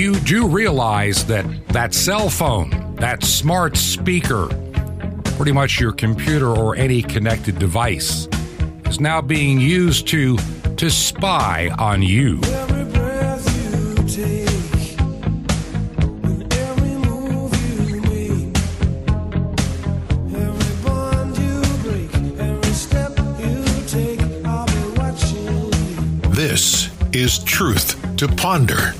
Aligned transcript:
you 0.00 0.18
do 0.20 0.48
realize 0.48 1.26
that 1.26 1.44
that 1.68 1.92
cell 1.92 2.30
phone, 2.30 2.70
that 2.94 3.22
smart 3.22 3.76
speaker, 3.76 4.46
pretty 5.36 5.52
much 5.52 5.78
your 5.78 5.92
computer 5.92 6.48
or 6.48 6.74
any 6.74 7.02
connected 7.02 7.58
device, 7.58 8.26
is 8.86 8.98
now 8.98 9.20
being 9.20 9.60
used 9.60 10.08
to 10.08 10.38
to 10.78 10.88
spy 10.90 11.68
on 11.78 12.00
you. 12.00 12.40
Every 12.44 12.84
breath 12.84 13.44
you 13.62 13.94
take, 14.08 14.98
and 16.24 16.54
every 16.54 16.96
move 17.06 17.52
you 17.60 18.00
make, 18.00 18.56
every 20.34 20.82
bond 20.82 21.36
you 21.36 21.60
break, 21.82 22.14
every 22.40 22.72
step 22.72 23.18
you 23.38 23.62
take, 23.86 24.22
I'll 24.46 24.66
be 24.66 24.98
watching 24.98 25.44
you. 25.44 25.70
This 26.30 26.88
is 27.12 27.38
Truth 27.44 28.16
to 28.16 28.28
Ponder 28.28 28.94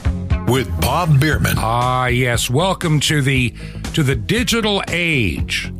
with 0.50 0.80
Bob 0.80 1.20
Bierman. 1.20 1.54
Ah, 1.58 2.06
yes. 2.06 2.50
Welcome 2.50 2.98
to 3.00 3.22
the 3.22 3.54
to 3.94 4.02
the 4.02 4.16
digital 4.16 4.82
age 4.88 5.72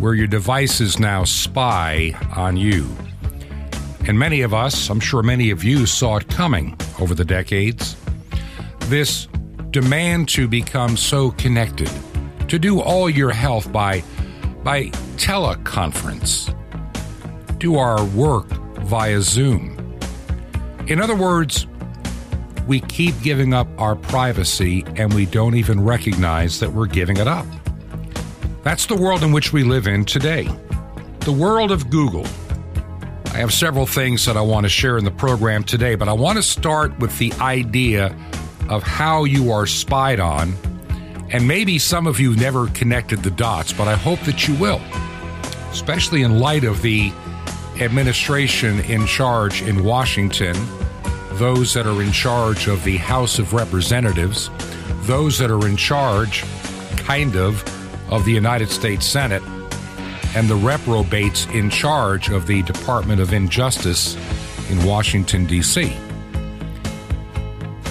where 0.00 0.12
your 0.12 0.26
devices 0.26 0.98
now 0.98 1.24
spy 1.24 2.14
on 2.36 2.58
you. 2.58 2.86
And 4.06 4.18
many 4.18 4.42
of 4.42 4.52
us, 4.52 4.90
I'm 4.90 5.00
sure 5.00 5.22
many 5.22 5.50
of 5.50 5.64
you 5.64 5.86
saw 5.86 6.16
it 6.16 6.28
coming 6.28 6.76
over 7.00 7.14
the 7.14 7.24
decades. 7.24 7.96
This 8.80 9.28
demand 9.70 10.28
to 10.30 10.46
become 10.46 10.98
so 10.98 11.30
connected, 11.30 11.90
to 12.48 12.58
do 12.58 12.80
all 12.80 13.08
your 13.08 13.30
health 13.30 13.72
by 13.72 14.04
by 14.62 14.88
teleconference, 15.16 16.52
do 17.58 17.76
our 17.76 18.04
work 18.04 18.48
via 18.82 19.22
Zoom. 19.22 19.98
In 20.86 21.00
other 21.00 21.16
words, 21.16 21.66
we 22.68 22.80
keep 22.80 23.18
giving 23.22 23.54
up 23.54 23.66
our 23.78 23.96
privacy 23.96 24.84
and 24.96 25.12
we 25.14 25.24
don't 25.24 25.54
even 25.54 25.82
recognize 25.82 26.60
that 26.60 26.70
we're 26.70 26.86
giving 26.86 27.16
it 27.16 27.26
up. 27.26 27.46
That's 28.62 28.84
the 28.84 28.94
world 28.94 29.22
in 29.22 29.32
which 29.32 29.54
we 29.54 29.64
live 29.64 29.86
in 29.86 30.04
today. 30.04 30.46
The 31.20 31.32
world 31.32 31.72
of 31.72 31.88
Google. 31.88 32.26
I 33.24 33.38
have 33.38 33.54
several 33.54 33.86
things 33.86 34.26
that 34.26 34.36
I 34.36 34.42
want 34.42 34.64
to 34.64 34.68
share 34.68 34.98
in 34.98 35.04
the 35.04 35.10
program 35.10 35.64
today, 35.64 35.94
but 35.94 36.08
I 36.08 36.12
want 36.12 36.36
to 36.36 36.42
start 36.42 36.98
with 36.98 37.16
the 37.18 37.32
idea 37.34 38.14
of 38.68 38.82
how 38.82 39.24
you 39.24 39.50
are 39.50 39.66
spied 39.66 40.20
on. 40.20 40.52
And 41.30 41.48
maybe 41.48 41.78
some 41.78 42.06
of 42.06 42.20
you 42.20 42.36
never 42.36 42.68
connected 42.68 43.22
the 43.22 43.30
dots, 43.30 43.72
but 43.72 43.88
I 43.88 43.94
hope 43.94 44.20
that 44.20 44.46
you 44.46 44.54
will, 44.56 44.80
especially 45.70 46.22
in 46.22 46.38
light 46.38 46.64
of 46.64 46.82
the 46.82 47.12
administration 47.80 48.80
in 48.80 49.06
charge 49.06 49.62
in 49.62 49.84
Washington 49.84 50.54
those 51.38 51.72
that 51.74 51.86
are 51.86 52.02
in 52.02 52.10
charge 52.10 52.66
of 52.66 52.82
the 52.82 52.96
House 52.96 53.38
of 53.38 53.52
Representatives, 53.52 54.50
those 55.02 55.38
that 55.38 55.50
are 55.50 55.66
in 55.66 55.76
charge, 55.76 56.44
kind 56.96 57.36
of, 57.36 57.62
of 58.10 58.24
the 58.24 58.32
United 58.32 58.70
States 58.70 59.06
Senate, 59.06 59.42
and 60.34 60.48
the 60.48 60.56
reprobates 60.56 61.46
in 61.46 61.70
charge 61.70 62.28
of 62.28 62.46
the 62.46 62.62
Department 62.62 63.20
of 63.20 63.32
Injustice 63.32 64.16
in 64.70 64.84
Washington, 64.84 65.46
D.C. 65.46 65.96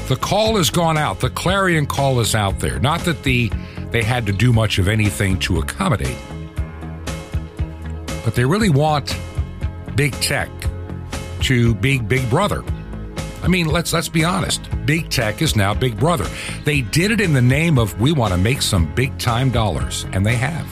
The 0.07 0.17
call 0.17 0.57
has 0.57 0.69
gone 0.69 0.97
out. 0.97 1.19
The 1.19 1.29
clarion 1.29 1.85
call 1.85 2.19
is 2.19 2.35
out 2.35 2.59
there. 2.59 2.79
Not 2.79 3.01
that 3.01 3.23
the 3.23 3.51
they 3.91 4.03
had 4.03 4.25
to 4.25 4.33
do 4.33 4.51
much 4.51 4.79
of 4.79 4.89
anything 4.89 5.39
to 5.39 5.59
accommodate, 5.59 6.17
but 8.25 8.35
they 8.35 8.43
really 8.43 8.69
want 8.69 9.17
big 9.95 10.11
tech 10.13 10.49
to 11.41 11.73
be 11.75 11.99
big 11.99 12.29
brother. 12.29 12.63
I 13.43 13.47
mean, 13.47 13.67
let's 13.67 13.93
let's 13.93 14.09
be 14.09 14.23
honest. 14.23 14.61
Big 14.85 15.09
tech 15.09 15.41
is 15.41 15.55
now 15.55 15.73
big 15.73 15.99
brother. 15.99 16.27
They 16.65 16.81
did 16.81 17.11
it 17.11 17.21
in 17.21 17.33
the 17.33 17.41
name 17.41 17.77
of 17.77 17.99
we 17.99 18.11
want 18.11 18.33
to 18.33 18.37
make 18.37 18.61
some 18.61 18.93
big 18.95 19.17
time 19.19 19.51
dollars, 19.51 20.05
and 20.11 20.25
they 20.25 20.35
have 20.35 20.65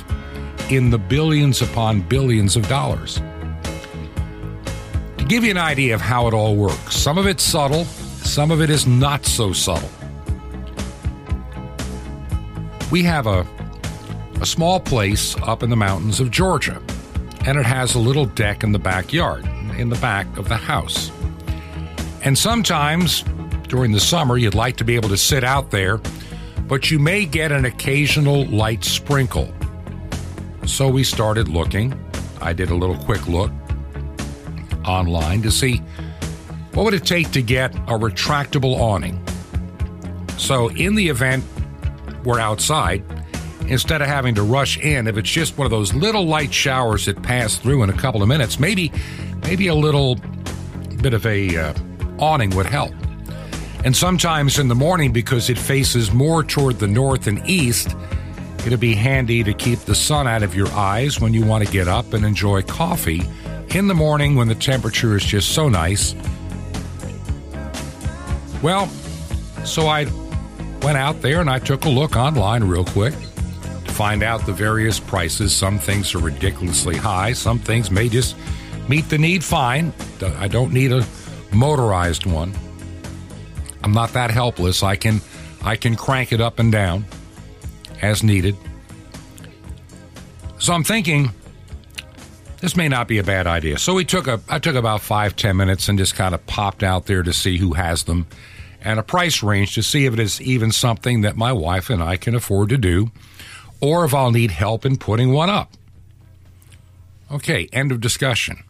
in 0.69 0.89
the 0.89 0.97
billions 0.97 1.61
upon 1.61 2.01
billions 2.01 2.55
of 2.55 2.67
dollars. 2.67 3.21
To 5.17 5.25
give 5.25 5.43
you 5.43 5.51
an 5.51 5.57
idea 5.57 5.93
of 5.95 6.01
how 6.01 6.27
it 6.27 6.33
all 6.33 6.55
works, 6.55 6.95
some 6.95 7.17
of 7.17 7.27
it's 7.27 7.43
subtle, 7.43 7.85
some 7.85 8.51
of 8.51 8.61
it 8.61 8.69
is 8.69 8.87
not 8.87 9.25
so 9.25 9.53
subtle. 9.53 9.89
We 12.91 13.03
have 13.03 13.27
a 13.27 13.45
a 14.41 14.45
small 14.45 14.79
place 14.79 15.35
up 15.43 15.63
in 15.63 15.69
the 15.69 15.75
mountains 15.75 16.19
of 16.19 16.29
Georgia, 16.29 16.81
and 17.45 17.57
it 17.57 17.65
has 17.65 17.95
a 17.95 17.99
little 17.99 18.25
deck 18.25 18.63
in 18.63 18.71
the 18.73 18.79
backyard, 18.79 19.45
in 19.77 19.89
the 19.89 19.95
back 19.97 20.25
of 20.37 20.49
the 20.49 20.57
house. 20.57 21.09
And 22.25 22.35
sometimes 22.35 23.23
during 23.67 23.91
the 23.91 23.99
summer, 23.99 24.35
you'd 24.35 24.55
like 24.55 24.77
to 24.77 24.83
be 24.83 24.95
able 24.95 25.09
to 25.09 25.17
sit 25.17 25.43
out 25.43 25.69
there, 25.69 25.99
but 26.67 26.89
you 26.89 26.97
may 26.97 27.23
get 27.23 27.51
an 27.51 27.65
occasional 27.65 28.45
light 28.47 28.83
sprinkle. 28.83 29.53
So 30.65 30.89
we 30.89 31.03
started 31.03 31.47
looking. 31.47 31.93
I 32.41 32.51
did 32.51 32.71
a 32.71 32.75
little 32.75 32.97
quick 32.97 33.27
look 33.27 33.51
online 34.87 35.43
to 35.43 35.51
see 35.51 35.77
what 36.73 36.83
would 36.83 36.95
it 36.95 37.05
take 37.05 37.31
to 37.31 37.43
get 37.43 37.75
a 37.75 37.93
retractable 37.93 38.75
awning. 38.79 39.23
So 40.39 40.69
in 40.69 40.95
the 40.95 41.07
event 41.07 41.43
we're 42.23 42.39
outside, 42.39 43.03
instead 43.67 44.01
of 44.01 44.07
having 44.07 44.33
to 44.33 44.41
rush 44.41 44.79
in, 44.79 45.05
if 45.05 45.17
it's 45.17 45.29
just 45.29 45.59
one 45.59 45.65
of 45.65 45.71
those 45.71 45.93
little 45.93 46.25
light 46.25 46.51
showers 46.51 47.05
that 47.05 47.21
pass 47.21 47.57
through 47.57 47.83
in 47.83 47.91
a 47.91 47.93
couple 47.93 48.23
of 48.23 48.27
minutes, 48.27 48.59
maybe 48.59 48.91
maybe 49.43 49.67
a 49.67 49.75
little 49.75 50.15
bit 51.01 51.13
of 51.13 51.23
a 51.27 51.55
uh, 51.55 51.73
awning 52.19 52.55
would 52.55 52.65
help. 52.65 52.93
And 53.83 53.95
sometimes 53.95 54.57
in 54.57 54.67
the 54.67 54.75
morning, 54.75 55.13
because 55.13 55.49
it 55.49 55.59
faces 55.59 56.11
more 56.11 56.43
toward 56.43 56.79
the 56.79 56.87
north 56.87 57.27
and 57.27 57.47
east, 57.47 57.95
it'll 58.65 58.79
be 58.79 58.95
handy 58.95 59.43
to 59.43 59.53
keep 59.53 59.79
the 59.79 59.93
sun 59.93 60.27
out 60.27 60.41
of 60.41 60.55
your 60.55 60.67
eyes 60.69 61.21
when 61.21 61.33
you 61.33 61.45
want 61.45 61.63
to 61.65 61.71
get 61.71 61.87
up 61.87 62.13
and 62.13 62.25
enjoy 62.25 62.63
coffee 62.63 63.21
in 63.75 63.87
the 63.87 63.93
morning 63.93 64.35
when 64.35 64.47
the 64.47 64.55
temperature 64.55 65.15
is 65.15 65.23
just 65.23 65.49
so 65.49 65.69
nice. 65.69 66.15
Well, 68.63 68.87
so 69.65 69.87
I 69.87 70.05
went 70.81 70.97
out 70.97 71.21
there 71.21 71.41
and 71.41 71.49
I 71.49 71.59
took 71.59 71.85
a 71.85 71.89
look 71.89 72.15
online 72.15 72.63
real 72.63 72.85
quick 72.85 73.13
to 73.13 73.91
find 73.91 74.23
out 74.23 74.45
the 74.47 74.53
various 74.53 74.99
prices. 74.99 75.53
Some 75.53 75.77
things 75.77 76.15
are 76.15 76.19
ridiculously 76.19 76.95
high, 76.95 77.33
some 77.33 77.59
things 77.59 77.91
may 77.91 78.09
just 78.09 78.35
meet 78.89 79.09
the 79.09 79.19
need 79.19 79.43
fine. 79.43 79.93
I 80.37 80.47
don't 80.47 80.73
need 80.73 80.91
a 80.91 81.05
motorized 81.55 82.25
one. 82.25 82.53
I'm 83.83 83.91
not 83.91 84.13
that 84.13 84.31
helpless. 84.31 84.83
I 84.83 84.95
can 84.95 85.21
I 85.63 85.75
can 85.75 85.95
crank 85.95 86.31
it 86.31 86.41
up 86.41 86.59
and 86.59 86.71
down 86.71 87.05
as 88.01 88.23
needed. 88.23 88.55
So 90.59 90.73
I'm 90.73 90.83
thinking 90.83 91.31
this 92.61 92.75
may 92.75 92.87
not 92.87 93.07
be 93.07 93.19
a 93.19 93.23
bad 93.23 93.47
idea. 93.47 93.77
So 93.77 93.93
we 93.93 94.05
took 94.05 94.27
a 94.27 94.39
I 94.49 94.59
took 94.59 94.75
about 94.75 95.01
five 95.01 95.35
ten 95.35 95.57
minutes 95.57 95.87
and 95.87 95.97
just 95.97 96.15
kind 96.15 96.35
of 96.35 96.45
popped 96.47 96.83
out 96.83 97.05
there 97.05 97.23
to 97.23 97.33
see 97.33 97.57
who 97.57 97.73
has 97.73 98.03
them 98.03 98.27
and 98.81 98.99
a 98.99 99.03
price 99.03 99.41
range 99.41 99.75
to 99.75 99.81
see 99.81 100.05
if 100.05 100.13
it 100.13 100.19
is 100.19 100.41
even 100.41 100.71
something 100.71 101.21
that 101.21 101.35
my 101.35 101.51
wife 101.51 101.89
and 101.89 102.03
I 102.03 102.17
can 102.17 102.35
afford 102.35 102.69
to 102.69 102.77
do 102.77 103.11
or 103.81 104.05
if 104.05 104.13
I'll 104.13 104.31
need 104.31 104.51
help 104.51 104.85
in 104.85 104.97
putting 104.97 105.31
one 105.31 105.49
up. 105.49 105.71
Okay, 107.31 107.67
end 107.73 107.91
of 107.91 107.99
discussion. 108.01 108.63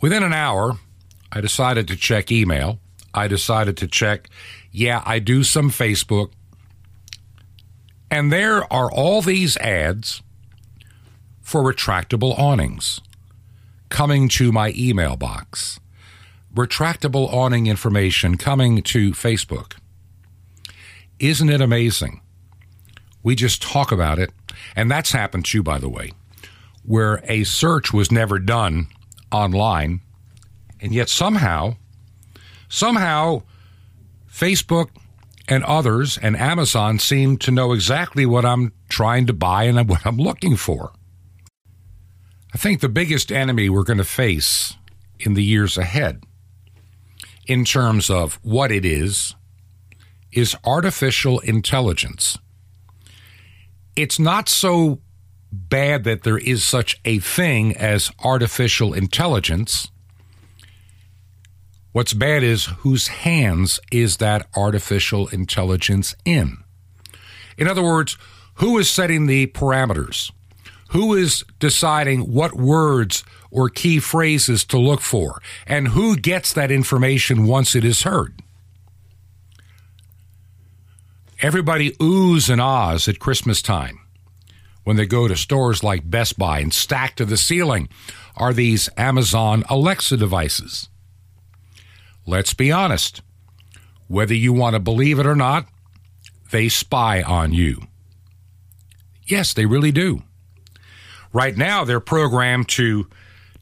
Within 0.00 0.22
an 0.22 0.32
hour, 0.32 0.78
I 1.30 1.40
decided 1.40 1.86
to 1.88 1.96
check 1.96 2.32
email. 2.32 2.78
I 3.12 3.28
decided 3.28 3.76
to 3.78 3.86
check, 3.86 4.28
yeah, 4.70 5.02
I 5.04 5.18
do 5.18 5.42
some 5.44 5.70
Facebook. 5.70 6.30
And 8.10 8.32
there 8.32 8.70
are 8.72 8.90
all 8.90 9.20
these 9.20 9.56
ads 9.58 10.22
for 11.42 11.62
retractable 11.62 12.38
awnings 12.38 13.00
coming 13.88 14.28
to 14.30 14.52
my 14.52 14.72
email 14.76 15.16
box. 15.16 15.78
Retractable 16.54 17.32
awning 17.32 17.66
information 17.66 18.36
coming 18.36 18.82
to 18.82 19.12
Facebook. 19.12 19.74
Isn't 21.18 21.50
it 21.50 21.60
amazing? 21.60 22.20
We 23.22 23.34
just 23.34 23.60
talk 23.60 23.92
about 23.92 24.18
it, 24.18 24.30
and 24.74 24.90
that's 24.90 25.12
happened 25.12 25.44
too, 25.44 25.62
by 25.62 25.78
the 25.78 25.88
way, 25.88 26.12
where 26.84 27.22
a 27.24 27.44
search 27.44 27.92
was 27.92 28.10
never 28.10 28.38
done 28.38 28.88
online, 29.32 30.00
and 30.80 30.92
yet 30.92 31.08
somehow, 31.08 31.76
somehow, 32.68 33.42
Facebook 34.30 34.90
and 35.48 35.64
others 35.64 36.16
and 36.22 36.36
Amazon 36.36 36.98
seem 36.98 37.36
to 37.38 37.50
know 37.50 37.72
exactly 37.72 38.24
what 38.24 38.44
I'm 38.44 38.72
trying 38.88 39.26
to 39.26 39.32
buy 39.32 39.64
and 39.64 39.88
what 39.88 40.06
I'm 40.06 40.16
looking 40.16 40.56
for. 40.56 40.92
I 42.54 42.58
think 42.58 42.80
the 42.80 42.88
biggest 42.88 43.30
enemy 43.30 43.68
we're 43.68 43.84
going 43.84 43.98
to 43.98 44.04
face 44.04 44.76
in 45.18 45.34
the 45.34 45.44
years 45.44 45.76
ahead, 45.76 46.24
in 47.46 47.64
terms 47.64 48.10
of 48.10 48.38
what 48.42 48.72
it 48.72 48.84
is, 48.84 49.34
is 50.32 50.56
artificial 50.64 51.40
intelligence. 51.40 52.38
It's 53.96 54.18
not 54.18 54.48
so 54.48 55.00
bad 55.52 56.04
that 56.04 56.22
there 56.22 56.38
is 56.38 56.64
such 56.64 57.00
a 57.04 57.18
thing 57.18 57.76
as 57.76 58.10
artificial 58.22 58.92
intelligence 58.94 59.90
What's 61.92 62.12
bad 62.12 62.44
is 62.44 62.66
whose 62.66 63.08
hands 63.08 63.80
is 63.90 64.18
that 64.18 64.46
artificial 64.56 65.26
intelligence 65.28 66.14
in? 66.24 66.58
In 67.58 67.66
other 67.66 67.82
words, 67.82 68.16
who 68.54 68.78
is 68.78 68.88
setting 68.88 69.26
the 69.26 69.48
parameters? 69.48 70.30
Who 70.90 71.14
is 71.14 71.44
deciding 71.58 72.32
what 72.32 72.54
words 72.54 73.24
or 73.50 73.68
key 73.68 73.98
phrases 73.98 74.64
to 74.66 74.78
look 74.78 75.00
for? 75.00 75.42
And 75.66 75.88
who 75.88 76.16
gets 76.16 76.52
that 76.52 76.70
information 76.70 77.46
once 77.46 77.74
it 77.74 77.84
is 77.84 78.02
heard? 78.02 78.40
Everybody 81.40 81.92
oohs 81.92 82.48
and 82.48 82.60
ahs 82.60 83.08
at 83.08 83.18
Christmas 83.18 83.62
time 83.62 83.99
when 84.90 84.96
they 84.96 85.06
go 85.06 85.28
to 85.28 85.36
stores 85.36 85.84
like 85.84 86.10
Best 86.10 86.36
Buy 86.36 86.58
and 86.58 86.74
stacked 86.74 87.18
to 87.18 87.24
the 87.24 87.36
ceiling 87.36 87.88
are 88.36 88.52
these 88.52 88.88
Amazon 88.96 89.62
Alexa 89.70 90.16
devices. 90.16 90.88
Let's 92.26 92.54
be 92.54 92.72
honest. 92.72 93.22
Whether 94.08 94.34
you 94.34 94.52
want 94.52 94.74
to 94.74 94.80
believe 94.80 95.20
it 95.20 95.26
or 95.26 95.36
not, 95.36 95.68
they 96.50 96.68
spy 96.68 97.22
on 97.22 97.52
you. 97.52 97.82
Yes, 99.28 99.54
they 99.54 99.64
really 99.64 99.92
do. 99.92 100.24
Right 101.32 101.56
now, 101.56 101.84
they're 101.84 102.00
programmed 102.00 102.68
to 102.70 103.06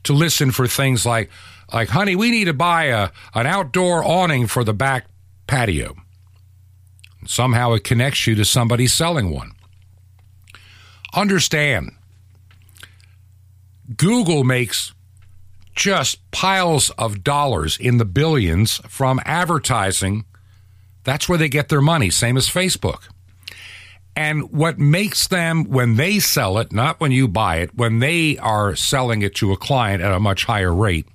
to 0.04 0.14
listen 0.14 0.50
for 0.50 0.66
things 0.66 1.04
like 1.04 1.28
like, 1.70 1.90
honey, 1.90 2.16
we 2.16 2.30
need 2.30 2.46
to 2.46 2.54
buy 2.54 2.84
a 2.84 3.10
an 3.34 3.46
outdoor 3.46 4.02
awning 4.02 4.46
for 4.46 4.64
the 4.64 4.72
back 4.72 5.04
patio. 5.46 5.94
Somehow 7.26 7.74
it 7.74 7.84
connects 7.84 8.26
you 8.26 8.34
to 8.34 8.46
somebody 8.46 8.86
selling 8.86 9.28
one. 9.28 9.52
Understand, 11.14 11.92
Google 13.96 14.44
makes 14.44 14.92
just 15.74 16.30
piles 16.30 16.90
of 16.90 17.22
dollars 17.22 17.78
in 17.78 17.98
the 17.98 18.04
billions 18.04 18.78
from 18.88 19.20
advertising. 19.24 20.24
That's 21.04 21.28
where 21.28 21.38
they 21.38 21.48
get 21.48 21.68
their 21.68 21.80
money, 21.80 22.10
same 22.10 22.36
as 22.36 22.48
Facebook. 22.48 23.08
And 24.14 24.50
what 24.50 24.78
makes 24.78 25.28
them, 25.28 25.64
when 25.64 25.94
they 25.94 26.18
sell 26.18 26.58
it, 26.58 26.72
not 26.72 27.00
when 27.00 27.12
you 27.12 27.28
buy 27.28 27.58
it, 27.58 27.76
when 27.76 28.00
they 28.00 28.36
are 28.38 28.74
selling 28.74 29.22
it 29.22 29.36
to 29.36 29.52
a 29.52 29.56
client 29.56 30.02
at 30.02 30.12
a 30.12 30.18
much 30.18 30.44
higher 30.44 30.74
rate, 30.74 31.06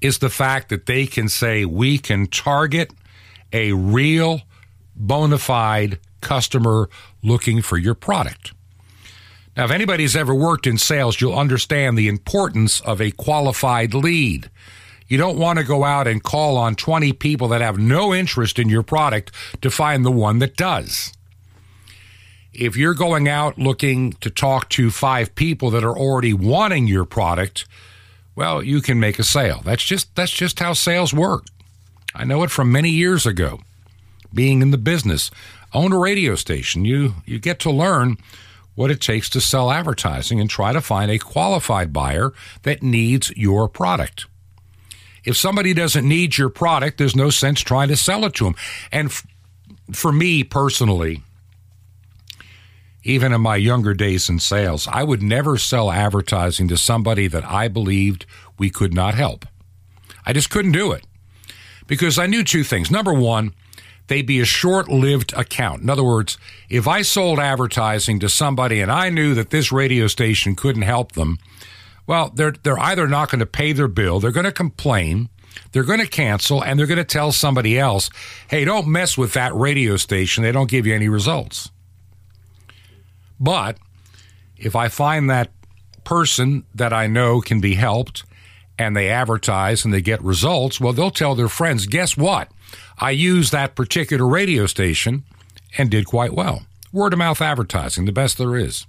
is 0.00 0.18
the 0.18 0.28
fact 0.28 0.68
that 0.70 0.86
they 0.86 1.06
can 1.06 1.28
say, 1.28 1.64
we 1.64 1.98
can 1.98 2.26
target 2.26 2.92
a 3.52 3.72
real, 3.72 4.42
bona 4.96 5.38
fide 5.38 6.00
customer 6.20 6.90
looking 7.22 7.62
for 7.62 7.78
your 7.78 7.94
product. 7.94 8.52
Now, 9.58 9.64
if 9.64 9.72
anybody's 9.72 10.14
ever 10.14 10.32
worked 10.32 10.68
in 10.68 10.78
sales, 10.78 11.20
you'll 11.20 11.36
understand 11.36 11.98
the 11.98 12.06
importance 12.06 12.80
of 12.80 13.00
a 13.00 13.10
qualified 13.10 13.92
lead. 13.92 14.48
You 15.08 15.18
don't 15.18 15.36
want 15.36 15.58
to 15.58 15.64
go 15.64 15.82
out 15.82 16.06
and 16.06 16.22
call 16.22 16.56
on 16.56 16.76
20 16.76 17.12
people 17.14 17.48
that 17.48 17.60
have 17.60 17.76
no 17.76 18.14
interest 18.14 18.60
in 18.60 18.68
your 18.68 18.84
product 18.84 19.32
to 19.62 19.68
find 19.68 20.04
the 20.04 20.12
one 20.12 20.38
that 20.38 20.56
does. 20.56 21.12
If 22.52 22.76
you're 22.76 22.94
going 22.94 23.28
out 23.28 23.58
looking 23.58 24.12
to 24.20 24.30
talk 24.30 24.68
to 24.70 24.92
five 24.92 25.34
people 25.34 25.70
that 25.70 25.82
are 25.82 25.98
already 25.98 26.32
wanting 26.32 26.86
your 26.86 27.04
product, 27.04 27.66
well, 28.36 28.62
you 28.62 28.80
can 28.80 29.00
make 29.00 29.18
a 29.18 29.24
sale. 29.24 29.60
That's 29.64 29.84
just 29.84 30.14
that's 30.14 30.30
just 30.30 30.60
how 30.60 30.72
sales 30.72 31.12
work. 31.12 31.46
I 32.14 32.22
know 32.22 32.44
it 32.44 32.52
from 32.52 32.70
many 32.70 32.90
years 32.90 33.26
ago. 33.26 33.58
Being 34.32 34.62
in 34.62 34.70
the 34.70 34.78
business, 34.78 35.32
own 35.74 35.92
a 35.92 35.98
radio 35.98 36.36
station, 36.36 36.84
you 36.84 37.14
you 37.26 37.40
get 37.40 37.58
to 37.60 37.72
learn 37.72 38.18
what 38.78 38.92
it 38.92 39.00
takes 39.00 39.28
to 39.28 39.40
sell 39.40 39.72
advertising 39.72 40.38
and 40.38 40.48
try 40.48 40.72
to 40.72 40.80
find 40.80 41.10
a 41.10 41.18
qualified 41.18 41.92
buyer 41.92 42.32
that 42.62 42.80
needs 42.80 43.32
your 43.36 43.68
product. 43.68 44.26
If 45.24 45.36
somebody 45.36 45.74
doesn't 45.74 46.06
need 46.06 46.38
your 46.38 46.48
product, 46.48 46.96
there's 46.96 47.16
no 47.16 47.28
sense 47.28 47.60
trying 47.60 47.88
to 47.88 47.96
sell 47.96 48.24
it 48.24 48.34
to 48.34 48.44
them. 48.44 48.54
And 48.92 49.08
f- 49.08 49.26
for 49.90 50.12
me 50.12 50.44
personally, 50.44 51.24
even 53.02 53.32
in 53.32 53.40
my 53.40 53.56
younger 53.56 53.94
days 53.94 54.28
in 54.28 54.38
sales, 54.38 54.86
I 54.86 55.02
would 55.02 55.24
never 55.24 55.58
sell 55.58 55.90
advertising 55.90 56.68
to 56.68 56.76
somebody 56.76 57.26
that 57.26 57.44
I 57.44 57.66
believed 57.66 58.26
we 58.58 58.70
could 58.70 58.94
not 58.94 59.16
help. 59.16 59.44
I 60.24 60.32
just 60.32 60.50
couldn't 60.50 60.70
do 60.70 60.92
it 60.92 61.04
because 61.88 62.16
I 62.16 62.26
knew 62.26 62.44
two 62.44 62.62
things. 62.62 62.92
Number 62.92 63.12
one, 63.12 63.54
they'd 64.08 64.26
be 64.26 64.40
a 64.40 64.44
short 64.44 64.88
lived 64.88 65.32
account. 65.34 65.82
In 65.82 65.88
other 65.88 66.04
words, 66.04 66.36
if 66.68 66.88
I 66.88 67.02
sold 67.02 67.38
advertising 67.38 68.18
to 68.20 68.28
somebody 68.28 68.80
and 68.80 68.90
I 68.90 69.10
knew 69.10 69.34
that 69.34 69.50
this 69.50 69.70
radio 69.70 70.06
station 70.06 70.56
couldn't 70.56 70.82
help 70.82 71.12
them, 71.12 71.38
well, 72.06 72.30
they're, 72.34 72.54
they're 72.62 72.78
either 72.78 73.06
not 73.06 73.30
going 73.30 73.40
to 73.40 73.46
pay 73.46 73.72
their 73.72 73.88
bill, 73.88 74.18
they're 74.18 74.32
going 74.32 74.44
to 74.44 74.52
complain, 74.52 75.28
they're 75.72 75.84
going 75.84 76.00
to 76.00 76.06
cancel, 76.06 76.62
and 76.62 76.78
they're 76.78 76.86
going 76.86 76.98
to 76.98 77.04
tell 77.04 77.32
somebody 77.32 77.78
else, 77.78 78.10
hey, 78.48 78.64
don't 78.64 78.88
mess 78.88 79.18
with 79.18 79.34
that 79.34 79.54
radio 79.54 79.96
station. 79.96 80.42
They 80.42 80.52
don't 80.52 80.70
give 80.70 80.86
you 80.86 80.94
any 80.94 81.08
results. 81.08 81.70
But 83.38 83.78
if 84.56 84.74
I 84.74 84.88
find 84.88 85.30
that 85.30 85.50
person 86.04 86.64
that 86.74 86.92
I 86.92 87.06
know 87.06 87.40
can 87.40 87.60
be 87.60 87.74
helped 87.74 88.24
and 88.78 88.96
they 88.96 89.10
advertise 89.10 89.84
and 89.84 89.92
they 89.92 90.00
get 90.00 90.22
results, 90.22 90.80
well, 90.80 90.92
they'll 90.92 91.10
tell 91.10 91.34
their 91.34 91.48
friends, 91.48 91.86
guess 91.86 92.16
what? 92.16 92.50
I 93.00 93.10
used 93.12 93.52
that 93.52 93.74
particular 93.74 94.26
radio 94.26 94.66
station 94.66 95.24
and 95.76 95.90
did 95.90 96.06
quite 96.06 96.34
well. 96.34 96.62
Word 96.92 97.12
of 97.12 97.18
mouth 97.18 97.40
advertising, 97.40 98.06
the 98.06 98.12
best 98.12 98.38
there 98.38 98.56
is. 98.56 98.86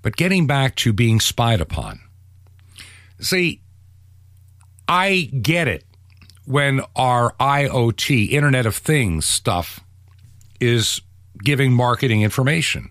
But 0.00 0.16
getting 0.16 0.46
back 0.46 0.74
to 0.76 0.92
being 0.92 1.20
spied 1.20 1.60
upon. 1.60 2.00
See, 3.20 3.60
I 4.88 5.30
get 5.40 5.68
it 5.68 5.84
when 6.44 6.80
our 6.96 7.34
IoT, 7.38 8.30
Internet 8.30 8.66
of 8.66 8.76
Things 8.76 9.26
stuff 9.26 9.80
is 10.60 11.00
giving 11.42 11.72
marketing 11.72 12.22
information. 12.22 12.90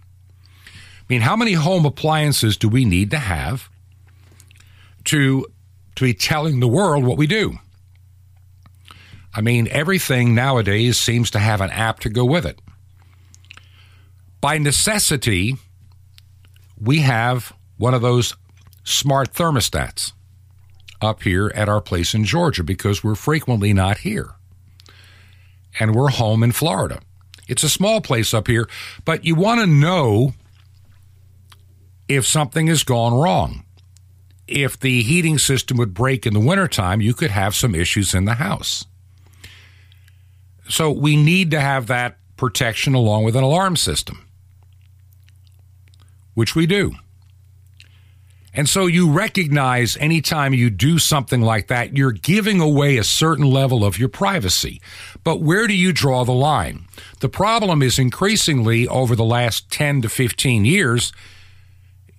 I 0.66 1.04
mean, 1.10 1.22
how 1.22 1.36
many 1.36 1.54
home 1.54 1.86
appliances 1.86 2.56
do 2.56 2.70
we 2.70 2.86
need 2.86 3.12
to 3.12 3.18
have 3.18 3.70
to, 5.06 5.46
to 5.96 6.04
be 6.04 6.14
telling 6.14 6.60
the 6.60 6.68
world 6.68 7.04
what 7.04 7.18
we 7.18 7.28
do? 7.28 7.58
I 9.34 9.42
mean, 9.42 9.68
everything 9.72 10.36
nowadays 10.36 11.00
seems 11.00 11.32
to 11.32 11.40
have 11.40 11.62
an 11.62 11.70
app 11.70 12.00
to 12.02 12.10
go 12.10 12.26
with 12.26 12.46
it. 12.46 12.60
By 14.42 14.58
necessity, 14.58 15.56
we 16.80 17.00
have 17.00 17.54
one 17.78 17.94
of 17.94 18.02
those 18.02 18.36
smart 18.84 19.34
thermostats 19.34 20.14
up 21.02 21.24
here 21.24 21.52
at 21.56 21.70
our 21.70 21.82
place 21.82 22.14
in 22.14 22.26
Georgia 22.26 22.64
because 22.64 23.04
we're 23.04 23.16
frequently 23.16 23.74
not 23.74 24.00
here. 24.00 24.32
And 25.80 25.96
we're 25.96 26.10
home 26.10 26.44
in 26.44 26.52
Florida. 26.52 27.00
It's 27.48 27.64
a 27.64 27.70
small 27.70 28.02
place 28.02 28.34
up 28.34 28.48
here, 28.48 28.68
but 29.06 29.26
you 29.26 29.36
want 29.36 29.62
to 29.62 29.68
know 29.68 30.34
if 32.08 32.26
something 32.26 32.68
has 32.68 32.84
gone 32.84 33.14
wrong. 33.14 33.64
If 34.48 34.80
the 34.80 35.02
heating 35.02 35.38
system 35.38 35.78
would 35.78 35.94
break 35.94 36.26
in 36.26 36.34
the 36.34 36.40
wintertime, 36.40 37.00
you 37.00 37.14
could 37.14 37.32
have 37.32 37.56
some 37.56 37.74
issues 37.74 38.14
in 38.14 38.26
the 38.26 38.34
house. 38.36 38.86
So 40.72 40.90
we 40.90 41.18
need 41.18 41.52
to 41.52 41.60
have 41.60 41.88
that 41.88 42.18
protection 42.38 42.94
along 42.96 43.26
with 43.26 43.36
an 43.36 43.44
alarm 43.44 43.76
system, 43.76 44.26
which 46.34 46.56
we 46.56 46.66
do. 46.66 46.94
And 48.54 48.68
so 48.68 48.86
you 48.86 49.10
recognize 49.10 49.96
anytime 49.98 50.54
you 50.54 50.70
do 50.70 50.98
something 50.98 51.42
like 51.42 51.68
that, 51.68 51.96
you're 51.96 52.12
giving 52.12 52.60
away 52.60 52.98
a 52.98 53.04
certain 53.04 53.46
level 53.46 53.86
of 53.86 53.98
your 53.98 54.10
privacy. 54.10 54.82
But 55.24 55.42
where 55.42 55.68
do 55.68 55.74
you 55.74 55.94
draw 55.94 56.26
the 56.26 56.34
line? 56.34 56.86
The 57.20 57.30
problem 57.30 57.82
is 57.82 58.00
increasingly 58.00 58.88
over 58.88 59.16
the 59.16 59.26
last 59.26 59.72
10 59.72 60.02
to 60.02 60.10
15 60.10 60.66
years, 60.66 61.14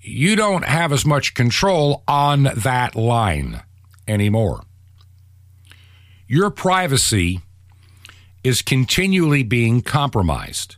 you 0.01 0.37
don't 0.37 0.65
have 0.65 0.93
as 0.93 1.05
much 1.05 1.35
control 1.35 2.03
on 2.07 2.45
that 2.57 2.97
line 2.97 3.63
anymore. 4.09 4.63
Your 6.27 6.51
privacy 6.51 7.41
is 8.45 8.63
continually 8.63 9.43
being 9.43 9.83
compromised 9.83 10.77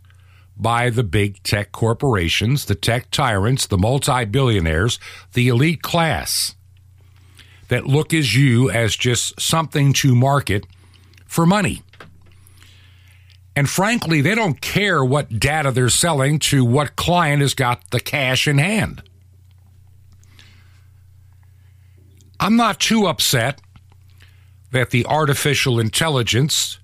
by 0.56 0.90
the 0.90 1.02
big 1.02 1.42
tech 1.42 1.72
corporations, 1.72 2.66
the 2.66 2.74
tech 2.74 3.10
tyrants, 3.10 3.66
the 3.66 3.78
multi 3.78 4.24
billionaires, 4.24 4.98
the 5.32 5.48
elite 5.48 5.82
class 5.82 6.54
that 7.68 7.86
look 7.86 8.12
as 8.12 8.36
you 8.36 8.70
as 8.70 8.94
just 8.94 9.40
something 9.40 9.92
to 9.94 10.14
market 10.14 10.66
for 11.26 11.46
money. 11.46 11.82
And 13.56 13.70
frankly, 13.70 14.20
they 14.20 14.34
don't 14.34 14.60
care 14.60 15.04
what 15.04 15.38
data 15.38 15.70
they're 15.70 15.88
selling 15.88 16.38
to 16.40 16.64
what 16.64 16.96
client 16.96 17.40
has 17.40 17.54
got 17.54 17.90
the 17.90 18.00
cash 18.00 18.48
in 18.48 18.58
hand. 18.58 19.02
I'm 22.40 22.56
not 22.56 22.80
too 22.80 23.06
upset 23.06 23.60
that 24.72 24.90
the 24.90 25.06
artificial 25.06 25.78
intelligence 25.78 26.78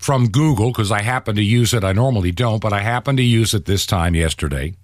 from 0.00 0.30
Google, 0.30 0.72
because 0.72 0.90
I 0.90 1.02
happen 1.02 1.36
to 1.36 1.42
use 1.42 1.74
it, 1.74 1.84
I 1.84 1.92
normally 1.92 2.32
don't, 2.32 2.60
but 2.60 2.72
I 2.72 2.80
happen 2.80 3.16
to 3.18 3.22
use 3.22 3.52
it 3.52 3.66
this 3.66 3.84
time 3.84 4.14
yesterday 4.14 4.74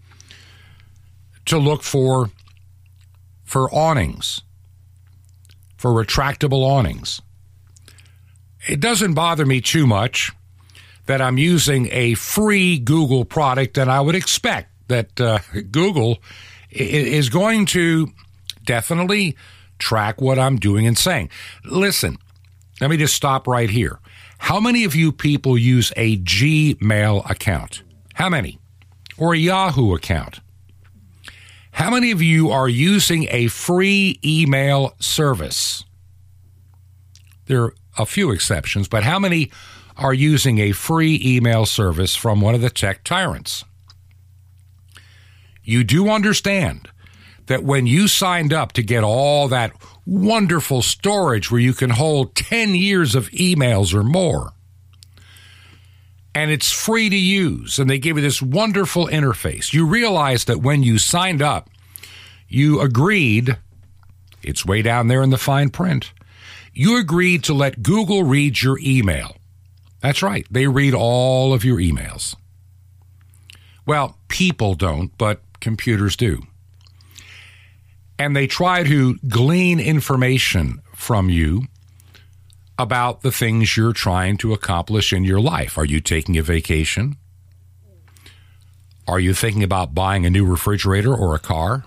to 1.46 1.58
look 1.58 1.82
for 1.82 2.30
for 3.44 3.72
awnings 3.72 4.42
for 5.76 5.92
retractable 5.92 6.62
awnings. 6.62 7.22
It 8.68 8.80
doesn't 8.80 9.14
bother 9.14 9.46
me 9.46 9.60
too 9.60 9.86
much 9.86 10.32
that 11.06 11.22
I'm 11.22 11.38
using 11.38 11.88
a 11.92 12.14
free 12.14 12.78
Google 12.78 13.24
product, 13.24 13.78
and 13.78 13.90
I 13.90 14.00
would 14.00 14.14
expect 14.16 14.70
that 14.88 15.20
uh, 15.20 15.38
Google 15.70 16.18
is 16.70 17.28
going 17.28 17.66
to 17.66 18.08
definitely 18.64 19.36
track 19.78 20.20
what 20.20 20.38
I'm 20.38 20.56
doing 20.56 20.86
and 20.86 20.98
saying. 20.98 21.30
Listen, 21.64 22.18
let 22.80 22.90
me 22.90 22.96
just 22.96 23.14
stop 23.14 23.46
right 23.46 23.70
here. 23.70 24.00
How 24.38 24.60
many 24.60 24.84
of 24.84 24.94
you 24.94 25.12
people 25.12 25.58
use 25.58 25.92
a 25.96 26.18
Gmail 26.18 27.28
account? 27.28 27.82
How 28.14 28.28
many? 28.28 28.58
Or 29.18 29.34
a 29.34 29.38
Yahoo 29.38 29.94
account? 29.94 30.40
How 31.72 31.90
many 31.90 32.10
of 32.10 32.22
you 32.22 32.50
are 32.50 32.68
using 32.68 33.26
a 33.30 33.48
free 33.48 34.18
email 34.24 34.94
service? 34.98 35.84
There 37.46 37.64
are 37.64 37.74
a 37.98 38.06
few 38.06 38.30
exceptions, 38.30 38.88
but 38.88 39.02
how 39.02 39.18
many 39.18 39.50
are 39.96 40.14
using 40.14 40.58
a 40.58 40.72
free 40.72 41.20
email 41.22 41.66
service 41.66 42.14
from 42.14 42.40
one 42.40 42.54
of 42.54 42.60
the 42.60 42.70
tech 42.70 43.04
tyrants? 43.04 43.64
You 45.64 45.84
do 45.84 46.08
understand 46.08 46.88
that 47.46 47.62
when 47.62 47.86
you 47.86 48.08
signed 48.08 48.52
up 48.52 48.72
to 48.72 48.82
get 48.82 49.04
all 49.04 49.48
that 49.48 49.72
wonderful 50.06 50.80
storage 50.80 51.50
where 51.50 51.60
you 51.60 51.74
can 51.74 51.90
hold 51.90 52.34
10 52.36 52.74
years 52.74 53.14
of 53.14 53.28
emails 53.30 53.92
or 53.92 54.04
more, 54.04 54.52
and 56.34 56.50
it's 56.50 56.70
free 56.70 57.10
to 57.10 57.16
use, 57.16 57.78
and 57.78 57.90
they 57.90 57.98
give 57.98 58.16
you 58.16 58.22
this 58.22 58.40
wonderful 58.40 59.08
interface, 59.08 59.72
you 59.72 59.86
realize 59.86 60.44
that 60.44 60.62
when 60.62 60.82
you 60.82 60.98
signed 60.98 61.42
up, 61.42 61.68
you 62.48 62.80
agreed, 62.80 63.58
it's 64.42 64.64
way 64.64 64.80
down 64.80 65.08
there 65.08 65.22
in 65.22 65.30
the 65.30 65.38
fine 65.38 65.70
print, 65.70 66.12
you 66.72 66.98
agreed 66.98 67.42
to 67.44 67.54
let 67.54 67.82
Google 67.82 68.22
read 68.22 68.62
your 68.62 68.78
email. 68.80 69.36
That's 70.00 70.22
right, 70.22 70.46
they 70.50 70.68
read 70.68 70.94
all 70.94 71.52
of 71.52 71.64
your 71.64 71.78
emails. 71.78 72.36
Well, 73.86 74.18
people 74.28 74.74
don't, 74.74 75.16
but 75.18 75.40
computers 75.60 76.16
do 76.16 76.42
and 78.18 78.34
they 78.34 78.46
try 78.46 78.82
to 78.84 79.16
glean 79.28 79.80
information 79.80 80.80
from 80.94 81.28
you 81.28 81.64
about 82.78 83.22
the 83.22 83.32
things 83.32 83.76
you're 83.76 83.92
trying 83.92 84.36
to 84.38 84.52
accomplish 84.52 85.12
in 85.12 85.24
your 85.24 85.40
life. 85.40 85.78
Are 85.78 85.84
you 85.84 86.00
taking 86.00 86.36
a 86.36 86.42
vacation? 86.42 87.16
Are 89.08 89.20
you 89.20 89.34
thinking 89.34 89.62
about 89.62 89.94
buying 89.94 90.26
a 90.26 90.30
new 90.30 90.44
refrigerator 90.44 91.14
or 91.14 91.34
a 91.34 91.38
car? 91.38 91.84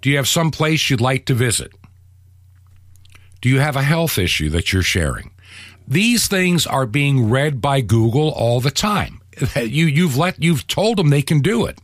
Do 0.00 0.10
you 0.10 0.16
have 0.16 0.28
some 0.28 0.50
place 0.50 0.88
you'd 0.88 1.00
like 1.00 1.26
to 1.26 1.34
visit? 1.34 1.72
Do 3.40 3.48
you 3.48 3.60
have 3.60 3.76
a 3.76 3.82
health 3.82 4.18
issue 4.18 4.48
that 4.50 4.72
you're 4.72 4.82
sharing? 4.82 5.32
These 5.86 6.26
things 6.26 6.66
are 6.66 6.86
being 6.86 7.28
read 7.30 7.60
by 7.60 7.80
Google 7.80 8.30
all 8.30 8.60
the 8.60 8.70
time. 8.70 9.20
You, 9.54 9.84
you've 9.84 10.16
let 10.16 10.42
you've 10.42 10.66
told 10.66 10.96
them 10.96 11.10
they 11.10 11.20
can 11.20 11.40
do 11.40 11.66
it 11.66 11.78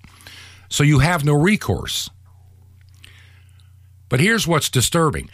so 0.72 0.82
you 0.82 1.00
have 1.00 1.22
no 1.22 1.34
recourse. 1.34 2.08
But 4.08 4.20
here's 4.20 4.46
what's 4.46 4.70
disturbing 4.70 5.28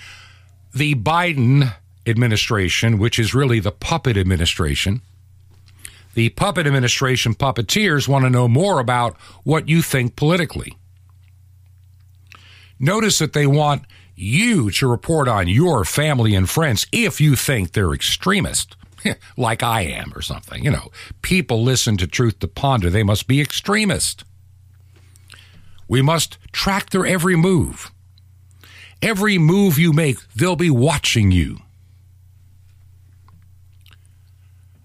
the 0.75 0.95
Biden 0.97 1.75
administration, 2.07 2.99
which 2.99 3.19
is 3.19 3.35
really 3.35 3.61
the 3.61 3.73
puppet 3.73 4.17
administration, 4.17 5.01
the 6.15 6.31
puppet 6.31 6.67
administration 6.67 7.35
puppeteers 7.35 8.09
want 8.09 8.25
to 8.25 8.31
know 8.31 8.49
more 8.49 8.81
about 8.81 9.17
what 9.45 9.69
you 9.69 9.81
think 9.81 10.17
politically. 10.17 10.77
Notice 12.81 13.19
that 13.19 13.33
they 13.33 13.47
want 13.47 13.83
you 14.17 14.71
to 14.73 14.89
report 14.89 15.29
on 15.29 15.47
your 15.47 15.85
family 15.85 16.35
and 16.35 16.51
friends 16.51 16.87
if 16.91 17.21
you 17.21 17.37
think 17.37 17.73
they're 17.73 17.95
extremist, 17.95 18.77
like 19.37 19.63
I 19.63 19.83
am 19.83 20.13
or 20.17 20.23
something. 20.23 20.65
You 20.65 20.73
know, 20.73 20.91
people 21.23 21.63
listen 21.63 21.97
to 21.99 22.09
Truth 22.09 22.41
to 22.41 22.49
Ponder, 22.49 22.91
they 22.91 23.05
must 23.05 23.29
be 23.29 23.41
extremist. 23.41 24.25
We 25.89 26.03
must 26.03 26.39
track 26.53 26.91
their 26.91 27.07
every 27.07 27.35
move. 27.35 27.91
Every 29.01 29.39
move 29.39 29.79
you 29.79 29.93
make, 29.93 30.19
they'll 30.35 30.57
be 30.57 30.71
watching 30.71 31.31
you. 31.31 31.61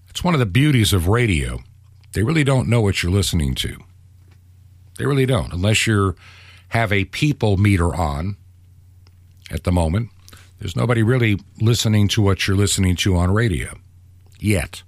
It's 0.08 0.24
one 0.24 0.34
of 0.34 0.40
the 0.40 0.46
beauties 0.46 0.92
of 0.92 1.08
radio. 1.08 1.58
They 2.12 2.22
really 2.22 2.44
don't 2.44 2.68
know 2.68 2.80
what 2.80 3.02
you're 3.02 3.12
listening 3.12 3.54
to. 3.56 3.76
They 4.96 5.06
really 5.06 5.26
don't, 5.26 5.52
unless 5.52 5.86
you 5.86 6.14
have 6.68 6.92
a 6.92 7.04
people 7.06 7.56
meter 7.56 7.94
on 7.94 8.36
at 9.50 9.64
the 9.64 9.72
moment. 9.72 10.10
There's 10.60 10.76
nobody 10.76 11.02
really 11.02 11.40
listening 11.60 12.08
to 12.08 12.22
what 12.22 12.46
you're 12.46 12.56
listening 12.56 12.96
to 12.96 13.16
on 13.16 13.32
radio 13.32 13.76
yet. 14.38 14.82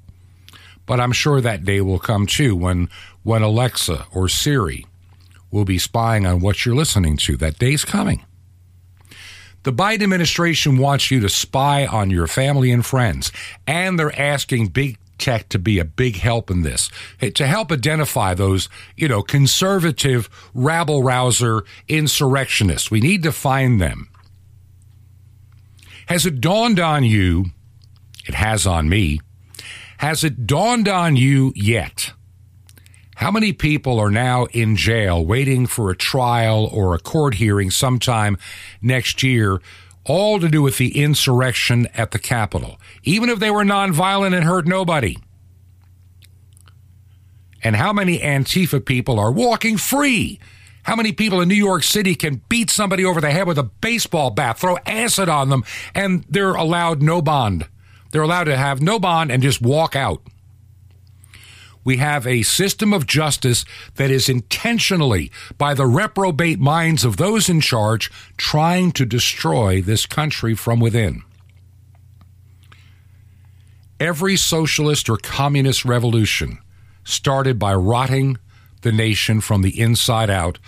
But 0.86 1.00
I'm 1.00 1.12
sure 1.12 1.40
that 1.40 1.64
day 1.64 1.80
will 1.80 1.98
come 1.98 2.26
too 2.26 2.54
when 2.54 2.88
when 3.24 3.42
Alexa 3.42 4.06
or 4.12 4.28
Siri 4.28 4.86
will 5.50 5.64
be 5.64 5.78
spying 5.78 6.26
on 6.26 6.40
what 6.40 6.64
you're 6.64 6.74
listening 6.74 7.16
to. 7.18 7.36
That 7.36 7.58
day's 7.58 7.84
coming. 7.84 8.24
The 9.62 9.72
Biden 9.72 10.04
administration 10.04 10.78
wants 10.78 11.10
you 11.10 11.18
to 11.20 11.28
spy 11.28 11.86
on 11.86 12.10
your 12.10 12.28
family 12.28 12.70
and 12.70 12.86
friends, 12.86 13.32
and 13.66 13.98
they're 13.98 14.16
asking 14.16 14.68
big 14.68 14.98
tech 15.18 15.48
to 15.48 15.58
be 15.58 15.78
a 15.78 15.84
big 15.84 16.16
help 16.16 16.50
in 16.50 16.62
this, 16.62 16.90
eh, 17.20 17.30
to 17.30 17.46
help 17.46 17.72
identify 17.72 18.34
those, 18.34 18.68
you 18.96 19.08
know, 19.08 19.22
conservative 19.22 20.28
rabble 20.54 21.02
rouser 21.02 21.64
insurrectionists. 21.88 22.90
We 22.90 23.00
need 23.00 23.22
to 23.24 23.32
find 23.32 23.80
them. 23.80 24.08
Has 26.06 26.26
it 26.26 26.40
dawned 26.40 26.78
on 26.78 27.02
you? 27.02 27.46
It 28.26 28.34
has 28.34 28.66
on 28.66 28.88
me. 28.88 29.20
Has 29.98 30.22
it 30.22 30.46
dawned 30.46 30.88
on 30.88 31.16
you 31.16 31.52
yet? 31.56 32.05
How 33.16 33.30
many 33.30 33.54
people 33.54 33.98
are 33.98 34.10
now 34.10 34.44
in 34.52 34.76
jail 34.76 35.24
waiting 35.24 35.66
for 35.66 35.90
a 35.90 35.96
trial 35.96 36.66
or 36.66 36.94
a 36.94 36.98
court 36.98 37.36
hearing 37.36 37.70
sometime 37.70 38.36
next 38.82 39.22
year, 39.22 39.58
all 40.04 40.38
to 40.38 40.50
do 40.50 40.60
with 40.60 40.76
the 40.76 41.02
insurrection 41.02 41.88
at 41.94 42.10
the 42.10 42.18
Capitol, 42.18 42.78
even 43.04 43.30
if 43.30 43.38
they 43.38 43.50
were 43.50 43.64
nonviolent 43.64 44.34
and 44.34 44.44
hurt 44.44 44.66
nobody? 44.66 45.16
And 47.64 47.74
how 47.74 47.90
many 47.90 48.18
Antifa 48.18 48.84
people 48.84 49.18
are 49.18 49.32
walking 49.32 49.78
free? 49.78 50.38
How 50.82 50.94
many 50.94 51.12
people 51.12 51.40
in 51.40 51.48
New 51.48 51.54
York 51.54 51.84
City 51.84 52.14
can 52.14 52.42
beat 52.50 52.68
somebody 52.68 53.02
over 53.02 53.22
the 53.22 53.30
head 53.30 53.46
with 53.46 53.58
a 53.58 53.62
baseball 53.62 54.28
bat, 54.28 54.58
throw 54.58 54.76
acid 54.84 55.30
on 55.30 55.48
them, 55.48 55.64
and 55.94 56.26
they're 56.28 56.54
allowed 56.54 57.00
no 57.00 57.22
bond? 57.22 57.66
They're 58.12 58.20
allowed 58.20 58.44
to 58.44 58.58
have 58.58 58.82
no 58.82 58.98
bond 58.98 59.32
and 59.32 59.42
just 59.42 59.62
walk 59.62 59.96
out 59.96 60.20
we 61.86 61.98
have 61.98 62.26
a 62.26 62.42
system 62.42 62.92
of 62.92 63.06
justice 63.06 63.64
that 63.94 64.10
is 64.10 64.28
intentionally, 64.28 65.30
by 65.56 65.72
the 65.72 65.86
reprobate 65.86 66.58
minds 66.58 67.04
of 67.04 67.16
those 67.16 67.48
in 67.48 67.60
charge, 67.60 68.10
trying 68.36 68.90
to 68.90 69.06
destroy 69.06 69.80
this 69.80 70.04
country 70.04 70.56
from 70.56 70.80
within. 70.80 71.22
Every 74.00 74.36
socialist 74.36 75.08
or 75.08 75.16
communist 75.16 75.84
revolution 75.84 76.58
started 77.04 77.56
by 77.56 77.72
rotting 77.72 78.36
the 78.82 78.90
nation 78.90 79.40
from 79.40 79.62
the 79.62 79.80
inside 79.80 80.28
out 80.28 80.58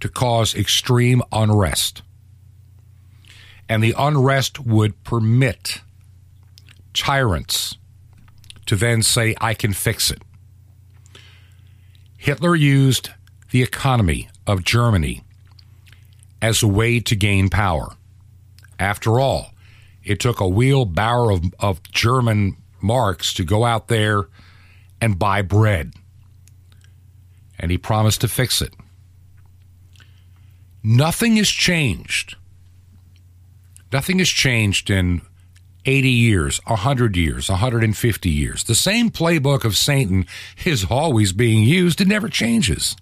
to 0.00 0.08
cause 0.08 0.52
extreme 0.52 1.22
unrest. 1.30 2.02
And 3.68 3.84
the 3.84 3.94
unrest 3.96 4.58
would 4.58 5.04
permit 5.04 5.80
tyrants 6.92 7.76
to 8.66 8.74
then 8.74 9.04
say, 9.04 9.36
I 9.40 9.54
can 9.54 9.72
fix 9.72 10.10
it. 10.10 10.22
Hitler 12.26 12.56
used 12.56 13.10
the 13.52 13.62
economy 13.62 14.28
of 14.48 14.64
Germany 14.64 15.22
as 16.42 16.60
a 16.60 16.66
way 16.66 16.98
to 16.98 17.14
gain 17.14 17.48
power. 17.48 17.90
After 18.80 19.20
all, 19.20 19.52
it 20.02 20.18
took 20.18 20.40
a 20.40 20.48
wheelbarrow 20.48 21.36
of, 21.36 21.54
of 21.60 21.82
German 21.92 22.56
marks 22.82 23.32
to 23.34 23.44
go 23.44 23.64
out 23.64 23.86
there 23.86 24.24
and 25.00 25.20
buy 25.20 25.40
bread. 25.40 25.92
And 27.60 27.70
he 27.70 27.78
promised 27.78 28.22
to 28.22 28.28
fix 28.28 28.60
it. 28.60 28.74
Nothing 30.82 31.36
has 31.36 31.48
changed. 31.48 32.34
Nothing 33.92 34.18
has 34.18 34.28
changed 34.28 34.90
in 34.90 35.22
80 35.86 36.08
years, 36.08 36.60
100 36.66 37.16
years, 37.16 37.48
150 37.48 38.28
years. 38.28 38.64
The 38.64 38.74
same 38.74 39.10
playbook 39.10 39.64
of 39.64 39.76
Satan 39.76 40.26
is 40.64 40.86
always 40.90 41.32
being 41.32 41.62
used, 41.62 42.00
it 42.00 42.08
never 42.08 42.28
changes. 42.28 42.96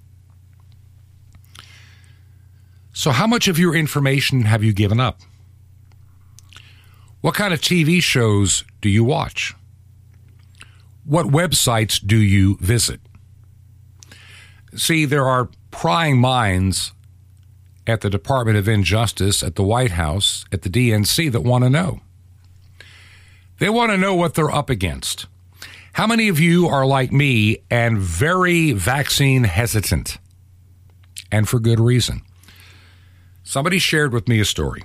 So, 2.93 3.11
how 3.11 3.27
much 3.27 3.49
of 3.49 3.59
your 3.59 3.75
information 3.75 4.43
have 4.43 4.63
you 4.63 4.73
given 4.73 5.01
up? 5.01 5.21
What 7.23 7.35
kind 7.35 7.53
of 7.53 7.61
TV 7.61 8.03
shows 8.03 8.65
do 8.81 8.89
you 8.89 9.03
watch? 9.03 9.55
What 11.05 11.27
websites 11.27 12.01
do 12.05 12.17
you 12.17 12.57
visit? 12.59 13.01
See, 14.77 15.05
there 15.05 15.27
are 15.27 15.49
prying 15.71 16.19
minds 16.19 16.93
at 17.87 18.01
the 18.01 18.11
Department 18.11 18.59
of 18.59 18.69
Injustice, 18.69 19.43
at 19.43 19.57
the 19.57 19.63
White 19.63 19.93
House, 19.93 20.45
at 20.53 20.63
the 20.63 20.71
DNC 20.71 21.33
that 21.33 21.41
want 21.41 21.65
to 21.65 21.71
know. 21.71 22.01
They 23.59 23.71
want 23.71 23.93
to 23.93 23.99
know 23.99 24.15
what 24.15 24.35
they're 24.35 24.51
up 24.51 24.71
against. 24.71 25.27
How 25.95 26.07
many 26.07 26.29
of 26.29 26.41
you 26.41 26.67
are 26.67 26.85
like 26.85 27.13
me 27.13 27.59
and 27.71 27.99
very 27.99 28.73
vaccine 28.73 29.45
hesitant? 29.45 30.19
And 31.31 31.49
for 31.49 31.61
good 31.61 31.81
reason. 31.81 32.23
Somebody 33.45 33.79
shared 33.79 34.13
with 34.13 34.27
me 34.27 34.41
a 34.41 34.45
story. 34.45 34.83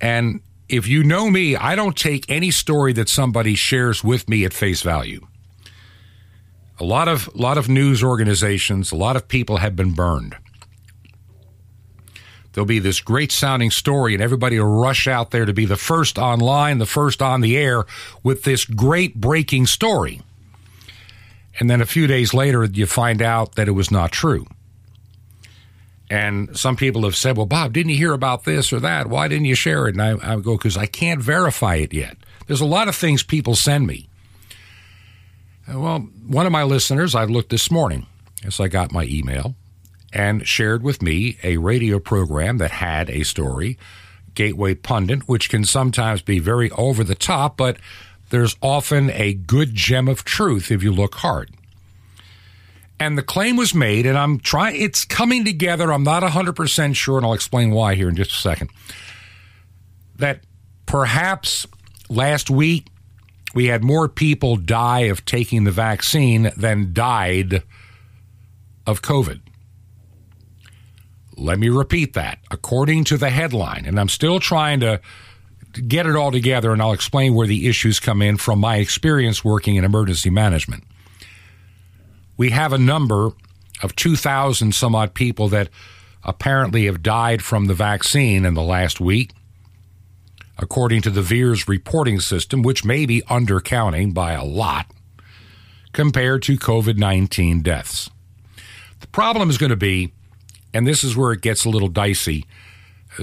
And 0.00 0.40
if 0.68 0.86
you 0.86 1.04
know 1.04 1.30
me, 1.30 1.56
I 1.56 1.74
don't 1.74 1.96
take 1.96 2.30
any 2.30 2.50
story 2.50 2.92
that 2.94 3.08
somebody 3.08 3.54
shares 3.54 4.02
with 4.02 4.28
me 4.28 4.44
at 4.44 4.52
face 4.52 4.82
value. 4.82 5.26
A 6.78 6.84
lot 6.84 7.08
of 7.08 7.32
lot 7.34 7.58
of 7.58 7.68
news 7.68 8.02
organizations, 8.02 8.90
a 8.90 8.96
lot 8.96 9.14
of 9.14 9.28
people 9.28 9.58
have 9.58 9.76
been 9.76 9.92
burned. 9.92 10.36
There'll 12.52 12.66
be 12.66 12.80
this 12.80 13.00
great 13.00 13.30
sounding 13.30 13.70
story, 13.70 14.14
and 14.14 14.22
everybody 14.22 14.58
will 14.58 14.80
rush 14.80 15.06
out 15.06 15.30
there 15.30 15.44
to 15.44 15.52
be 15.52 15.66
the 15.66 15.76
first 15.76 16.18
online, 16.18 16.78
the 16.78 16.86
first 16.86 17.22
on 17.22 17.40
the 17.42 17.56
air 17.56 17.84
with 18.22 18.42
this 18.42 18.64
great 18.64 19.14
breaking 19.14 19.66
story. 19.66 20.20
And 21.58 21.70
then 21.70 21.80
a 21.80 21.86
few 21.86 22.06
days 22.06 22.34
later, 22.34 22.64
you 22.64 22.86
find 22.86 23.22
out 23.22 23.54
that 23.54 23.68
it 23.68 23.72
was 23.72 23.90
not 23.90 24.10
true. 24.10 24.46
And 26.08 26.58
some 26.58 26.74
people 26.74 27.04
have 27.04 27.14
said, 27.14 27.36
well, 27.36 27.46
Bob, 27.46 27.72
didn't 27.72 27.90
you 27.90 27.96
hear 27.98 28.12
about 28.12 28.42
this 28.42 28.72
or 28.72 28.80
that? 28.80 29.06
Why 29.06 29.28
didn't 29.28 29.44
you 29.44 29.54
share 29.54 29.86
it? 29.86 29.94
And 29.94 30.02
I, 30.02 30.32
I 30.32 30.40
go, 30.40 30.56
because 30.56 30.76
I 30.76 30.86
can't 30.86 31.22
verify 31.22 31.76
it 31.76 31.92
yet. 31.92 32.16
There's 32.48 32.60
a 32.60 32.66
lot 32.66 32.88
of 32.88 32.96
things 32.96 33.22
people 33.22 33.54
send 33.54 33.86
me. 33.86 34.08
Uh, 35.72 35.78
Well, 35.78 35.98
one 36.26 36.46
of 36.46 36.52
my 36.52 36.64
listeners, 36.64 37.14
I 37.14 37.24
looked 37.24 37.50
this 37.50 37.70
morning 37.70 38.06
as 38.44 38.58
I 38.58 38.66
got 38.66 38.90
my 38.90 39.04
email 39.04 39.54
and 40.12 40.46
shared 40.46 40.82
with 40.82 41.02
me 41.02 41.38
a 41.42 41.56
radio 41.58 41.98
program 41.98 42.58
that 42.58 42.72
had 42.72 43.10
a 43.10 43.22
story, 43.22 43.78
Gateway 44.34 44.74
Pundit, 44.74 45.28
which 45.28 45.48
can 45.48 45.64
sometimes 45.64 46.22
be 46.22 46.38
very 46.38 46.70
over 46.72 47.04
the 47.04 47.14
top, 47.14 47.56
but 47.56 47.76
there's 48.30 48.56
often 48.62 49.10
a 49.10 49.34
good 49.34 49.74
gem 49.74 50.08
of 50.08 50.24
truth 50.24 50.70
if 50.70 50.82
you 50.82 50.92
look 50.92 51.16
hard. 51.16 51.50
And 52.98 53.16
the 53.16 53.22
claim 53.22 53.56
was 53.56 53.74
made, 53.74 54.04
and 54.04 54.18
I'm 54.18 54.38
trying, 54.38 54.80
it's 54.80 55.04
coming 55.04 55.44
together. 55.44 55.92
I'm 55.92 56.04
not 56.04 56.22
100% 56.22 56.94
sure, 56.94 57.16
and 57.16 57.26
I'll 57.26 57.32
explain 57.32 57.70
why 57.70 57.94
here 57.94 58.08
in 58.08 58.16
just 58.16 58.32
a 58.32 58.36
second. 58.36 58.70
That 60.16 60.40
perhaps 60.84 61.66
last 62.10 62.50
week 62.50 62.88
we 63.54 63.66
had 63.66 63.82
more 63.82 64.08
people 64.08 64.56
die 64.56 65.00
of 65.00 65.24
taking 65.24 65.64
the 65.64 65.70
vaccine 65.70 66.52
than 66.56 66.92
died 66.92 67.62
of 68.86 69.02
COVID. 69.02 69.40
Let 71.40 71.58
me 71.58 71.68
repeat 71.68 72.12
that. 72.14 72.38
According 72.50 73.04
to 73.04 73.16
the 73.16 73.30
headline, 73.30 73.86
and 73.86 73.98
I'm 73.98 74.08
still 74.08 74.40
trying 74.40 74.80
to 74.80 75.00
get 75.86 76.06
it 76.06 76.16
all 76.16 76.30
together, 76.30 76.72
and 76.72 76.82
I'll 76.82 76.92
explain 76.92 77.34
where 77.34 77.46
the 77.46 77.66
issues 77.66 77.98
come 77.98 78.22
in 78.22 78.36
from 78.36 78.58
my 78.58 78.76
experience 78.76 79.44
working 79.44 79.76
in 79.76 79.84
emergency 79.84 80.30
management. 80.30 80.84
We 82.36 82.50
have 82.50 82.72
a 82.72 82.78
number 82.78 83.30
of 83.82 83.96
2,000 83.96 84.74
some 84.74 84.94
odd 84.94 85.14
people 85.14 85.48
that 85.48 85.68
apparently 86.24 86.86
have 86.86 87.02
died 87.02 87.42
from 87.42 87.66
the 87.66 87.74
vaccine 87.74 88.44
in 88.44 88.54
the 88.54 88.62
last 88.62 89.00
week, 89.00 89.32
according 90.58 91.02
to 91.02 91.10
the 91.10 91.22
VAERS 91.22 91.68
reporting 91.68 92.20
system, 92.20 92.62
which 92.62 92.84
may 92.84 93.06
be 93.06 93.22
undercounting 93.22 94.12
by 94.12 94.32
a 94.32 94.44
lot 94.44 94.86
compared 95.92 96.42
to 96.42 96.56
COVID 96.56 96.98
19 96.98 97.62
deaths. 97.62 98.10
The 99.00 99.06
problem 99.06 99.48
is 99.48 99.56
going 99.56 99.70
to 99.70 99.76
be, 99.76 100.12
and 100.72 100.86
this 100.86 101.04
is 101.04 101.16
where 101.16 101.32
it 101.32 101.40
gets 101.40 101.64
a 101.64 101.70
little 101.70 101.88
dicey, 101.88 102.44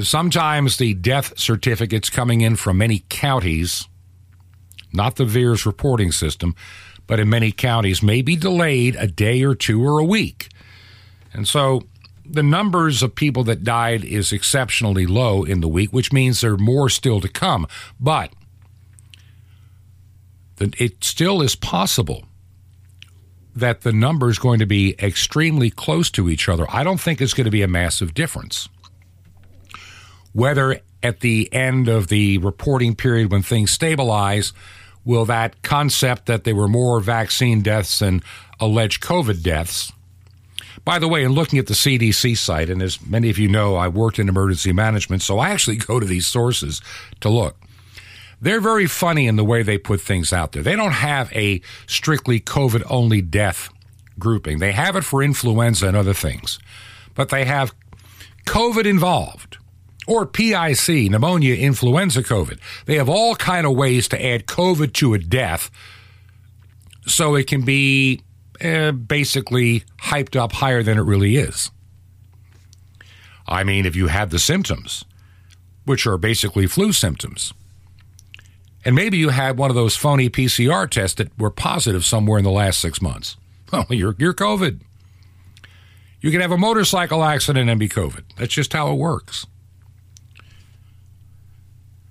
sometimes 0.01 0.77
the 0.77 0.93
death 0.93 1.37
certificates 1.37 2.09
coming 2.09 2.41
in 2.41 2.55
from 2.55 2.77
many 2.77 3.03
counties, 3.09 3.87
not 4.93 5.15
the 5.15 5.25
VAERS 5.25 5.65
reporting 5.65 6.11
system, 6.11 6.55
but 7.07 7.19
in 7.19 7.29
many 7.29 7.51
counties 7.51 8.03
may 8.03 8.21
be 8.21 8.35
delayed 8.35 8.95
a 8.97 9.07
day 9.07 9.43
or 9.43 9.55
two 9.55 9.83
or 9.83 9.99
a 9.99 10.05
week. 10.05 10.49
And 11.33 11.47
so 11.47 11.83
the 12.25 12.43
numbers 12.43 13.01
of 13.01 13.15
people 13.15 13.43
that 13.45 13.63
died 13.63 14.03
is 14.03 14.31
exceptionally 14.31 15.05
low 15.05 15.43
in 15.43 15.61
the 15.61 15.67
week, 15.67 15.93
which 15.93 16.11
means 16.11 16.41
there 16.41 16.53
are 16.53 16.57
more 16.57 16.89
still 16.89 17.21
to 17.21 17.29
come. 17.29 17.67
But 17.99 18.31
it 20.59 21.03
still 21.03 21.41
is 21.41 21.55
possible 21.55 22.26
that 23.59 23.81
the 23.81 23.91
number 23.91 24.29
is 24.29 24.39
going 24.39 24.59
to 24.59 24.65
be 24.65 24.95
extremely 24.99 25.69
close 25.69 26.09
to 26.11 26.29
each 26.29 26.47
other. 26.47 26.65
I 26.69 26.83
don't 26.83 26.99
think 26.99 27.21
it's 27.21 27.33
going 27.33 27.45
to 27.45 27.51
be 27.51 27.63
a 27.63 27.67
massive 27.67 28.13
difference. 28.13 28.69
Whether 30.33 30.81
at 31.01 31.21
the 31.21 31.51
end 31.53 31.87
of 31.87 32.07
the 32.07 32.37
reporting 32.39 32.95
period 32.95 33.31
when 33.31 33.41
things 33.41 33.71
stabilize, 33.71 34.53
will 35.05 35.25
that 35.25 35.61
concept 35.63 36.25
that 36.27 36.43
there 36.43 36.55
were 36.55 36.67
more 36.67 36.99
vaccine 36.99 37.61
deaths 37.61 37.99
than 37.99 38.21
alleged 38.59 39.01
COVID 39.01 39.41
deaths? 39.41 39.91
By 40.85 40.99
the 40.99 41.07
way, 41.07 41.23
in 41.23 41.33
looking 41.33 41.59
at 41.59 41.67
the 41.67 41.73
CDC 41.73 42.37
site, 42.37 42.69
and 42.69 42.81
as 42.81 43.05
many 43.05 43.29
of 43.29 43.37
you 43.37 43.49
know, 43.49 43.75
I 43.75 43.87
worked 43.87 44.19
in 44.19 44.29
emergency 44.29 44.71
management, 44.71 45.21
so 45.21 45.39
I 45.39 45.49
actually 45.49 45.77
go 45.77 45.99
to 45.99 46.05
these 46.05 46.27
sources 46.27 46.81
to 47.19 47.29
look. 47.29 47.57
They're 48.39 48.61
very 48.61 48.85
funny 48.85 49.27
in 49.27 49.35
the 49.35 49.43
way 49.43 49.63
they 49.63 49.77
put 49.77 50.01
things 50.01 50.31
out 50.31 50.51
there. 50.51 50.63
They 50.63 50.75
don't 50.75 50.91
have 50.91 51.31
a 51.33 51.61
strictly 51.87 52.39
COVID 52.39 52.83
only 52.89 53.21
death 53.21 53.69
grouping. 54.19 54.59
They 54.59 54.71
have 54.71 54.95
it 54.95 55.03
for 55.03 55.23
influenza 55.23 55.87
and 55.87 55.97
other 55.97 56.13
things, 56.13 56.59
but 57.15 57.29
they 57.29 57.45
have 57.45 57.73
COVID 58.45 58.85
involved 58.85 59.57
or 60.07 60.25
PIC, 60.25 61.11
pneumonia, 61.11 61.55
influenza, 61.55 62.23
COVID. 62.23 62.59
They 62.85 62.95
have 62.95 63.09
all 63.09 63.35
kind 63.35 63.67
of 63.67 63.75
ways 63.75 64.07
to 64.09 64.25
add 64.25 64.45
COVID 64.45 64.93
to 64.93 65.13
a 65.13 65.19
death 65.19 65.69
so 67.05 67.35
it 67.35 67.47
can 67.47 67.63
be 67.63 68.21
uh, 68.63 68.91
basically 68.91 69.83
hyped 70.03 70.35
up 70.35 70.53
higher 70.53 70.81
than 70.81 70.97
it 70.97 71.03
really 71.03 71.35
is. 71.35 71.71
I 73.47 73.63
mean, 73.63 73.85
if 73.85 73.95
you 73.95 74.07
have 74.07 74.29
the 74.29 74.39
symptoms, 74.39 75.05
which 75.85 76.05
are 76.05 76.17
basically 76.17 76.67
flu 76.67 76.91
symptoms, 76.91 77.53
and 78.85 78.95
maybe 78.95 79.17
you 79.17 79.29
had 79.29 79.57
one 79.57 79.69
of 79.69 79.75
those 79.75 79.95
phony 79.95 80.29
PCR 80.29 80.89
tests 80.89 81.15
that 81.15 81.37
were 81.37 81.49
positive 81.49 82.05
somewhere 82.05 82.37
in 82.37 82.43
the 82.43 82.51
last 82.51 82.79
six 82.79 83.01
months. 83.01 83.37
Well, 83.71 83.85
you're, 83.89 84.15
you're 84.17 84.33
COVID. 84.33 84.81
You 86.21 86.31
can 86.31 86.41
have 86.41 86.51
a 86.51 86.57
motorcycle 86.57 87.23
accident 87.23 87.69
and 87.69 87.79
be 87.79 87.89
COVID. 87.89 88.23
That's 88.37 88.53
just 88.53 88.73
how 88.73 88.91
it 88.91 88.95
works. 88.95 89.45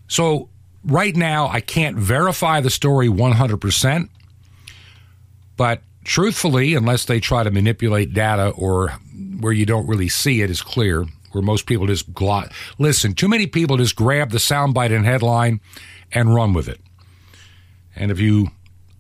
So, 0.09 0.48
right 0.85 1.16
now, 1.16 1.48
I 1.48 1.61
can't 1.61 1.96
verify 1.96 2.61
the 2.61 2.70
story 2.70 3.09
100%, 3.09 4.09
but 5.57 5.81
truthfully, 6.05 6.74
unless 6.74 7.05
they 7.05 7.18
try 7.18 7.42
to 7.42 7.50
manipulate 7.50 8.14
data 8.14 8.50
or 8.50 8.90
where 9.40 9.52
you 9.52 9.66
don't 9.66 9.88
really 9.88 10.09
see 10.09 10.42
it 10.42 10.50
is 10.50 10.62
clear, 10.62 11.07
where 11.37 11.42
most 11.42 11.66
people 11.66 11.87
just 11.87 12.12
glot. 12.14 12.51
Listen, 12.79 13.12
too 13.12 13.29
many 13.29 13.46
people 13.46 13.77
just 13.77 13.94
grab 13.94 14.31
the 14.31 14.38
soundbite 14.38 14.94
and 14.94 15.05
headline 15.05 15.61
and 16.11 16.35
run 16.35 16.55
with 16.55 16.66
it. 16.66 16.81
And 17.94 18.11
if 18.11 18.18
you 18.18 18.49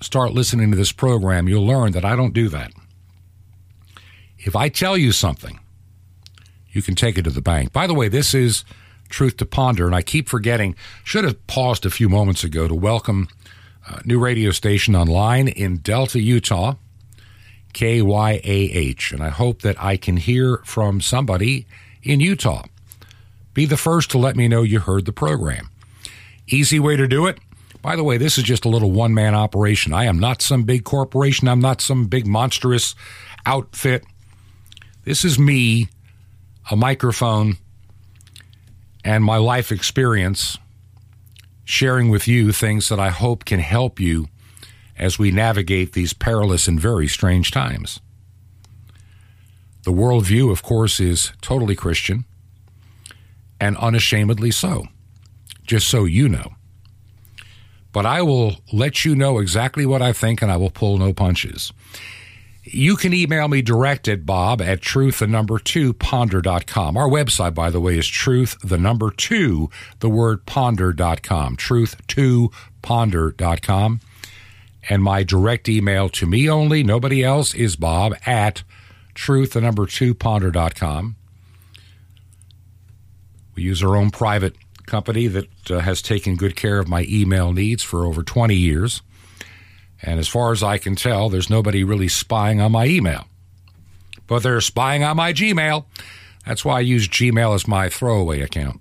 start 0.02 0.32
listening 0.32 0.70
to 0.70 0.76
this 0.76 0.92
program, 0.92 1.48
you'll 1.48 1.66
learn 1.66 1.92
that 1.92 2.04
I 2.04 2.14
don't 2.14 2.34
do 2.34 2.48
that. 2.50 2.72
If 4.38 4.54
I 4.54 4.68
tell 4.68 4.98
you 4.98 5.12
something, 5.12 5.58
you 6.70 6.82
can 6.82 6.94
take 6.94 7.16
it 7.16 7.22
to 7.22 7.30
the 7.30 7.40
bank. 7.40 7.72
By 7.72 7.86
the 7.86 7.94
way, 7.94 8.08
this 8.08 8.34
is 8.34 8.64
Truth 9.08 9.38
to 9.38 9.46
Ponder, 9.46 9.86
and 9.86 9.94
I 9.94 10.02
keep 10.02 10.28
forgetting, 10.28 10.76
should 11.04 11.24
have 11.24 11.46
paused 11.46 11.86
a 11.86 11.90
few 11.90 12.08
moments 12.10 12.44
ago 12.44 12.68
to 12.68 12.74
welcome 12.74 13.28
a 13.88 14.06
new 14.06 14.18
radio 14.18 14.50
station 14.50 14.94
online 14.94 15.48
in 15.48 15.78
Delta, 15.78 16.20
Utah, 16.20 16.74
KYAH. 17.72 19.12
And 19.12 19.22
I 19.22 19.30
hope 19.30 19.62
that 19.62 19.82
I 19.82 19.96
can 19.96 20.18
hear 20.18 20.58
from 20.64 21.00
somebody 21.00 21.66
in 22.06 22.20
Utah. 22.20 22.64
Be 23.52 23.66
the 23.66 23.76
first 23.76 24.10
to 24.10 24.18
let 24.18 24.36
me 24.36 24.48
know 24.48 24.62
you 24.62 24.80
heard 24.80 25.04
the 25.04 25.12
program. 25.12 25.70
Easy 26.46 26.78
way 26.78 26.96
to 26.96 27.08
do 27.08 27.26
it. 27.26 27.38
By 27.82 27.96
the 27.96 28.04
way, 28.04 28.16
this 28.18 28.38
is 28.38 28.44
just 28.44 28.64
a 28.64 28.68
little 28.68 28.90
one 28.90 29.14
man 29.14 29.34
operation. 29.34 29.92
I 29.92 30.04
am 30.04 30.18
not 30.18 30.42
some 30.42 30.64
big 30.64 30.84
corporation. 30.84 31.48
I'm 31.48 31.60
not 31.60 31.80
some 31.80 32.06
big 32.06 32.26
monstrous 32.26 32.94
outfit. 33.44 34.04
This 35.04 35.24
is 35.24 35.38
me, 35.38 35.88
a 36.70 36.76
microphone, 36.76 37.56
and 39.04 39.22
my 39.22 39.36
life 39.36 39.70
experience 39.70 40.58
sharing 41.64 42.08
with 42.10 42.28
you 42.28 42.52
things 42.52 42.88
that 42.88 43.00
I 43.00 43.10
hope 43.10 43.44
can 43.44 43.60
help 43.60 43.98
you 43.98 44.28
as 44.98 45.18
we 45.18 45.30
navigate 45.30 45.92
these 45.92 46.12
perilous 46.12 46.68
and 46.68 46.80
very 46.80 47.08
strange 47.08 47.50
times. 47.50 48.00
The 49.86 49.92
worldview, 49.92 50.50
of 50.50 50.64
course, 50.64 50.98
is 50.98 51.30
totally 51.40 51.76
Christian 51.76 52.24
and 53.60 53.76
unashamedly 53.76 54.50
so, 54.50 54.88
just 55.64 55.86
so 55.88 56.04
you 56.04 56.28
know. 56.28 56.54
But 57.92 58.04
I 58.04 58.20
will 58.20 58.56
let 58.72 59.04
you 59.04 59.14
know 59.14 59.38
exactly 59.38 59.86
what 59.86 60.02
I 60.02 60.12
think 60.12 60.42
and 60.42 60.50
I 60.50 60.56
will 60.56 60.70
pull 60.70 60.98
no 60.98 61.12
punches. 61.12 61.72
You 62.64 62.96
can 62.96 63.14
email 63.14 63.46
me 63.46 63.62
direct 63.62 64.08
at 64.08 64.26
bob 64.26 64.60
at 64.60 64.80
truth 64.80 65.20
the 65.20 65.28
number 65.28 65.56
two 65.60 65.92
ponder.com. 65.92 66.96
Our 66.96 67.08
website, 67.08 67.54
by 67.54 67.70
the 67.70 67.80
way, 67.80 67.96
is 67.96 68.08
truth 68.08 68.56
the 68.64 68.78
number 68.78 69.12
two, 69.12 69.70
the 70.00 70.10
word 70.10 70.46
ponder.com. 70.46 71.54
Truth 71.54 72.04
two 72.08 72.50
ponder.com. 72.82 74.00
And 74.88 75.04
my 75.04 75.22
direct 75.22 75.68
email 75.68 76.08
to 76.08 76.26
me 76.26 76.50
only, 76.50 76.82
nobody 76.82 77.22
else, 77.22 77.54
is 77.54 77.76
bob 77.76 78.16
at 78.26 78.64
truth 79.16 79.54
the 79.54 79.60
number 79.60 79.86
two 79.86 80.14
ponder.com. 80.14 81.16
We 83.56 83.62
use 83.62 83.82
our 83.82 83.96
own 83.96 84.10
private 84.10 84.54
company 84.86 85.26
that 85.26 85.70
uh, 85.70 85.80
has 85.80 86.00
taken 86.00 86.36
good 86.36 86.54
care 86.54 86.78
of 86.78 86.88
my 86.88 87.04
email 87.08 87.52
needs 87.52 87.82
for 87.82 88.04
over 88.04 88.22
20 88.22 88.54
years. 88.54 89.02
And 90.02 90.20
as 90.20 90.28
far 90.28 90.52
as 90.52 90.62
I 90.62 90.78
can 90.78 90.94
tell, 90.94 91.28
there's 91.28 91.50
nobody 91.50 91.82
really 91.82 92.08
spying 92.08 92.60
on 92.60 92.72
my 92.72 92.86
email. 92.86 93.24
But 94.26 94.42
they're 94.42 94.60
spying 94.60 95.02
on 95.02 95.16
my 95.16 95.32
Gmail. 95.32 95.86
That's 96.44 96.64
why 96.64 96.76
I 96.76 96.80
use 96.80 97.08
Gmail 97.08 97.54
as 97.54 97.66
my 97.66 97.88
throwaway 97.88 98.40
account. 98.40 98.80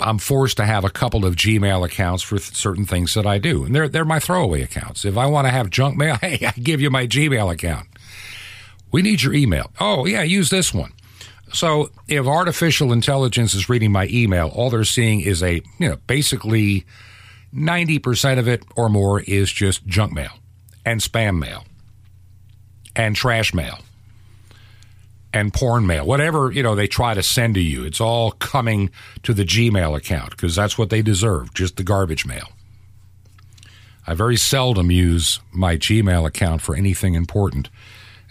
I'm 0.00 0.18
forced 0.18 0.56
to 0.58 0.64
have 0.64 0.84
a 0.84 0.90
couple 0.90 1.24
of 1.24 1.36
Gmail 1.36 1.84
accounts 1.84 2.22
for 2.22 2.38
th- 2.38 2.54
certain 2.54 2.84
things 2.84 3.14
that 3.14 3.26
I 3.26 3.38
do, 3.38 3.64
and 3.64 3.74
they're 3.74 3.88
they're 3.88 4.04
my 4.04 4.20
throwaway 4.20 4.62
accounts. 4.62 5.04
If 5.04 5.16
I 5.16 5.26
want 5.26 5.46
to 5.46 5.50
have 5.50 5.70
junk 5.70 5.96
mail, 5.96 6.16
hey, 6.20 6.38
I 6.46 6.52
give 6.60 6.80
you 6.80 6.90
my 6.90 7.06
Gmail 7.06 7.52
account. 7.52 7.88
We 8.90 9.02
need 9.02 9.22
your 9.22 9.34
email. 9.34 9.70
Oh 9.80 10.06
yeah, 10.06 10.22
use 10.22 10.50
this 10.50 10.72
one. 10.72 10.92
So 11.52 11.90
if 12.08 12.26
artificial 12.26 12.92
intelligence 12.92 13.54
is 13.54 13.68
reading 13.68 13.90
my 13.90 14.06
email, 14.10 14.48
all 14.48 14.70
they're 14.70 14.84
seeing 14.84 15.20
is 15.20 15.42
a 15.42 15.62
you 15.78 15.88
know 15.88 15.96
basically 16.06 16.84
90% 17.54 18.38
of 18.38 18.46
it 18.48 18.62
or 18.76 18.88
more 18.88 19.20
is 19.20 19.50
just 19.50 19.86
junk 19.86 20.12
mail 20.12 20.32
and 20.84 21.00
spam 21.00 21.38
mail 21.38 21.64
and 22.94 23.16
trash 23.16 23.54
mail 23.54 23.78
and 25.32 25.52
porn 25.52 25.86
mail. 25.86 26.06
Whatever, 26.06 26.50
you 26.50 26.62
know, 26.62 26.74
they 26.74 26.86
try 26.86 27.14
to 27.14 27.22
send 27.22 27.54
to 27.54 27.60
you, 27.60 27.84
it's 27.84 28.00
all 28.00 28.32
coming 28.32 28.90
to 29.22 29.34
the 29.34 29.44
Gmail 29.44 29.96
account 29.96 30.30
because 30.30 30.54
that's 30.54 30.78
what 30.78 30.90
they 30.90 31.02
deserve, 31.02 31.52
just 31.54 31.76
the 31.76 31.82
garbage 31.82 32.24
mail. 32.24 32.48
I 34.06 34.14
very 34.14 34.36
seldom 34.36 34.90
use 34.90 35.40
my 35.52 35.76
Gmail 35.76 36.26
account 36.26 36.62
for 36.62 36.74
anything 36.74 37.14
important. 37.14 37.68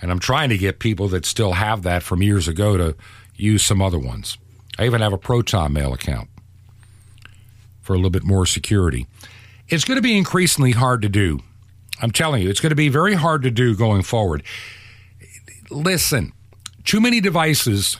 And 0.01 0.11
I'm 0.11 0.19
trying 0.19 0.49
to 0.49 0.57
get 0.57 0.79
people 0.79 1.07
that 1.09 1.25
still 1.25 1.53
have 1.53 1.83
that 1.83 2.03
from 2.03 2.23
years 2.23 2.47
ago 2.47 2.77
to 2.77 2.95
use 3.35 3.63
some 3.63 3.81
other 3.81 3.99
ones. 3.99 4.37
I 4.79 4.85
even 4.85 5.01
have 5.01 5.13
a 5.13 5.17
Proton 5.17 5.73
Mail 5.73 5.93
account 5.93 6.29
for 7.81 7.93
a 7.93 7.95
little 7.95 8.09
bit 8.09 8.23
more 8.23 8.45
security. 8.45 9.07
It's 9.69 9.85
going 9.85 9.97
to 9.97 10.01
be 10.01 10.17
increasingly 10.17 10.71
hard 10.71 11.01
to 11.03 11.09
do. 11.09 11.39
I'm 12.01 12.11
telling 12.11 12.43
you, 12.43 12.49
it's 12.49 12.59
going 12.59 12.71
to 12.71 12.75
be 12.75 12.89
very 12.89 13.13
hard 13.15 13.43
to 13.43 13.51
do 13.51 13.75
going 13.75 14.03
forward. 14.03 14.43
Listen, 15.69 16.31
too 16.87 16.99
many 16.99 17.21
devices 17.21 17.97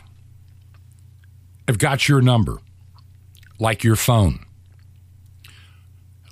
have 1.67 1.78
got 1.78 2.08
your 2.08 2.21
number, 2.21 2.58
like 3.60 3.84
your 3.84 3.95
phone. 3.95 4.39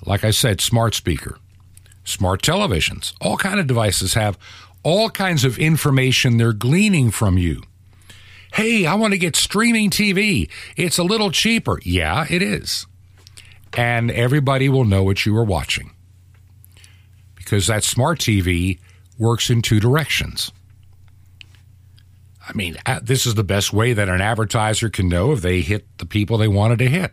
Like 0.04 0.24
I 0.24 0.30
said, 0.30 0.60
smart 0.60 0.94
speaker, 0.94 1.38
smart 2.04 2.42
televisions, 2.42 3.14
all 3.20 3.36
kind 3.36 3.60
of 3.60 3.66
devices 3.66 4.14
have 4.14 4.38
all 4.82 5.10
kinds 5.10 5.44
of 5.44 5.58
information 5.58 6.36
they're 6.36 6.52
gleaning 6.52 7.10
from 7.10 7.38
you. 7.38 7.62
Hey, 8.54 8.86
I 8.86 8.94
want 8.94 9.12
to 9.12 9.18
get 9.18 9.36
streaming 9.36 9.90
TV. 9.90 10.50
It's 10.76 10.98
a 10.98 11.04
little 11.04 11.30
cheaper. 11.30 11.78
Yeah, 11.84 12.26
it 12.28 12.42
is 12.42 12.86
and 13.76 14.10
everybody 14.10 14.68
will 14.68 14.84
know 14.84 15.02
what 15.02 15.26
you 15.26 15.36
are 15.36 15.44
watching 15.44 15.90
because 17.36 17.66
that 17.66 17.84
smart 17.84 18.18
TV 18.18 18.78
works 19.18 19.50
in 19.50 19.62
two 19.62 19.78
directions. 19.78 20.50
I 22.48 22.52
mean, 22.52 22.76
this 23.02 23.26
is 23.26 23.34
the 23.34 23.44
best 23.44 23.72
way 23.72 23.92
that 23.92 24.08
an 24.08 24.20
advertiser 24.20 24.88
can 24.88 25.08
know 25.08 25.32
if 25.32 25.40
they 25.40 25.62
hit 25.62 25.98
the 25.98 26.06
people 26.06 26.38
they 26.38 26.48
wanted 26.48 26.78
to 26.78 26.88
hit 26.88 27.12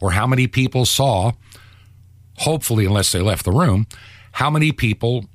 or 0.00 0.12
how 0.12 0.26
many 0.26 0.46
people 0.46 0.86
saw, 0.86 1.32
hopefully, 2.38 2.86
unless 2.86 3.12
they 3.12 3.20
left 3.20 3.44
the 3.44 3.52
room, 3.52 3.86
how 4.32 4.48
many 4.48 4.72
people 4.72 5.26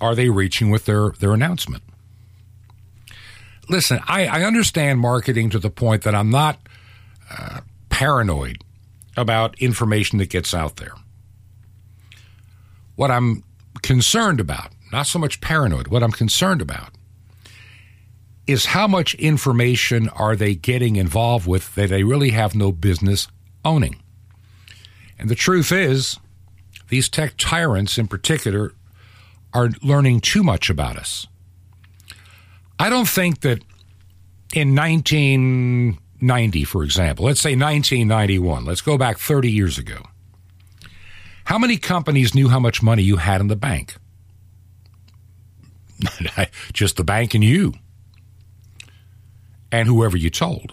are 0.00 0.14
they 0.14 0.30
reaching 0.30 0.70
with 0.70 0.86
their, 0.86 1.10
their 1.20 1.34
announcement? 1.34 1.82
Listen, 3.68 4.00
I, 4.06 4.26
I 4.26 4.44
understand 4.44 5.00
marketing 5.00 5.50
to 5.50 5.58
the 5.58 5.70
point 5.70 6.02
that 6.02 6.14
I'm 6.14 6.30
not 6.30 6.58
uh, 7.30 7.60
paranoid 7.90 8.58
about 9.16 9.58
information 9.60 10.18
that 10.18 10.30
gets 10.30 10.54
out 10.54 10.76
there. 10.76 10.94
What 12.94 13.10
I'm 13.10 13.42
concerned 13.82 14.40
about, 14.40 14.70
not 14.92 15.06
so 15.06 15.18
much 15.18 15.42
paranoid, 15.42 15.88
what 15.88 16.02
I'm 16.02 16.12
concerned 16.12 16.62
about 16.62 16.95
is 18.46 18.66
how 18.66 18.86
much 18.86 19.14
information 19.16 20.08
are 20.10 20.36
they 20.36 20.54
getting 20.54 20.96
involved 20.96 21.46
with 21.46 21.74
that 21.74 21.90
they 21.90 22.04
really 22.04 22.30
have 22.30 22.54
no 22.54 22.70
business 22.70 23.28
owning. 23.64 23.96
And 25.18 25.28
the 25.28 25.34
truth 25.34 25.72
is, 25.72 26.18
these 26.88 27.08
tech 27.08 27.34
tyrants 27.36 27.98
in 27.98 28.06
particular 28.06 28.72
are 29.52 29.70
learning 29.82 30.20
too 30.20 30.44
much 30.44 30.70
about 30.70 30.96
us. 30.96 31.26
I 32.78 32.90
don't 32.90 33.08
think 33.08 33.40
that 33.40 33.62
in 34.54 34.74
1990, 34.74 36.64
for 36.64 36.84
example, 36.84 37.24
let's 37.24 37.40
say 37.40 37.56
1991, 37.56 38.64
let's 38.64 38.80
go 38.80 38.96
back 38.96 39.18
30 39.18 39.50
years 39.50 39.78
ago. 39.78 40.02
How 41.44 41.58
many 41.58 41.78
companies 41.78 42.34
knew 42.34 42.48
how 42.48 42.60
much 42.60 42.82
money 42.82 43.02
you 43.02 43.16
had 43.16 43.40
in 43.40 43.48
the 43.48 43.56
bank? 43.56 43.96
Just 46.72 46.96
the 46.96 47.04
bank 47.04 47.34
and 47.34 47.42
you, 47.42 47.72
and 49.76 49.88
whoever 49.88 50.16
you 50.16 50.30
told. 50.30 50.72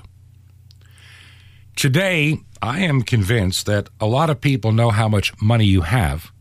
Today, 1.76 2.38
I 2.62 2.80
am 2.80 3.02
convinced 3.02 3.66
that 3.66 3.90
a 4.00 4.06
lot 4.06 4.30
of 4.30 4.40
people 4.40 4.72
know 4.72 4.92
how 4.92 5.10
much 5.10 5.34
money 5.42 5.66
you 5.66 5.82
have, 5.82 6.32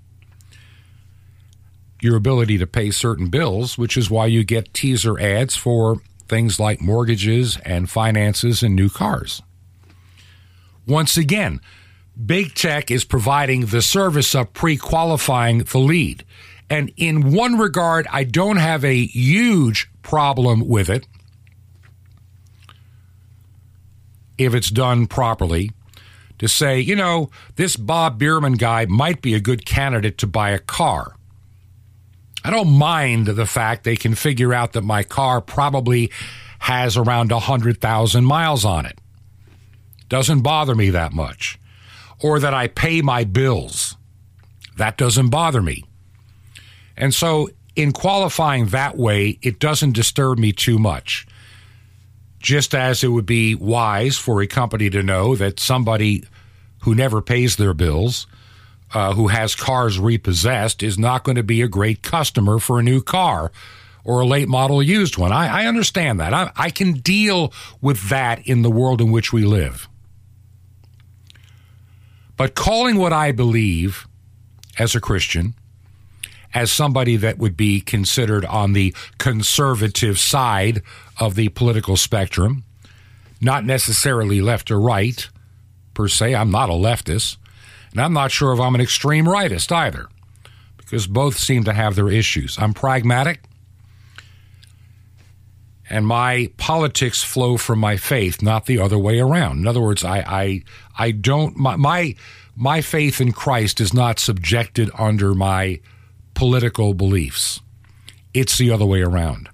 your 2.01 2.15
ability 2.15 2.59
to 2.59 2.67
pay 2.67 2.93
certain 2.93 3.29
bills, 3.29 3.77
which 3.77 3.97
is 3.97 4.11
why 4.11 4.27
you 4.27 4.45
get 4.45 4.73
teaser 4.73 5.19
ads 5.19 5.57
for 5.57 6.01
things 6.29 6.61
like 6.61 6.81
mortgages 6.81 7.59
and 7.65 7.91
finances 7.91 8.63
and 8.63 8.77
new 8.77 8.89
cars. 8.89 9.43
Once 10.87 11.17
again, 11.17 11.61
big 12.27 12.55
tech 12.55 12.93
is 12.93 13.05
providing 13.05 13.67
the 13.67 13.83
service 13.83 14.35
of 14.37 14.53
pre 14.53 14.77
qualifying 14.77 15.59
the 15.59 15.79
lead. 15.79 16.25
And 16.71 16.93
in 16.97 17.33
one 17.33 17.59
regard, 17.59 18.07
I 18.11 18.23
don't 18.23 18.57
have 18.59 18.85
a 18.85 19.07
huge 19.07 19.91
problem 20.03 20.69
with 20.69 20.89
it 20.89 21.07
if 24.45 24.55
it's 24.55 24.71
done 24.71 25.07
properly. 25.07 25.71
To 26.39 26.49
say, 26.49 26.81
you 26.81 26.97
know, 26.97 27.31
this 27.55 27.77
Bob 27.77 28.19
Bierman 28.19 28.55
guy 28.55 28.87
might 28.87 29.23
be 29.23 29.35
a 29.35 29.41
good 29.41 29.65
candidate 29.65 30.19
to 30.19 30.27
buy 30.27 30.51
a 30.51 30.59
car. 30.59 31.15
I 32.45 32.51
don't 32.51 32.77
mind 32.77 33.27
the 33.29 33.47
fact 33.47 33.85
they 33.85 33.95
can 33.97 34.17
figure 34.17 34.53
out 34.53 34.73
that 34.73 34.83
my 34.83 35.05
car 35.05 35.41
probably 35.41 36.11
has 36.59 36.97
around 36.97 37.31
100,000 37.31 38.25
miles 38.25 38.65
on 38.65 38.87
it. 38.87 38.99
Doesn't 40.09 40.43
bother 40.43 40.75
me 40.75 40.91
that 40.91 41.13
much. 41.13 41.59
Or 42.21 42.39
that 42.41 42.55
I 42.55 42.69
pay 42.69 43.03
my 43.03 43.25
bills. 43.25 43.97
That 44.77 44.97
doesn't 44.97 45.31
bother 45.31 45.63
me. 45.63 45.85
And 46.97 47.15
so, 47.15 47.49
in 47.75 47.93
qualifying 47.93 48.67
that 48.67 48.97
way, 48.97 49.39
it 49.43 49.59
doesn't 49.59 49.93
disturb 49.93 50.39
me 50.39 50.53
too 50.53 50.79
much. 50.79 51.27
Just 52.43 52.75
as 52.75 53.03
it 53.03 53.09
would 53.09 53.25
be 53.25 53.55
wise 53.55 54.19
for 54.19 54.43
a 54.43 54.47
company 54.47 54.91
to 54.91 55.03
know 55.03 55.35
that 55.37 55.59
somebody 55.59 56.25
who 56.83 56.95
never 56.95 57.23
pays 57.23 57.57
their 57.57 57.73
bills 57.73 58.27
uh, 58.95 59.15
who 59.15 59.29
has 59.29 59.55
cars 59.55 59.99
repossessed 59.99 60.83
is 60.83 60.99
not 60.99 61.25
going 61.25 61.37
to 61.37 61.43
be 61.43 61.63
a 61.63 61.69
great 61.69 62.03
customer 62.03 62.59
for 62.59 62.79
a 62.79 62.83
new 62.83 63.01
car 63.01 63.51
or 64.05 64.21
a 64.21 64.27
late 64.27 64.49
model 64.49 64.83
used 64.83 65.17
one. 65.17 65.33
I, 65.33 65.63
I 65.63 65.67
understand 65.67 66.21
that. 66.21 66.35
I, 66.35 66.51
I 66.57 66.71
can 66.71 66.95
deal 66.95 67.53
with 67.81 68.11
that 68.11 68.47
in 68.47 68.63
the 68.63 68.71
world 68.71 69.01
in 69.01 69.11
which 69.11 69.33
we 69.33 69.45
live. 69.45 69.89
But 72.37 72.55
calling 72.55 72.97
what 72.97 73.13
I 73.13 73.33
believe 73.33 74.07
as 74.79 74.95
a 74.95 75.01
Christian, 75.01 75.55
as 76.55 76.71
somebody 76.71 77.17
that 77.17 77.39
would 77.39 77.57
be 77.57 77.81
considered 77.81 78.45
on 78.45 78.73
the 78.73 78.95
conservative 79.19 80.19
side 80.19 80.83
of 81.19 81.35
the 81.35 81.49
political 81.51 81.97
spectrum, 81.97 82.65
not 83.41 83.65
necessarily 83.65 84.41
left 84.41 84.71
or 84.71 84.81
right 84.81 85.29
per 85.95 86.09
se, 86.09 86.35
I'm 86.35 86.51
not 86.51 86.71
a 86.71 86.75
leftist. 86.75 87.37
And 87.93 88.01
I'm 88.01 88.13
not 88.15 88.31
sure 88.31 88.53
if 88.53 88.61
I'm 88.61 88.75
an 88.75 88.81
extreme 88.81 89.27
rightist 89.27 89.71
either, 89.71 90.09
because 90.79 91.07
both 91.07 91.39
seem 91.39 91.65
to 91.65 91.73
have 91.75 91.95
their 91.95 92.09
issues. 92.09 92.57
I'm 92.59 92.73
pragmatic, 92.73 93.43
and 95.91 96.07
my 96.07 96.51
politics 96.57 97.23
flow 97.23 97.59
from 97.59 97.79
my 97.79 97.99
faith, 97.99 98.41
not 98.41 98.65
the 98.65 98.79
other 98.79 98.99
way 98.99 99.21
around. 99.21 99.59
In 99.59 99.67
other 99.67 99.81
words, 99.81 100.05
I, 100.05 100.21
I, 100.21 100.63
I 100.99 101.11
don't, 101.11 101.55
my, 101.57 101.77
my, 101.77 102.15
my 102.57 102.81
faith 102.81 103.21
in 103.21 103.33
Christ 103.33 103.79
is 103.79 103.93
not 103.93 104.19
subjected 104.19 104.91
under 104.99 105.35
my 105.35 105.81
political 106.35 106.95
beliefs. 106.95 107.61
It's 108.35 108.57
the 108.59 108.71
other 108.71 108.87
way 108.87 109.03
around. 109.03 109.49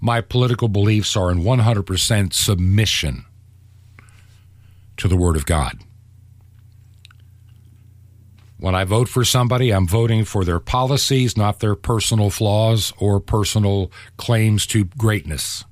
My 0.00 0.20
political 0.20 0.68
beliefs 0.68 1.16
are 1.16 1.30
in 1.30 1.42
100% 1.42 2.32
submission 2.32 3.24
to 4.96 5.08
the 5.08 5.16
Word 5.16 5.36
of 5.36 5.46
God. 5.46 5.78
When 8.58 8.74
I 8.74 8.84
vote 8.84 9.08
for 9.08 9.24
somebody, 9.24 9.72
I'm 9.72 9.86
voting 9.86 10.24
for 10.24 10.44
their 10.44 10.60
policies, 10.60 11.36
not 11.36 11.60
their 11.60 11.74
personal 11.74 12.30
flaws 12.30 12.92
or 12.98 13.20
personal 13.20 13.90
claims 14.16 14.66
to 14.68 14.84
greatness. 14.84 15.64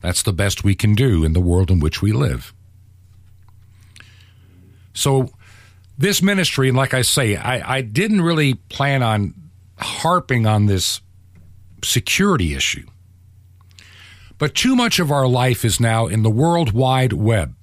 That's 0.00 0.22
the 0.22 0.32
best 0.32 0.64
we 0.64 0.74
can 0.74 0.94
do 0.94 1.24
in 1.24 1.32
the 1.32 1.40
world 1.40 1.70
in 1.70 1.80
which 1.80 2.02
we 2.02 2.12
live. 2.12 2.52
So, 4.92 5.30
this 6.00 6.22
ministry, 6.22 6.68
and 6.68 6.76
like 6.76 6.94
I 6.94 7.02
say, 7.02 7.36
I, 7.36 7.76
I 7.76 7.80
didn't 7.82 8.22
really 8.22 8.54
plan 8.54 9.02
on 9.02 9.34
harping 9.76 10.46
on 10.46 10.64
this 10.64 11.02
security 11.84 12.54
issue. 12.54 12.86
But 14.38 14.54
too 14.54 14.74
much 14.74 14.98
of 14.98 15.12
our 15.12 15.26
life 15.26 15.62
is 15.62 15.78
now 15.78 16.06
in 16.06 16.22
the 16.22 16.30
World 16.30 16.72
Wide 16.72 17.12
Web. 17.12 17.54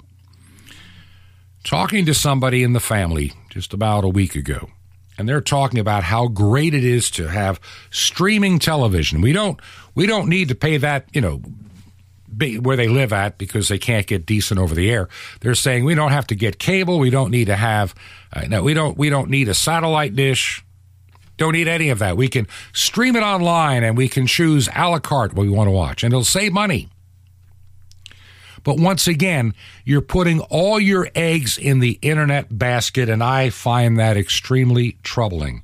Talking 1.64 2.06
to 2.06 2.14
somebody 2.14 2.62
in 2.62 2.74
the 2.74 2.80
family 2.80 3.34
just 3.50 3.74
about 3.74 4.04
a 4.04 4.10
week 4.10 4.36
ago, 4.36 4.70
and 5.18 5.28
they're 5.28 5.42
talking 5.42 5.80
about 5.80 6.04
how 6.04 6.28
great 6.28 6.76
it 6.76 6.84
is 6.84 7.10
to 7.12 7.30
have 7.30 7.60
streaming 7.90 8.60
television. 8.60 9.20
We 9.20 9.34
don't 9.34 9.60
we 9.96 10.06
don't 10.06 10.30
need 10.30 10.48
to 10.50 10.56
pay 10.56 10.78
that, 10.78 11.08
you 11.12 11.22
know, 11.22 11.42
where 12.60 12.76
they 12.76 12.88
live 12.88 13.14
at 13.14 13.38
because 13.38 13.68
they 13.68 13.78
can't 13.78 14.08
get 14.08 14.26
decent 14.26 14.60
over 14.60 14.76
the 14.76 14.90
air. 14.90 15.10
They're 15.42 15.56
saying 15.56 15.86
we 15.86 15.96
don't 15.96 16.12
have 16.12 16.28
to 16.28 16.36
get 16.36 16.60
cable. 16.60 17.00
We 17.00 17.10
don't 17.10 17.32
need 17.32 17.46
to 17.46 17.56
have 17.56 17.96
uh, 18.34 18.42
no. 18.48 18.64
We 18.64 18.74
don't. 18.74 18.98
We 18.98 19.10
don't 19.10 19.30
need 19.30 19.48
a 19.50 19.54
satellite 19.54 20.16
dish. 20.16 20.64
Don't 21.38 21.54
need 21.54 21.68
any 21.68 21.90
of 21.90 22.00
that. 22.00 22.18
We 22.18 22.28
can 22.28 22.48
stream 22.74 23.16
it 23.16 23.24
online 23.24 23.84
and 23.84 23.96
we 23.96 24.10
can 24.10 24.26
choose 24.26 24.68
a 24.76 24.90
la 24.90 25.00
carte 25.00 25.34
what 25.34 25.44
we 25.44 25.50
want 25.50 25.68
to 25.68 25.72
watch, 25.72 26.04
and 26.04 26.12
it'll 26.12 26.24
save 26.24 26.52
money. 26.52 26.90
But 28.64 28.80
once 28.80 29.08
again, 29.08 29.54
you're 29.86 30.02
putting 30.02 30.42
all 30.42 30.80
your 30.80 31.08
eggs 31.16 31.58
in 31.58 31.80
the 31.80 32.00
internet 32.02 32.58
basket, 32.58 33.08
and 33.08 33.24
I 33.24 33.50
find 33.50 33.98
that 33.98 34.18
extremely 34.18 34.98
troubling. 35.04 35.64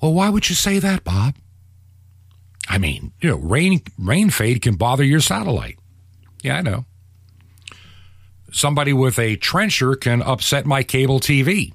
Well, 0.00 0.14
why 0.14 0.28
would 0.28 0.48
you 0.48 0.54
say 0.54 0.78
that, 0.78 1.02
Bob? 1.02 1.34
I 2.68 2.78
mean, 2.78 3.12
you 3.20 3.30
know, 3.30 3.36
rain 3.36 3.82
rain 3.98 4.30
fade 4.30 4.62
can 4.62 4.76
bother 4.76 5.04
your 5.04 5.20
satellite. 5.20 5.78
Yeah, 6.42 6.58
I 6.58 6.62
know. 6.62 6.84
Somebody 8.52 8.92
with 8.92 9.18
a 9.18 9.36
trencher 9.36 9.94
can 9.94 10.22
upset 10.22 10.66
my 10.66 10.82
cable 10.82 11.20
TV 11.20 11.72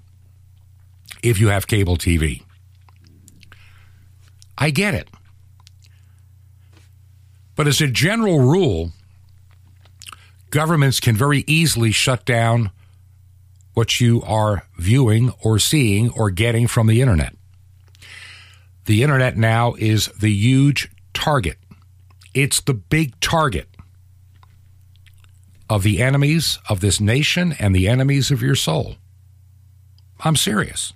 if 1.23 1.39
you 1.39 1.47
have 1.47 1.67
cable 1.67 1.97
TV. 1.97 2.43
I 4.57 4.69
get 4.69 4.93
it. 4.93 5.09
But 7.55 7.67
as 7.67 7.81
a 7.81 7.87
general 7.87 8.39
rule, 8.39 8.91
governments 10.51 10.99
can 10.99 11.15
very 11.15 11.43
easily 11.47 11.91
shut 11.91 12.25
down 12.25 12.71
what 13.73 13.99
you 13.99 14.21
are 14.23 14.63
viewing 14.77 15.31
or 15.43 15.59
seeing 15.59 16.09
or 16.11 16.29
getting 16.29 16.67
from 16.67 16.87
the 16.87 17.01
internet. 17.01 17.36
The 18.87 19.03
internet 19.03 19.35
now 19.35 19.73
is 19.77 20.07
the 20.17 20.31
huge 20.31 20.89
target. 21.13 21.57
It's 22.33 22.61
the 22.61 22.73
big 22.73 23.19
target 23.19 23.67
of 25.69 25.83
the 25.83 26.01
enemies 26.01 26.57
of 26.69 26.79
this 26.79 27.01
nation 27.01 27.53
and 27.59 27.75
the 27.75 27.89
enemies 27.89 28.31
of 28.31 28.41
your 28.41 28.55
soul. 28.55 28.95
I'm 30.21 30.37
serious. 30.37 30.93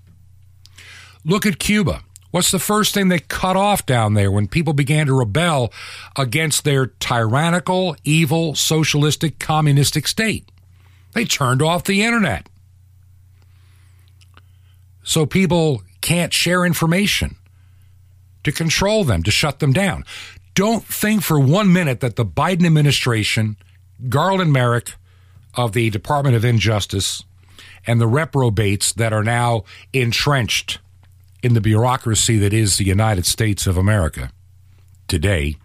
Look 1.25 1.45
at 1.45 1.59
Cuba. 1.59 2.01
What's 2.31 2.49
the 2.49 2.59
first 2.59 2.93
thing 2.93 3.09
they 3.09 3.19
cut 3.19 3.57
off 3.57 3.85
down 3.85 4.13
there 4.13 4.31
when 4.31 4.47
people 4.47 4.71
began 4.71 5.07
to 5.07 5.13
rebel 5.13 5.73
against 6.17 6.63
their 6.63 6.85
tyrannical, 6.85 7.97
evil, 8.05 8.55
socialistic, 8.55 9.37
communistic 9.37 10.07
state? 10.07 10.49
They 11.11 11.25
turned 11.25 11.61
off 11.61 11.83
the 11.83 12.03
internet. 12.03 12.47
So 15.03 15.25
people 15.25 15.83
can't 15.99 16.31
share 16.31 16.63
information 16.63 17.35
to 18.43 18.51
control 18.51 19.03
them, 19.03 19.23
to 19.23 19.31
shut 19.31 19.59
them 19.59 19.73
down. 19.73 20.05
Don't 20.53 20.83
think 20.83 21.23
for 21.23 21.39
one 21.39 21.71
minute 21.71 21.99
that 22.01 22.15
the 22.15 22.25
Biden 22.25 22.65
administration, 22.65 23.55
Garland 24.09 24.51
Merrick 24.51 24.93
of 25.55 25.73
the 25.73 25.89
Department 25.89 26.35
of 26.35 26.43
Injustice, 26.43 27.23
and 27.87 27.99
the 27.99 28.07
reprobates 28.07 28.93
that 28.93 29.13
are 29.13 29.23
now 29.23 29.63
entrenched 29.93 30.79
in 31.41 31.53
the 31.53 31.61
bureaucracy 31.61 32.37
that 32.37 32.53
is 32.53 32.77
the 32.77 32.85
United 32.85 33.25
States 33.25 33.65
of 33.65 33.77
America 33.77 34.31
today. 35.07 35.55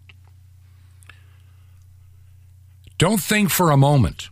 Don't 2.99 3.21
think 3.21 3.51
for 3.51 3.71
a 3.71 3.77
moment 3.77 4.31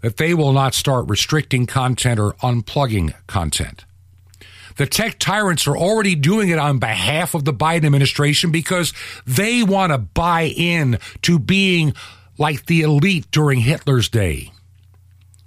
that 0.00 0.16
they 0.16 0.34
will 0.34 0.52
not 0.52 0.74
start 0.74 1.08
restricting 1.08 1.66
content 1.66 2.20
or 2.20 2.34
unplugging 2.34 3.14
content. 3.26 3.83
The 4.76 4.86
tech 4.86 5.18
tyrants 5.18 5.66
are 5.66 5.76
already 5.76 6.14
doing 6.14 6.48
it 6.48 6.58
on 6.58 6.78
behalf 6.78 7.34
of 7.34 7.44
the 7.44 7.52
Biden 7.52 7.86
administration 7.86 8.50
because 8.50 8.92
they 9.26 9.62
want 9.62 9.92
to 9.92 9.98
buy 9.98 10.52
in 10.56 10.98
to 11.22 11.38
being 11.38 11.94
like 12.38 12.66
the 12.66 12.82
elite 12.82 13.30
during 13.30 13.60
Hitler's 13.60 14.08
day. 14.08 14.50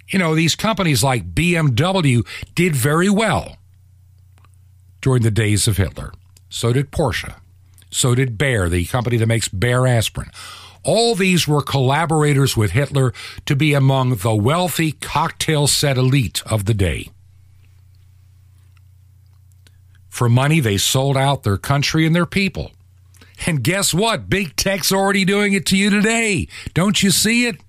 You 0.08 0.18
know, 0.18 0.34
these 0.34 0.56
companies 0.56 1.04
like 1.04 1.34
BMW 1.34 2.26
did 2.54 2.74
very 2.74 3.10
well 3.10 3.56
during 5.02 5.22
the 5.22 5.30
days 5.30 5.68
of 5.68 5.76
Hitler. 5.76 6.12
So 6.48 6.72
did 6.72 6.90
Porsche. 6.90 7.34
So 7.90 8.14
did 8.14 8.38
Bayer, 8.38 8.68
the 8.68 8.86
company 8.86 9.18
that 9.18 9.26
makes 9.26 9.48
Bayer 9.48 9.86
aspirin. 9.86 10.30
All 10.82 11.14
these 11.14 11.46
were 11.46 11.60
collaborators 11.60 12.56
with 12.56 12.70
Hitler 12.70 13.12
to 13.44 13.54
be 13.54 13.74
among 13.74 14.16
the 14.16 14.34
wealthy 14.34 14.92
cocktail 14.92 15.66
set 15.66 15.98
elite 15.98 16.42
of 16.46 16.64
the 16.64 16.74
day. 16.74 17.10
For 20.18 20.28
money, 20.28 20.58
they 20.58 20.78
sold 20.78 21.16
out 21.16 21.44
their 21.44 21.56
country 21.56 22.04
and 22.04 22.12
their 22.12 22.26
people. 22.26 22.72
And 23.46 23.62
guess 23.62 23.94
what? 23.94 24.28
Big 24.28 24.56
tech's 24.56 24.90
already 24.90 25.24
doing 25.24 25.52
it 25.52 25.64
to 25.66 25.76
you 25.76 25.90
today. 25.90 26.48
Don't 26.74 27.00
you 27.00 27.12
see 27.12 27.46
it? 27.46 27.60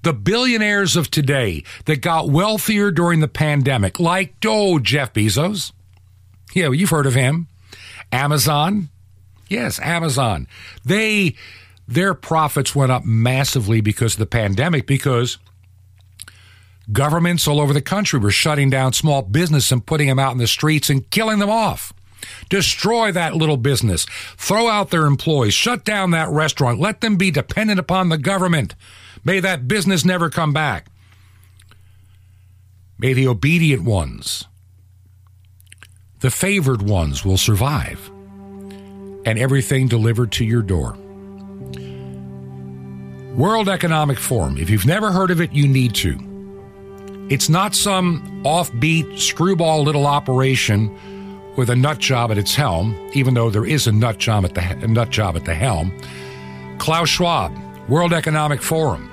The 0.00 0.14
billionaires 0.14 0.96
of 0.96 1.10
today 1.10 1.64
that 1.84 2.00
got 2.00 2.30
wealthier 2.30 2.90
during 2.90 3.20
the 3.20 3.28
pandemic, 3.28 4.00
like, 4.00 4.36
oh, 4.46 4.78
Jeff 4.78 5.12
Bezos. 5.12 5.72
Yeah, 6.54 6.70
you've 6.70 6.88
heard 6.88 7.04
of 7.04 7.12
him. 7.12 7.48
Amazon. 8.10 8.88
Yes, 9.50 9.78
Amazon. 9.80 10.48
They, 10.82 11.34
their 11.86 12.14
profits 12.14 12.74
went 12.74 12.90
up 12.90 13.04
massively 13.04 13.82
because 13.82 14.14
of 14.14 14.20
the 14.20 14.24
pandemic 14.24 14.86
because 14.86 15.36
Governments 16.92 17.48
all 17.48 17.60
over 17.60 17.72
the 17.72 17.82
country 17.82 18.20
were 18.20 18.30
shutting 18.30 18.70
down 18.70 18.92
small 18.92 19.22
business 19.22 19.72
and 19.72 19.84
putting 19.84 20.06
them 20.06 20.18
out 20.18 20.32
in 20.32 20.38
the 20.38 20.46
streets 20.46 20.88
and 20.88 21.08
killing 21.10 21.40
them 21.40 21.50
off. 21.50 21.92
Destroy 22.48 23.12
that 23.12 23.34
little 23.34 23.56
business. 23.56 24.06
Throw 24.36 24.68
out 24.68 24.90
their 24.90 25.06
employees. 25.06 25.54
Shut 25.54 25.84
down 25.84 26.12
that 26.12 26.28
restaurant. 26.28 26.78
Let 26.78 27.00
them 27.00 27.16
be 27.16 27.30
dependent 27.30 27.80
upon 27.80 28.08
the 28.08 28.18
government. 28.18 28.74
May 29.24 29.40
that 29.40 29.66
business 29.66 30.04
never 30.04 30.30
come 30.30 30.52
back. 30.52 30.86
May 32.98 33.12
the 33.12 33.28
obedient 33.28 33.82
ones, 33.84 34.44
the 36.20 36.30
favored 36.30 36.82
ones, 36.82 37.24
will 37.24 37.36
survive. 37.36 38.10
And 39.26 39.38
everything 39.38 39.88
delivered 39.88 40.32
to 40.32 40.44
your 40.44 40.62
door. 40.62 40.96
World 43.34 43.68
Economic 43.68 44.18
Forum. 44.18 44.56
If 44.56 44.70
you've 44.70 44.86
never 44.86 45.10
heard 45.12 45.30
of 45.30 45.40
it, 45.40 45.52
you 45.52 45.68
need 45.68 45.94
to. 45.96 46.35
It's 47.28 47.48
not 47.48 47.74
some 47.74 48.22
offbeat 48.44 49.18
screwball 49.18 49.82
little 49.82 50.06
operation 50.06 50.96
with 51.56 51.70
a 51.70 51.74
nut 51.74 51.98
job 51.98 52.30
at 52.30 52.38
its 52.38 52.54
helm, 52.54 52.94
even 53.14 53.34
though 53.34 53.50
there 53.50 53.66
is 53.66 53.88
a 53.88 53.92
nut 53.92 54.18
job 54.18 54.44
at 54.44 54.54
the 54.54 54.86
nut 54.86 55.10
job 55.10 55.34
at 55.34 55.44
the 55.44 55.54
helm. 55.54 55.92
Klaus 56.78 57.08
Schwab, 57.08 57.52
World 57.88 58.12
Economic 58.12 58.62
Forum. 58.62 59.10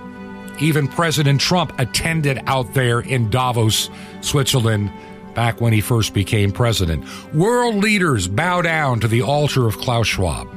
Even 0.60 0.88
President 0.88 1.42
Trump 1.42 1.74
attended 1.80 2.40
out 2.46 2.72
there 2.76 3.00
in 3.00 3.32
Davos, 3.32 3.90
Switzerland, 4.22 4.92
back 5.34 5.60
when 5.60 5.74
he 5.74 5.82
first 5.82 6.14
became 6.14 6.52
president. 6.52 7.04
World 7.34 7.76
leaders 7.78 8.28
bow 8.28 8.62
down 8.62 9.00
to 9.00 9.08
the 9.08 9.24
altar 9.24 9.66
of 9.68 9.80
Klaus 9.80 10.06
Schwab. 10.06 10.48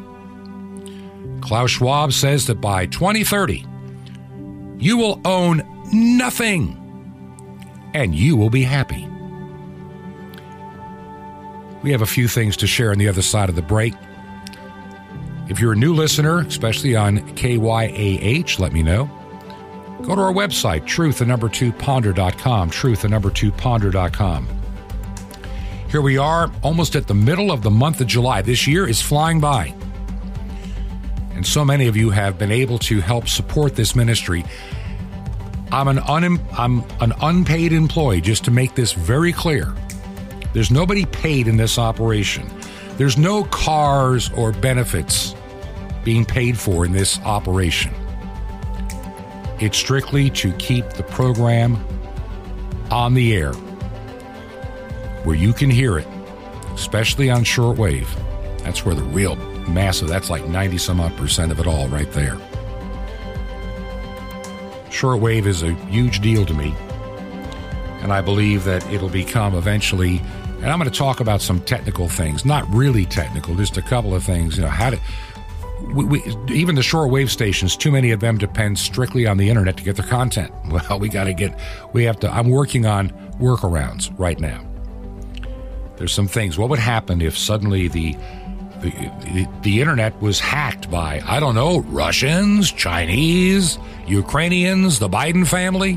Klaus 1.40 1.70
Schwab 1.70 2.12
says 2.12 2.46
that 2.48 2.60
by 2.60 2.84
2030, 2.84 3.64
you 4.78 4.98
will 4.98 5.22
own 5.24 5.62
nothing 5.90 6.82
and 7.94 8.14
you 8.14 8.36
will 8.36 8.50
be 8.50 8.62
happy. 8.62 9.08
We 11.82 11.92
have 11.92 12.02
a 12.02 12.06
few 12.06 12.26
things 12.28 12.56
to 12.58 12.66
share 12.66 12.90
on 12.90 12.98
the 12.98 13.08
other 13.08 13.22
side 13.22 13.48
of 13.48 13.54
the 13.54 13.62
break. 13.62 13.94
If 15.48 15.60
you're 15.60 15.74
a 15.74 15.76
new 15.76 15.94
listener, 15.94 16.40
especially 16.40 16.96
on 16.96 17.18
KYAH, 17.36 18.58
let 18.58 18.72
me 18.72 18.82
know. 18.82 19.08
go 20.02 20.14
to 20.14 20.20
our 20.20 20.32
website, 20.32 20.86
truth, 20.86 21.18
the 21.18 21.26
number 21.26 21.48
two 21.48 21.72
ponder.com, 21.72 22.70
truth, 22.70 23.02
the 23.02 23.08
number 23.08 23.30
two 23.30 23.52
ponder.com. 23.52 24.48
Here 25.88 26.00
we 26.00 26.18
are, 26.18 26.50
almost 26.62 26.96
at 26.96 27.06
the 27.06 27.14
middle 27.14 27.52
of 27.52 27.62
the 27.62 27.70
month 27.70 28.00
of 28.00 28.08
July. 28.08 28.42
This 28.42 28.66
year 28.66 28.88
is 28.88 29.00
flying 29.00 29.40
by. 29.40 29.72
And 31.34 31.46
so 31.46 31.64
many 31.64 31.86
of 31.86 31.96
you 31.96 32.10
have 32.10 32.38
been 32.38 32.50
able 32.50 32.78
to 32.80 33.00
help 33.00 33.28
support 33.28 33.76
this 33.76 33.94
ministry. 33.94 34.44
I'm 35.72 35.88
an, 35.88 35.98
un- 36.00 36.40
I'm 36.56 36.84
an 37.00 37.12
unpaid 37.20 37.72
employee, 37.72 38.20
just 38.20 38.44
to 38.44 38.50
make 38.50 38.74
this 38.74 38.92
very 38.92 39.32
clear. 39.32 39.74
There's 40.52 40.70
nobody 40.70 41.04
paid 41.06 41.48
in 41.48 41.56
this 41.56 41.78
operation. 41.78 42.48
There's 42.96 43.18
no 43.18 43.44
cars 43.44 44.30
or 44.32 44.52
benefits 44.52 45.34
being 46.04 46.24
paid 46.24 46.56
for 46.56 46.86
in 46.86 46.92
this 46.92 47.18
operation. 47.20 47.92
It's 49.60 49.76
strictly 49.76 50.30
to 50.30 50.52
keep 50.54 50.88
the 50.90 51.02
program 51.02 51.84
on 52.90 53.14
the 53.14 53.34
air 53.34 53.52
where 55.24 55.34
you 55.36 55.52
can 55.52 55.68
hear 55.68 55.98
it, 55.98 56.06
especially 56.74 57.28
on 57.30 57.42
shortwave. 57.42 58.06
That's 58.62 58.84
where 58.84 58.94
the 58.94 59.02
real 59.02 59.34
massive, 59.66 60.08
that's 60.08 60.30
like 60.30 60.46
90 60.46 60.78
some 60.78 61.00
odd 61.00 61.16
percent 61.16 61.50
of 61.50 61.58
it 61.58 61.66
all 61.66 61.88
right 61.88 62.10
there. 62.12 62.38
Shortwave 64.96 65.44
is 65.44 65.62
a 65.62 65.74
huge 65.90 66.20
deal 66.20 66.46
to 66.46 66.54
me. 66.54 66.74
And 68.00 68.14
I 68.14 68.22
believe 68.22 68.64
that 68.64 68.82
it'll 68.90 69.10
become 69.10 69.54
eventually, 69.54 70.22
and 70.62 70.66
I'm 70.66 70.78
going 70.78 70.90
to 70.90 70.98
talk 70.98 71.20
about 71.20 71.42
some 71.42 71.60
technical 71.60 72.08
things, 72.08 72.46
not 72.46 72.66
really 72.72 73.04
technical, 73.04 73.54
just 73.56 73.76
a 73.76 73.82
couple 73.82 74.14
of 74.14 74.24
things. 74.24 74.56
You 74.56 74.62
know, 74.62 74.70
how 74.70 74.90
to, 74.90 75.00
we, 75.94 76.06
we, 76.06 76.36
even 76.48 76.76
the 76.76 76.80
shortwave 76.80 77.28
stations, 77.28 77.76
too 77.76 77.90
many 77.90 78.10
of 78.10 78.20
them 78.20 78.38
depend 78.38 78.78
strictly 78.78 79.26
on 79.26 79.36
the 79.36 79.50
internet 79.50 79.76
to 79.76 79.84
get 79.84 79.96
their 79.96 80.06
content. 80.06 80.50
Well, 80.70 80.98
we 80.98 81.10
got 81.10 81.24
to 81.24 81.34
get, 81.34 81.58
we 81.92 82.04
have 82.04 82.18
to, 82.20 82.30
I'm 82.30 82.48
working 82.48 82.86
on 82.86 83.10
workarounds 83.38 84.18
right 84.18 84.40
now. 84.40 84.66
There's 85.98 86.12
some 86.12 86.26
things. 86.26 86.56
What 86.56 86.70
would 86.70 86.78
happen 86.78 87.20
if 87.20 87.36
suddenly 87.36 87.88
the, 87.88 88.16
the, 88.80 89.48
the, 89.62 89.80
internet 89.80 90.20
was 90.20 90.40
hacked 90.40 90.90
by, 90.90 91.22
I 91.26 91.40
don't 91.40 91.54
know, 91.54 91.80
Russians, 91.80 92.72
Chinese, 92.72 93.78
Ukrainians, 94.06 94.98
the 94.98 95.08
Biden 95.08 95.46
family? 95.46 95.94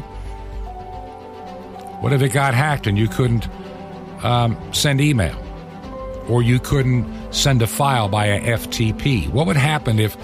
What 1.99 2.13
if 2.13 2.21
it 2.21 2.29
got 2.29 2.53
hacked 2.53 2.87
and 2.87 2.97
you 2.97 3.07
couldn't 3.07 3.47
um, 4.23 4.57
send 4.73 5.01
email? 5.01 5.37
Or 6.29 6.41
you 6.41 6.59
couldn't 6.59 7.33
send 7.33 7.61
a 7.61 7.67
file 7.67 8.07
by 8.07 8.27
a 8.27 8.57
FTP? 8.57 9.29
What 9.29 9.47
would 9.47 9.57
happen 9.57 9.99
if, 9.99 10.15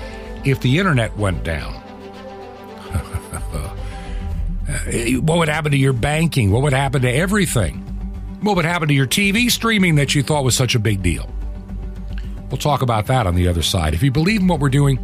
if 0.44 0.62
the 0.62 0.80
internet 0.80 1.18
went 1.18 1.44
down? 1.44 1.74
what 5.22 5.38
would 5.38 5.50
happen 5.50 5.72
to 5.72 5.78
your 5.78 5.94
banking? 5.94 6.52
What 6.52 6.62
would 6.64 6.74
happen 6.74 7.02
to 7.02 7.12
everything? 7.12 7.80
What 8.42 8.56
would 8.56 8.66
happen 8.66 8.88
to 8.88 8.94
your 8.94 9.08
TV 9.08 9.50
streaming 9.50 9.96
that 9.96 10.14
you 10.14 10.24
thought 10.24 10.44
was 10.44 10.56
such 10.56 10.76
a 10.76 10.80
big 10.80 11.02
deal? 11.02 11.30
We'll 12.50 12.58
talk 12.58 12.82
about 12.82 13.08
that 13.08 13.28
on 13.28 13.36
the 13.36 13.48
other 13.48 13.64
side. 13.64 13.94
If 13.94 14.04
you 14.04 14.12
believe 14.12 14.42
in 14.42 14.48
what 14.48 14.60
we're 14.60 14.70
doing, 14.70 15.00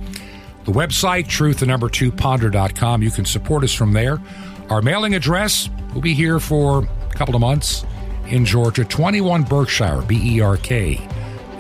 the 0.65 0.71
website, 0.71 1.27
truth, 1.27 1.60
the 1.60 1.65
number 1.65 1.89
two, 1.89 2.12
ponder.com, 2.12 3.01
you 3.01 3.12
can 3.12 3.25
support 3.25 3.63
us 3.63 3.73
from 3.73 3.93
there. 3.93 4.21
Our 4.69 4.82
mailing 4.82 5.15
address 5.15 5.69
will 5.93 6.01
be 6.01 6.13
here 6.13 6.39
for 6.39 6.84
a 6.84 7.13
couple 7.13 7.36
of 7.36 7.41
months 7.41 7.86
in 8.27 8.45
Georgia, 8.45 8.86
21 8.86 9.43
Berkshire, 9.43 10.04
B 10.08 10.38
E 10.38 10.41
R 10.41 10.58
K 10.58 10.99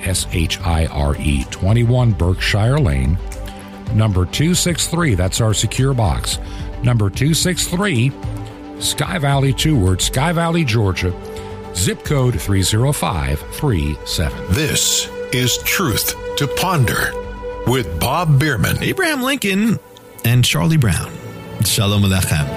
S 0.03 0.27
H 0.31 0.59
I 0.61 0.85
R 0.87 1.15
E, 1.17 1.45
21 1.51 2.13
Berkshire 2.13 2.79
Lane, 2.79 3.17
number 3.93 4.25
263. 4.25 5.15
That's 5.15 5.41
our 5.41 5.53
secure 5.53 5.93
box. 5.93 6.39
Number 6.83 7.09
263, 7.09 8.11
Sky 8.79 9.17
Valley, 9.19 9.53
two 9.53 9.77
words, 9.77 10.05
Sky 10.05 10.31
Valley, 10.31 10.63
Georgia, 10.63 11.13
zip 11.75 12.05
code 12.05 12.39
30537. 12.39 14.53
This 14.53 15.09
is 15.33 15.57
Truth 15.59 16.15
to 16.37 16.47
Ponder 16.47 17.13
with 17.65 17.99
Bob 17.99 18.37
Bierman. 18.37 18.83
Abraham 18.83 19.21
Lincoln 19.21 19.79
and 20.25 20.43
Charlie 20.43 20.77
Brown. 20.77 21.09
Shalom 21.63 22.03
Aleichem. 22.03 22.47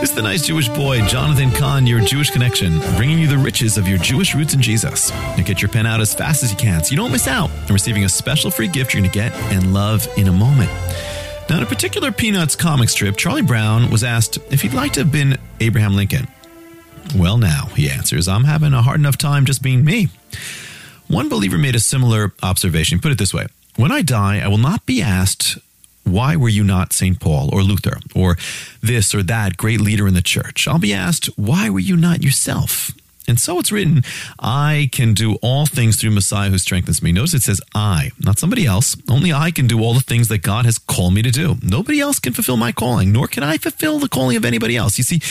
This 0.00 0.10
is 0.10 0.14
the 0.14 0.22
nice 0.22 0.46
Jewish 0.46 0.68
boy, 0.68 1.04
Jonathan 1.06 1.50
Cahn, 1.50 1.88
your 1.88 2.00
Jewish 2.00 2.30
connection, 2.30 2.78
bringing 2.96 3.18
you 3.18 3.26
the 3.26 3.38
riches 3.38 3.76
of 3.76 3.88
your 3.88 3.98
Jewish 3.98 4.34
roots 4.34 4.54
in 4.54 4.62
Jesus. 4.62 5.10
Now 5.10 5.42
get 5.42 5.60
your 5.60 5.68
pen 5.70 5.86
out 5.86 6.00
as 6.00 6.14
fast 6.14 6.44
as 6.44 6.52
you 6.52 6.56
can 6.56 6.84
so 6.84 6.92
you 6.92 6.96
don't 6.96 7.10
miss 7.10 7.26
out 7.26 7.50
on 7.50 7.72
receiving 7.72 8.04
a 8.04 8.08
special 8.08 8.50
free 8.50 8.68
gift 8.68 8.94
you're 8.94 9.00
going 9.00 9.10
to 9.10 9.14
get 9.14 9.32
and 9.52 9.74
love 9.74 10.06
in 10.16 10.28
a 10.28 10.32
moment. 10.32 10.70
Now, 11.50 11.56
in 11.56 11.62
a 11.64 11.66
particular 11.66 12.12
Peanuts 12.12 12.54
comic 12.54 12.90
strip, 12.90 13.16
Charlie 13.16 13.42
Brown 13.42 13.90
was 13.90 14.04
asked 14.04 14.38
if 14.52 14.62
he'd 14.62 14.72
like 14.72 14.92
to 14.92 15.00
have 15.00 15.10
been 15.12 15.36
Abraham 15.58 15.96
Lincoln. 15.96 16.28
Well, 17.16 17.38
now, 17.38 17.66
he 17.74 17.90
answers, 17.90 18.28
I'm 18.28 18.44
having 18.44 18.72
a 18.72 18.82
hard 18.82 19.00
enough 19.00 19.18
time 19.18 19.44
just 19.44 19.62
being 19.62 19.84
me. 19.84 20.08
One 21.08 21.28
believer 21.28 21.58
made 21.58 21.74
a 21.74 21.80
similar 21.80 22.32
observation. 22.42 22.98
Put 22.98 23.12
it 23.12 23.18
this 23.18 23.34
way 23.34 23.46
When 23.76 23.92
I 23.92 24.02
die, 24.02 24.40
I 24.40 24.48
will 24.48 24.58
not 24.58 24.86
be 24.86 25.02
asked, 25.02 25.58
Why 26.04 26.36
were 26.36 26.48
you 26.48 26.64
not 26.64 26.92
St. 26.92 27.20
Paul 27.20 27.50
or 27.52 27.62
Luther 27.62 27.98
or 28.14 28.36
this 28.82 29.14
or 29.14 29.22
that 29.22 29.56
great 29.56 29.80
leader 29.80 30.06
in 30.08 30.14
the 30.14 30.22
church? 30.22 30.66
I'll 30.66 30.78
be 30.78 30.94
asked, 30.94 31.26
Why 31.36 31.68
were 31.70 31.80
you 31.80 31.96
not 31.96 32.22
yourself? 32.22 32.90
And 33.26 33.40
so 33.40 33.58
it's 33.58 33.72
written, 33.72 34.02
I 34.38 34.90
can 34.92 35.14
do 35.14 35.36
all 35.36 35.66
things 35.66 35.96
through 35.96 36.10
Messiah 36.10 36.50
who 36.50 36.58
strengthens 36.58 37.02
me. 37.02 37.10
Notice 37.10 37.34
it 37.34 37.42
says 37.42 37.60
I, 37.74 38.10
not 38.18 38.38
somebody 38.38 38.66
else. 38.66 38.96
Only 39.08 39.32
I 39.32 39.50
can 39.50 39.66
do 39.66 39.80
all 39.80 39.94
the 39.94 40.00
things 40.00 40.28
that 40.28 40.42
God 40.42 40.66
has 40.66 40.78
called 40.78 41.14
me 41.14 41.22
to 41.22 41.30
do. 41.30 41.56
Nobody 41.62 42.00
else 42.00 42.18
can 42.18 42.34
fulfill 42.34 42.58
my 42.58 42.70
calling, 42.70 43.12
nor 43.12 43.26
can 43.26 43.42
I 43.42 43.56
fulfill 43.56 43.98
the 43.98 44.08
calling 44.08 44.36
of 44.36 44.44
anybody 44.44 44.76
else. 44.76 44.98
You 44.98 45.04
see, 45.04 45.22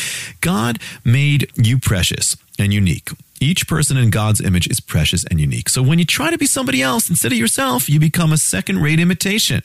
God 0.42 0.80
made 1.06 1.52
you 1.56 1.78
precious 1.78 2.36
and 2.58 2.74
unique. 2.74 3.10
Each 3.40 3.68
person 3.68 3.98
in 3.98 4.10
God's 4.10 4.40
image 4.40 4.70
is 4.70 4.80
precious 4.80 5.26
and 5.26 5.40
unique. 5.40 5.68
So 5.68 5.84
when 5.84 6.00
you 6.00 6.06
try 6.06 6.32
to 6.32 6.38
be 6.38 6.46
somebody 6.46 6.82
else 6.82 7.10
instead 7.10 7.32
of 7.32 7.38
yourself, 7.38 7.90
you 7.90 8.00
become 8.00 8.32
a 8.32 8.38
second 8.38 8.82
rate 8.82 9.00
imitation. 9.00 9.62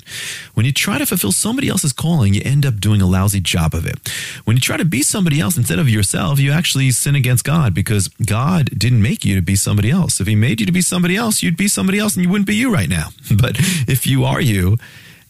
When 0.54 0.66
you 0.66 0.72
try 0.72 0.98
to 0.98 1.06
fulfill 1.06 1.32
somebody 1.32 1.68
else's 1.68 1.92
calling, 1.92 2.34
you 2.34 2.42
end 2.44 2.66
up 2.66 2.80
doing 2.80 3.00
a 3.00 3.06
lousy 3.06 3.40
job 3.40 3.74
of 3.74 3.86
it. 3.86 3.98
When 4.44 4.56
you 4.56 4.60
try 4.60 4.78
to 4.78 4.84
be 4.84 5.02
somebody 5.02 5.40
else 5.40 5.56
instead 5.56 5.78
of 5.78 5.88
yourself, 5.88 6.40
you 6.40 6.50
actually 6.50 6.90
sin 6.90 7.14
against 7.14 7.44
God 7.44 7.74
because 7.74 8.08
God 8.08 8.70
didn't 8.76 9.02
make 9.02 9.24
you 9.24 9.36
to 9.36 9.42
be 9.42 9.54
somebody 9.54 9.90
else. 9.90 10.20
If 10.20 10.26
He 10.26 10.34
made 10.34 10.60
you 10.60 10.66
to 10.66 10.72
be 10.72 10.82
somebody 10.82 11.16
else, 11.16 11.42
you'd 11.42 11.56
be 11.56 11.68
somebody 11.68 11.98
else 11.98 12.16
and 12.16 12.24
you 12.24 12.30
wouldn't 12.30 12.48
be 12.48 12.56
you 12.56 12.72
right 12.72 12.88
now. 12.88 13.10
But 13.40 13.56
if 13.86 14.06
you 14.06 14.24
are 14.24 14.40
you 14.40 14.78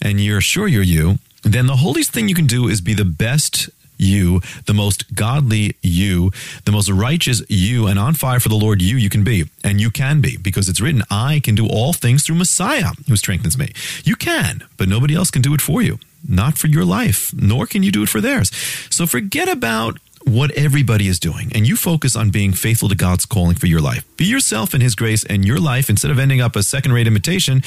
and 0.01 0.21
you're 0.21 0.41
sure 0.41 0.67
you're 0.67 0.83
you, 0.83 1.19
then 1.43 1.67
the 1.67 1.77
holiest 1.77 2.13
thing 2.13 2.29
you 2.29 2.35
can 2.35 2.47
do 2.47 2.69
is 2.69 2.81
be 2.81 2.95
the 2.95 3.05
best 3.05 3.69
you, 3.99 4.41
the 4.67 4.75
most 4.75 5.15
godly 5.15 5.77
you, 5.83 6.33
the 6.65 6.73
most 6.73 6.89
righteous 6.89 7.43
you, 7.49 7.87
and 7.87 7.99
on 7.99 8.15
fire 8.15 8.41
for 8.41 8.49
the 8.49 8.55
Lord 8.55 8.81
you 8.81 8.97
you 8.97 9.11
can 9.11 9.25
be. 9.25 9.45
And 9.63 9.81
you 9.81 9.91
can 9.91 10.21
be 10.21 10.37
because 10.37 10.69
it's 10.69 10.81
written, 10.81 11.03
I 11.11 11.41
can 11.43 11.55
do 11.55 11.67
all 11.67 11.93
things 11.93 12.25
through 12.25 12.37
Messiah 12.37 12.93
who 13.07 13.17
strengthens 13.17 13.59
me. 13.59 13.73
You 14.05 14.17
can, 14.17 14.63
but 14.77 14.89
nobody 14.89 15.15
else 15.15 15.31
can 15.31 15.43
do 15.43 15.55
it 15.55 15.61
for 15.61 15.83
you. 15.83 15.99
Not 16.27 16.59
for 16.59 16.67
your 16.67 16.85
life, 16.85 17.33
nor 17.35 17.67
can 17.67 17.83
you 17.83 17.93
do 17.93 18.03
it 18.03 18.09
for 18.09 18.21
theirs. 18.21 18.51
So 18.91 19.07
forget 19.07 19.49
about 19.49 19.99
what 20.25 20.51
everybody 20.53 21.09
is 21.09 21.19
doing 21.19 21.51
and 21.55 21.67
you 21.67 21.77
focus 21.77 22.15
on 22.17 22.31
being 22.31 22.53
faithful 22.53 22.89
to 22.89 22.95
God's 22.95 23.25
calling 23.25 23.55
for 23.55 23.67
your 23.67 23.81
life. 23.81 24.05
Be 24.17 24.25
yourself 24.25 24.75
in 24.75 24.81
His 24.81 24.95
grace, 24.95 25.25
and 25.25 25.45
your 25.45 25.59
life, 25.59 25.89
instead 25.89 26.11
of 26.11 26.19
ending 26.19 26.41
up 26.41 26.57
a 26.57 26.63
second 26.63 26.93
rate 26.93 27.07
imitation, 27.07 27.63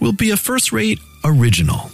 will 0.00 0.12
be 0.12 0.30
a 0.30 0.36
first 0.36 0.72
rate 0.72 0.98
original. 1.24 1.90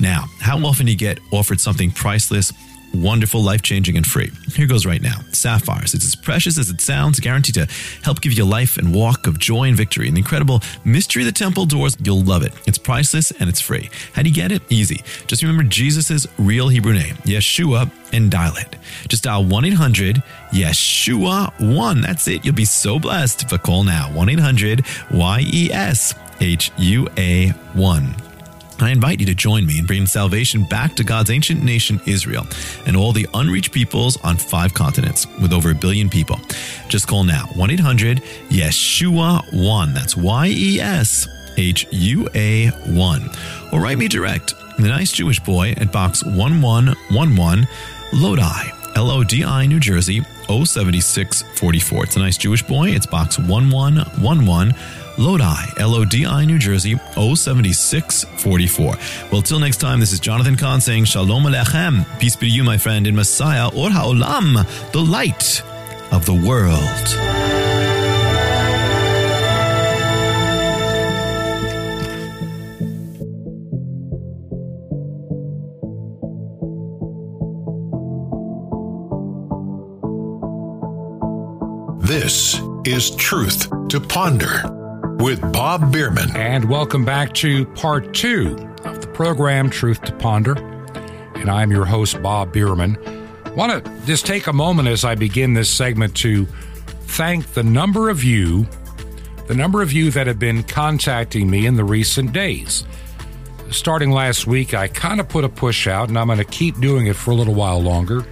Now, 0.00 0.26
how 0.40 0.58
often 0.58 0.86
do 0.86 0.92
you 0.92 0.98
get 0.98 1.18
offered 1.30 1.60
something 1.60 1.90
priceless, 1.90 2.52
wonderful, 2.94 3.42
life 3.42 3.62
changing, 3.62 3.96
and 3.96 4.06
free? 4.06 4.30
Here 4.54 4.66
goes 4.66 4.86
right 4.86 5.02
now 5.02 5.20
Sapphires. 5.32 5.94
It's 5.94 6.04
as 6.04 6.14
precious 6.14 6.58
as 6.58 6.70
it 6.70 6.80
sounds, 6.80 7.20
guaranteed 7.20 7.54
to 7.54 7.68
help 8.02 8.20
give 8.20 8.32
you 8.32 8.44
life 8.44 8.76
and 8.76 8.94
walk 8.94 9.26
of 9.26 9.38
joy 9.38 9.64
and 9.64 9.76
victory. 9.76 10.08
And 10.08 10.16
the 10.16 10.20
incredible 10.20 10.62
mystery 10.84 11.22
of 11.22 11.26
the 11.26 11.32
temple 11.32 11.66
doors, 11.66 11.96
you'll 12.02 12.22
love 12.22 12.42
it. 12.42 12.52
It's 12.66 12.78
priceless 12.78 13.30
and 13.32 13.48
it's 13.48 13.60
free. 13.60 13.90
How 14.12 14.22
do 14.22 14.28
you 14.28 14.34
get 14.34 14.52
it? 14.52 14.62
Easy. 14.70 15.02
Just 15.26 15.42
remember 15.42 15.64
Jesus' 15.64 16.26
real 16.38 16.68
Hebrew 16.68 16.94
name, 16.94 17.16
Yeshua, 17.24 17.90
and 18.12 18.30
dial 18.30 18.56
it. 18.56 18.76
Just 19.08 19.24
dial 19.24 19.44
1 19.44 19.64
800 19.64 20.22
Yeshua 20.50 21.52
1. 21.60 22.00
That's 22.00 22.28
it. 22.28 22.44
You'll 22.44 22.54
be 22.54 22.64
so 22.64 22.98
blessed. 22.98 23.48
But 23.50 23.62
call 23.62 23.84
now 23.84 24.10
1 24.12 24.28
800 24.28 24.84
Y 25.12 25.44
E 25.52 25.72
S 25.72 26.14
H 26.40 26.70
U 26.78 27.08
A 27.16 27.48
1. 27.48 28.23
I 28.80 28.90
invite 28.90 29.20
you 29.20 29.26
to 29.26 29.34
join 29.34 29.66
me 29.66 29.78
in 29.78 29.86
bringing 29.86 30.06
salvation 30.06 30.64
back 30.64 30.94
to 30.96 31.04
God's 31.04 31.30
ancient 31.30 31.62
nation, 31.62 32.00
Israel, 32.06 32.46
and 32.86 32.96
all 32.96 33.12
the 33.12 33.26
unreached 33.34 33.72
peoples 33.72 34.16
on 34.22 34.36
five 34.36 34.74
continents 34.74 35.26
with 35.40 35.52
over 35.52 35.70
a 35.70 35.74
billion 35.74 36.08
people. 36.08 36.38
Just 36.88 37.06
call 37.06 37.24
now 37.24 37.46
1 37.54 37.70
800 37.70 38.18
Yeshua 38.48 39.42
1. 39.52 39.94
That's 39.94 40.16
Y 40.16 40.46
E 40.48 40.80
S 40.80 41.28
H 41.56 41.86
U 41.90 42.28
A 42.34 42.68
1. 42.68 43.30
Or 43.72 43.80
write 43.80 43.98
me 43.98 44.08
direct, 44.08 44.54
The 44.78 44.88
Nice 44.88 45.12
Jewish 45.12 45.40
Boy, 45.40 45.70
at 45.72 45.92
Box 45.92 46.24
1111, 46.24 47.66
Lodi, 48.12 48.70
L 48.96 49.10
O 49.10 49.24
D 49.24 49.44
I, 49.44 49.66
New 49.66 49.80
Jersey. 49.80 50.22
07644. 50.46 52.04
It's 52.04 52.16
a 52.16 52.18
nice 52.18 52.36
Jewish 52.36 52.62
boy. 52.62 52.90
It's 52.90 53.06
box 53.06 53.38
1111 53.38 54.74
Lodi, 55.16 55.66
L 55.78 55.94
O 55.94 56.04
D 56.04 56.26
I, 56.26 56.44
New 56.44 56.58
Jersey, 56.58 56.96
07644. 57.14 58.94
Well, 59.30 59.42
till 59.42 59.60
next 59.60 59.78
time, 59.78 60.00
this 60.00 60.12
is 60.12 60.20
Jonathan 60.20 60.56
Cahn 60.56 60.80
saying 60.80 61.04
Shalom 61.04 61.44
Aleichem. 61.44 62.04
Peace 62.18 62.36
be 62.36 62.48
to 62.48 62.54
you, 62.54 62.64
my 62.64 62.78
friend, 62.78 63.06
in 63.06 63.14
Messiah, 63.14 63.68
Or 63.68 63.88
HaOlam, 63.88 64.92
the 64.92 65.00
light 65.00 65.62
of 66.12 66.26
the 66.26 66.34
world. 66.34 66.74
This 82.02 82.60
is 82.84 83.14
Truth 83.16 83.70
to 83.88 84.00
Ponder 84.00 84.73
with 85.18 85.40
Bob 85.52 85.92
Bierman. 85.92 86.34
And 86.36 86.68
welcome 86.68 87.04
back 87.04 87.32
to 87.34 87.66
part 87.66 88.14
two 88.14 88.56
of 88.84 89.00
the 89.00 89.06
program, 89.08 89.70
Truth 89.70 90.02
to 90.02 90.12
Ponder. 90.12 90.56
And 91.34 91.50
I'm 91.50 91.70
your 91.70 91.84
host, 91.84 92.22
Bob 92.22 92.52
Bierman. 92.52 92.98
Want 93.56 93.84
to 93.84 94.06
just 94.06 94.26
take 94.26 94.46
a 94.46 94.52
moment 94.52 94.88
as 94.88 95.04
I 95.04 95.14
begin 95.14 95.54
this 95.54 95.70
segment 95.70 96.16
to 96.16 96.46
thank 97.06 97.46
the 97.54 97.62
number 97.62 98.10
of 98.10 98.24
you, 98.24 98.66
the 99.46 99.54
number 99.54 99.82
of 99.82 99.92
you 99.92 100.10
that 100.10 100.26
have 100.26 100.38
been 100.38 100.62
contacting 100.62 101.48
me 101.48 101.66
in 101.66 101.76
the 101.76 101.84
recent 101.84 102.32
days. 102.32 102.84
Starting 103.70 104.10
last 104.10 104.46
week, 104.46 104.74
I 104.74 104.88
kind 104.88 105.20
of 105.20 105.28
put 105.28 105.44
a 105.44 105.48
push 105.48 105.86
out, 105.86 106.08
and 106.08 106.18
I'm 106.18 106.26
going 106.26 106.38
to 106.38 106.44
keep 106.44 106.80
doing 106.80 107.06
it 107.06 107.16
for 107.16 107.30
a 107.30 107.34
little 107.34 107.54
while 107.54 107.80
longer 107.80 108.26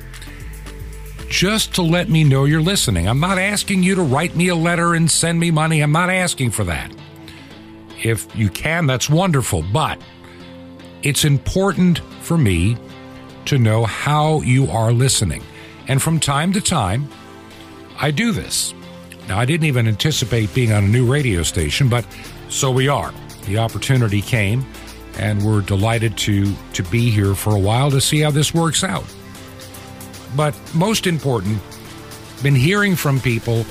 just 1.32 1.74
to 1.74 1.82
let 1.82 2.10
me 2.10 2.22
know 2.24 2.44
you're 2.44 2.60
listening. 2.60 3.08
I'm 3.08 3.18
not 3.18 3.38
asking 3.38 3.82
you 3.82 3.94
to 3.94 4.02
write 4.02 4.36
me 4.36 4.48
a 4.48 4.54
letter 4.54 4.92
and 4.92 5.10
send 5.10 5.40
me 5.40 5.50
money. 5.50 5.80
I'm 5.80 5.90
not 5.90 6.10
asking 6.10 6.50
for 6.50 6.62
that. 6.64 6.94
If 8.04 8.36
you 8.36 8.50
can, 8.50 8.86
that's 8.86 9.08
wonderful. 9.08 9.64
But 9.72 9.98
it's 11.02 11.24
important 11.24 12.00
for 12.20 12.36
me 12.36 12.76
to 13.46 13.56
know 13.56 13.86
how 13.86 14.42
you 14.42 14.70
are 14.70 14.92
listening. 14.92 15.42
And 15.88 16.02
from 16.02 16.20
time 16.20 16.52
to 16.52 16.60
time, 16.60 17.08
I 17.98 18.10
do 18.10 18.32
this. 18.32 18.74
Now, 19.26 19.38
I 19.38 19.46
didn't 19.46 19.66
even 19.66 19.88
anticipate 19.88 20.52
being 20.52 20.72
on 20.72 20.84
a 20.84 20.88
new 20.88 21.10
radio 21.10 21.42
station, 21.44 21.88
but 21.88 22.06
so 22.50 22.70
we 22.70 22.88
are. 22.88 23.12
The 23.46 23.56
opportunity 23.56 24.20
came, 24.20 24.66
and 25.18 25.42
we're 25.42 25.62
delighted 25.62 26.18
to, 26.18 26.54
to 26.74 26.82
be 26.82 27.10
here 27.10 27.34
for 27.34 27.56
a 27.56 27.58
while 27.58 27.90
to 27.90 28.02
see 28.02 28.20
how 28.20 28.30
this 28.30 28.52
works 28.52 28.84
out 28.84 29.06
but 30.36 30.54
most 30.74 31.06
important, 31.06 31.60
been 32.42 32.54
hearing 32.54 32.96
from 32.96 33.20
people 33.20 33.64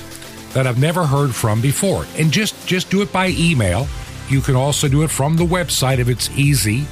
that 0.54 0.68
I've 0.68 0.80
never 0.80 1.06
heard 1.06 1.34
from 1.34 1.62
before. 1.62 2.06
And 2.18 2.32
just 2.32 2.68
just 2.68 2.90
do 2.90 3.02
it 3.02 3.12
by 3.12 3.30
email. 3.30 3.88
You 4.30 4.42
can 4.42 4.56
also 4.56 4.88
do 4.88 5.04
it 5.04 5.10
from 5.10 5.36
the 5.36 5.46
website 5.46 6.00
if 6.00 6.08
it's 6.08 6.30
easy. 6.32 6.86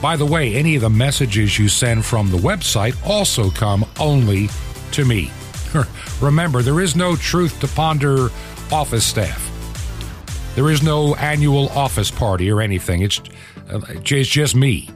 By 0.00 0.16
the 0.16 0.26
way, 0.26 0.54
any 0.54 0.76
of 0.76 0.82
the 0.82 0.90
messages 0.90 1.58
you 1.58 1.68
send 1.68 2.04
from 2.04 2.30
the 2.30 2.36
website 2.36 2.96
also 3.08 3.50
come 3.50 3.84
only 3.98 4.48
to 4.92 5.04
me. 5.04 5.30
Remember, 6.20 6.62
there 6.62 6.80
is 6.80 6.94
no 6.94 7.16
Truth 7.16 7.60
to 7.60 7.68
Ponder 7.68 8.28
office 8.70 9.04
staff. 9.04 9.44
There 10.54 10.70
is 10.70 10.82
no 10.82 11.14
annual 11.16 11.68
office 11.70 12.10
party 12.10 12.50
or 12.50 12.60
anything. 12.60 13.02
It's, 13.02 13.20
uh, 13.70 13.80
it's 13.88 14.28
just 14.28 14.54
me. 14.54 14.88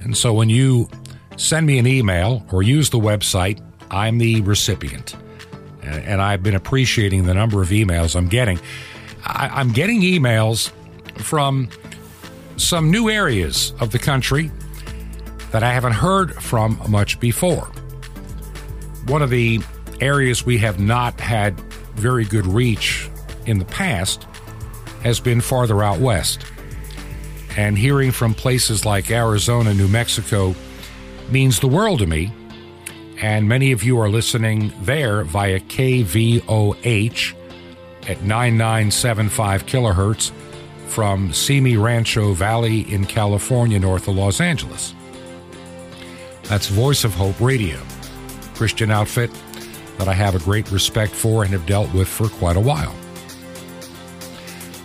And 0.00 0.16
so 0.16 0.32
when 0.32 0.48
you 0.48 0.88
send 1.42 1.66
me 1.66 1.78
an 1.78 1.86
email 1.86 2.46
or 2.52 2.62
use 2.62 2.90
the 2.90 2.98
website, 2.98 3.60
I'm 3.90 4.18
the 4.18 4.40
recipient. 4.42 5.16
And 5.82 6.22
I've 6.22 6.42
been 6.42 6.54
appreciating 6.54 7.24
the 7.24 7.34
number 7.34 7.60
of 7.60 7.70
emails 7.70 8.14
I'm 8.14 8.28
getting. 8.28 8.60
I'm 9.24 9.72
getting 9.72 10.00
emails 10.02 10.70
from 11.18 11.68
some 12.56 12.90
new 12.90 13.10
areas 13.10 13.72
of 13.80 13.90
the 13.90 13.98
country 13.98 14.50
that 15.50 15.64
I 15.64 15.72
haven't 15.72 15.92
heard 15.92 16.34
from 16.36 16.80
much 16.88 17.18
before. 17.18 17.66
One 19.06 19.20
of 19.20 19.30
the 19.30 19.60
areas 20.00 20.46
we 20.46 20.58
have 20.58 20.78
not 20.78 21.20
had 21.20 21.58
very 21.96 22.24
good 22.24 22.46
reach 22.46 23.10
in 23.46 23.58
the 23.58 23.64
past 23.64 24.24
has 25.02 25.18
been 25.18 25.40
farther 25.40 25.82
out 25.82 25.98
west. 25.98 26.46
And 27.56 27.76
hearing 27.76 28.12
from 28.12 28.32
places 28.32 28.86
like 28.86 29.10
Arizona, 29.10 29.74
New 29.74 29.88
Mexico, 29.88 30.54
means 31.30 31.60
the 31.60 31.68
world 31.68 32.00
to 32.00 32.06
me. 32.06 32.32
And 33.20 33.48
many 33.48 33.72
of 33.72 33.82
you 33.82 34.00
are 34.00 34.08
listening 34.08 34.72
there 34.82 35.22
via 35.24 35.60
KVOH 35.60 37.34
at 38.08 38.22
9975 38.22 39.66
kilohertz 39.66 40.32
from 40.86 41.32
Simi 41.32 41.76
Rancho 41.76 42.32
Valley 42.32 42.80
in 42.92 43.06
California, 43.06 43.78
north 43.78 44.08
of 44.08 44.16
Los 44.16 44.40
Angeles. 44.40 44.94
That's 46.44 46.68
Voice 46.68 47.04
of 47.04 47.14
Hope 47.14 47.40
Radio, 47.40 47.78
Christian 48.54 48.90
outfit 48.90 49.30
that 49.98 50.08
I 50.08 50.12
have 50.12 50.34
a 50.34 50.40
great 50.40 50.70
respect 50.70 51.12
for 51.12 51.44
and 51.44 51.52
have 51.52 51.64
dealt 51.64 51.92
with 51.94 52.08
for 52.08 52.28
quite 52.28 52.56
a 52.56 52.60
while. 52.60 52.94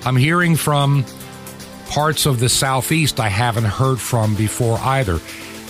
I'm 0.06 0.16
hearing 0.16 0.56
from 0.56 1.04
parts 1.90 2.26
of 2.26 2.40
the 2.40 2.50
Southeast 2.50 3.20
I 3.20 3.30
haven't 3.30 3.66
heard 3.66 4.00
from 4.00 4.36
before 4.36 4.78
either. 4.80 5.20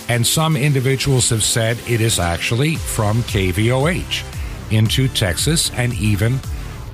And 0.08 0.26
some 0.26 0.56
individuals 0.56 1.28
have 1.30 1.42
said 1.42 1.78
it 1.86 2.00
is 2.00 2.18
actually 2.18 2.76
from 2.76 3.22
KVOH 3.24 4.24
into 4.70 5.08
Texas 5.08 5.70
and 5.72 5.92
even 5.94 6.40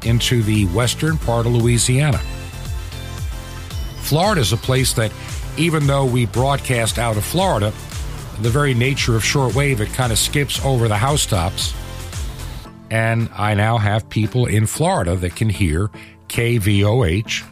into 0.04 0.42
the 0.42 0.66
western 0.66 1.16
part 1.18 1.46
of 1.46 1.52
Louisiana. 1.52 2.18
Florida 4.02 4.40
is 4.40 4.52
a 4.52 4.56
place 4.56 4.92
that, 4.94 5.12
even 5.56 5.86
though 5.86 6.04
we 6.04 6.26
broadcast 6.26 6.98
out 6.98 7.16
of 7.16 7.24
Florida, 7.24 7.72
the 8.40 8.50
very 8.50 8.74
nature 8.74 9.14
of 9.16 9.22
shortwave, 9.22 9.80
it 9.80 9.88
kind 9.90 10.12
of 10.12 10.18
skips 10.18 10.62
over 10.64 10.88
the 10.88 10.96
housetops. 10.96 11.72
And 12.90 13.30
I 13.34 13.54
now 13.54 13.78
have 13.78 14.08
people 14.08 14.46
in 14.46 14.66
Florida 14.66 15.16
that 15.16 15.36
can 15.36 15.48
hear 15.48 15.90
KVOH 16.28 17.44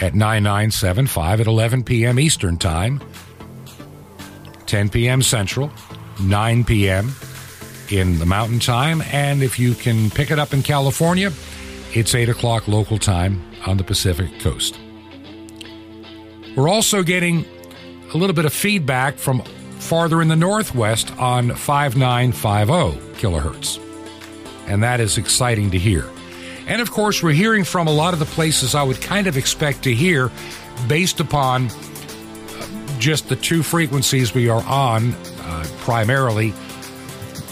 at 0.00 0.14
9975 0.14 1.40
at 1.40 1.46
11 1.46 1.84
p.m. 1.84 2.20
Eastern 2.20 2.56
Time 2.56 3.00
10 4.68 4.90
p.m. 4.90 5.22
Central, 5.22 5.70
9 6.22 6.64
p.m. 6.64 7.10
in 7.90 8.18
the 8.18 8.26
Mountain 8.26 8.60
Time. 8.60 9.02
And 9.10 9.42
if 9.42 9.58
you 9.58 9.74
can 9.74 10.10
pick 10.10 10.30
it 10.30 10.38
up 10.38 10.52
in 10.52 10.62
California, 10.62 11.32
it's 11.94 12.14
8 12.14 12.28
o'clock 12.28 12.68
local 12.68 12.98
time 12.98 13.42
on 13.66 13.78
the 13.78 13.84
Pacific 13.84 14.38
Coast. 14.40 14.78
We're 16.54 16.68
also 16.68 17.02
getting 17.02 17.46
a 18.12 18.16
little 18.16 18.34
bit 18.34 18.44
of 18.44 18.52
feedback 18.52 19.16
from 19.16 19.42
farther 19.78 20.20
in 20.20 20.28
the 20.28 20.36
Northwest 20.36 21.16
on 21.18 21.54
5950 21.54 23.20
kilohertz. 23.20 23.80
And 24.66 24.82
that 24.82 25.00
is 25.00 25.16
exciting 25.16 25.70
to 25.70 25.78
hear. 25.78 26.04
And 26.66 26.82
of 26.82 26.90
course, 26.90 27.22
we're 27.22 27.32
hearing 27.32 27.64
from 27.64 27.86
a 27.86 27.92
lot 27.92 28.12
of 28.12 28.20
the 28.20 28.26
places 28.26 28.74
I 28.74 28.82
would 28.82 29.00
kind 29.00 29.26
of 29.26 29.38
expect 29.38 29.84
to 29.84 29.94
hear 29.94 30.30
based 30.86 31.20
upon 31.20 31.70
just 32.98 33.28
the 33.28 33.36
two 33.36 33.62
frequencies 33.62 34.34
we 34.34 34.48
are 34.48 34.62
on 34.62 35.14
uh, 35.42 35.66
primarily 35.78 36.52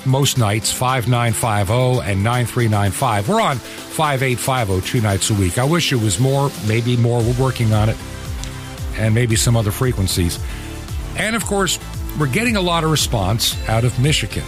most 0.04 0.38
nights 0.38 0.72
5950 0.72 2.08
and 2.10 2.22
9395 2.22 3.28
we're 3.28 3.40
on 3.40 3.58
5850 3.96 4.86
two 4.86 5.00
nights 5.00 5.30
a 5.30 5.34
week. 5.34 5.58
I 5.58 5.64
wish 5.64 5.90
it 5.90 5.96
was 5.96 6.20
more. 6.20 6.50
Maybe 6.68 6.98
more. 6.98 7.22
We're 7.22 7.42
working 7.42 7.72
on 7.72 7.88
it. 7.88 7.96
And 8.98 9.14
maybe 9.14 9.36
some 9.36 9.56
other 9.56 9.70
frequencies. 9.70 10.38
And 11.16 11.34
of 11.34 11.44
course 11.46 11.78
we're 12.20 12.28
getting 12.28 12.56
a 12.56 12.60
lot 12.60 12.84
of 12.84 12.90
response 12.90 13.56
out 13.68 13.84
of 13.84 13.98
michigan. 13.98 14.44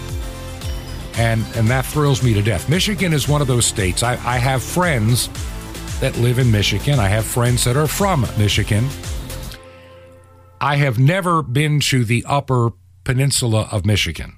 And 1.14 1.44
and 1.56 1.68
that 1.68 1.86
thrills 1.86 2.22
me 2.22 2.34
to 2.34 2.42
death. 2.42 2.68
Michigan 2.68 3.12
is 3.12 3.26
one 3.26 3.40
of 3.40 3.46
those 3.46 3.64
states. 3.64 4.02
I, 4.02 4.12
I 4.12 4.36
have 4.36 4.62
friends 4.62 5.30
that 6.00 6.16
live 6.18 6.38
in 6.38 6.50
michigan. 6.50 6.98
I 6.98 7.08
have 7.08 7.24
friends 7.24 7.64
that 7.64 7.76
are 7.76 7.88
from 7.88 8.26
michigan 8.36 8.86
I 10.60 10.76
have 10.76 10.98
never 10.98 11.42
been 11.42 11.80
to 11.80 12.04
the 12.04 12.24
upper 12.26 12.72
peninsula 13.04 13.68
of 13.70 13.86
Michigan. 13.86 14.36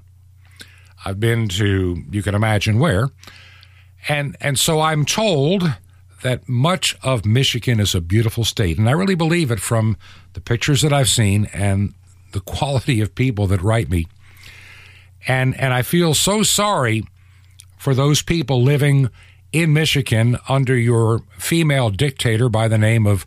I've 1.04 1.18
been 1.18 1.48
to, 1.50 2.02
you 2.10 2.22
can 2.22 2.34
imagine 2.34 2.78
where. 2.78 3.08
And, 4.08 4.36
and 4.40 4.58
so 4.58 4.80
I'm 4.80 5.04
told 5.04 5.74
that 6.22 6.48
much 6.48 6.96
of 7.02 7.24
Michigan 7.24 7.80
is 7.80 7.94
a 7.94 8.00
beautiful 8.00 8.44
state. 8.44 8.78
And 8.78 8.88
I 8.88 8.92
really 8.92 9.14
believe 9.14 9.50
it 9.50 9.60
from 9.60 9.96
the 10.34 10.40
pictures 10.40 10.82
that 10.82 10.92
I've 10.92 11.08
seen 11.08 11.46
and 11.52 11.94
the 12.32 12.40
quality 12.40 13.00
of 13.00 13.14
people 13.14 13.46
that 13.48 13.62
write 13.62 13.88
me. 13.88 14.06
And, 15.26 15.58
and 15.58 15.72
I 15.72 15.82
feel 15.82 16.14
so 16.14 16.42
sorry 16.42 17.04
for 17.78 17.94
those 17.94 18.22
people 18.22 18.62
living 18.62 19.08
in 19.52 19.72
Michigan 19.72 20.38
under 20.48 20.76
your 20.76 21.22
female 21.38 21.90
dictator 21.90 22.48
by 22.48 22.68
the 22.68 22.78
name 22.78 23.06
of, 23.06 23.26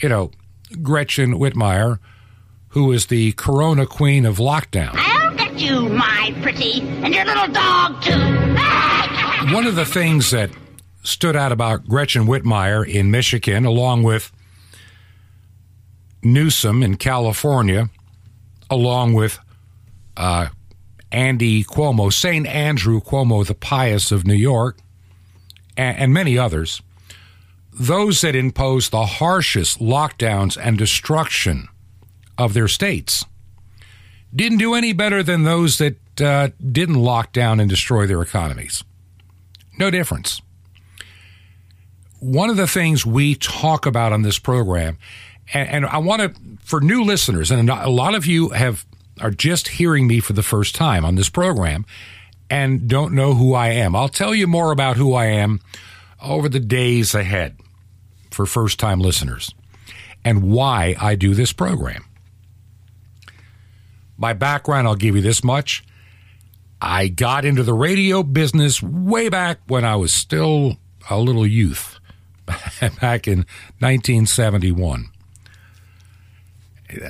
you 0.00 0.08
know, 0.08 0.30
Gretchen 0.82 1.34
Whitmer 1.34 1.98
who 2.78 2.92
is 2.92 3.06
the 3.06 3.32
Corona 3.32 3.84
Queen 3.84 4.24
of 4.24 4.36
lockdown. 4.36 4.92
I'll 4.94 5.34
get 5.34 5.58
you, 5.58 5.88
my 5.88 6.32
pretty, 6.42 6.80
and 6.80 7.12
your 7.12 7.24
little 7.24 7.48
dog, 7.48 8.00
too. 8.00 8.12
One 9.52 9.66
of 9.66 9.74
the 9.74 9.84
things 9.84 10.30
that 10.30 10.50
stood 11.02 11.34
out 11.34 11.50
about 11.50 11.88
Gretchen 11.88 12.28
Whitmer 12.28 12.88
in 12.88 13.10
Michigan, 13.10 13.64
along 13.64 14.04
with 14.04 14.30
Newsom 16.22 16.84
in 16.84 16.98
California, 16.98 17.90
along 18.70 19.14
with 19.14 19.40
uh, 20.16 20.46
Andy 21.10 21.64
Cuomo, 21.64 22.12
St. 22.12 22.46
Andrew 22.46 23.00
Cuomo, 23.00 23.44
the 23.44 23.56
pious 23.56 24.12
of 24.12 24.24
New 24.24 24.34
York, 24.34 24.78
and, 25.76 25.98
and 25.98 26.12
many 26.12 26.38
others, 26.38 26.80
those 27.72 28.20
that 28.20 28.36
imposed 28.36 28.92
the 28.92 29.04
harshest 29.04 29.80
lockdowns 29.80 30.56
and 30.56 30.78
destruction 30.78 31.68
of 32.38 32.54
their 32.54 32.68
states 32.68 33.24
didn't 34.34 34.58
do 34.58 34.74
any 34.74 34.92
better 34.92 35.22
than 35.22 35.42
those 35.42 35.78
that 35.78 36.20
uh, 36.20 36.48
didn't 36.72 36.96
lock 36.96 37.32
down 37.32 37.60
and 37.60 37.68
destroy 37.68 38.06
their 38.06 38.22
economies. 38.22 38.84
No 39.78 39.90
difference. 39.90 40.40
One 42.20 42.50
of 42.50 42.56
the 42.56 42.66
things 42.66 43.06
we 43.06 43.34
talk 43.34 43.86
about 43.86 44.12
on 44.12 44.22
this 44.22 44.38
program, 44.38 44.98
and, 45.52 45.68
and 45.68 45.86
I 45.86 45.98
want 45.98 46.22
to, 46.22 46.40
for 46.64 46.80
new 46.80 47.04
listeners, 47.04 47.50
and 47.50 47.70
a 47.70 47.88
lot 47.88 48.14
of 48.14 48.26
you 48.26 48.50
have 48.50 48.84
are 49.20 49.30
just 49.30 49.68
hearing 49.68 50.06
me 50.06 50.20
for 50.20 50.32
the 50.32 50.42
first 50.42 50.74
time 50.74 51.04
on 51.04 51.16
this 51.16 51.28
program 51.28 51.84
and 52.50 52.88
don't 52.88 53.12
know 53.12 53.34
who 53.34 53.54
I 53.54 53.68
am. 53.68 53.96
I'll 53.96 54.08
tell 54.08 54.34
you 54.34 54.46
more 54.46 54.72
about 54.72 54.96
who 54.96 55.14
I 55.14 55.26
am 55.26 55.60
over 56.22 56.48
the 56.48 56.60
days 56.60 57.14
ahead 57.14 57.56
for 58.30 58.46
first 58.46 58.78
time 58.78 59.00
listeners 59.00 59.54
and 60.24 60.50
why 60.50 60.94
I 61.00 61.14
do 61.14 61.34
this 61.34 61.52
program. 61.52 62.04
My 64.18 64.32
background, 64.32 64.88
I'll 64.88 64.96
give 64.96 65.16
you 65.16 65.22
this 65.22 65.44
much. 65.44 65.84
I 66.80 67.08
got 67.08 67.44
into 67.44 67.62
the 67.62 67.72
radio 67.72 68.22
business 68.22 68.82
way 68.82 69.28
back 69.28 69.60
when 69.68 69.84
I 69.84 69.96
was 69.96 70.12
still 70.12 70.76
a 71.08 71.18
little 71.18 71.46
youth, 71.46 71.98
back 73.00 73.26
in 73.26 73.46
1971. 73.78 75.06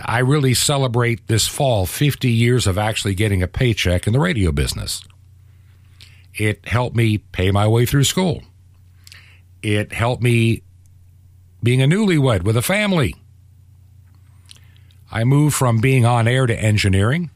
I 0.04 0.18
really 0.18 0.54
celebrate 0.54 1.26
this 1.28 1.46
fall 1.46 1.86
50 1.86 2.30
years 2.30 2.66
of 2.66 2.78
actually 2.78 3.14
getting 3.14 3.42
a 3.42 3.48
paycheck 3.48 4.06
in 4.06 4.12
the 4.12 4.20
radio 4.20 4.52
business. 4.52 5.02
It 6.34 6.66
helped 6.66 6.96
me 6.96 7.18
pay 7.18 7.50
my 7.50 7.66
way 7.66 7.86
through 7.86 8.04
school. 8.04 8.42
It 9.62 9.92
helped 9.92 10.22
me 10.22 10.62
being 11.62 11.82
a 11.82 11.86
newlywed 11.86 12.42
with 12.42 12.56
a 12.56 12.62
family. 12.62 13.14
I 15.10 15.24
moved 15.24 15.54
from 15.54 15.78
being 15.78 16.04
on 16.04 16.28
air 16.28 16.46
to 16.46 16.58
engineering. 16.58 17.30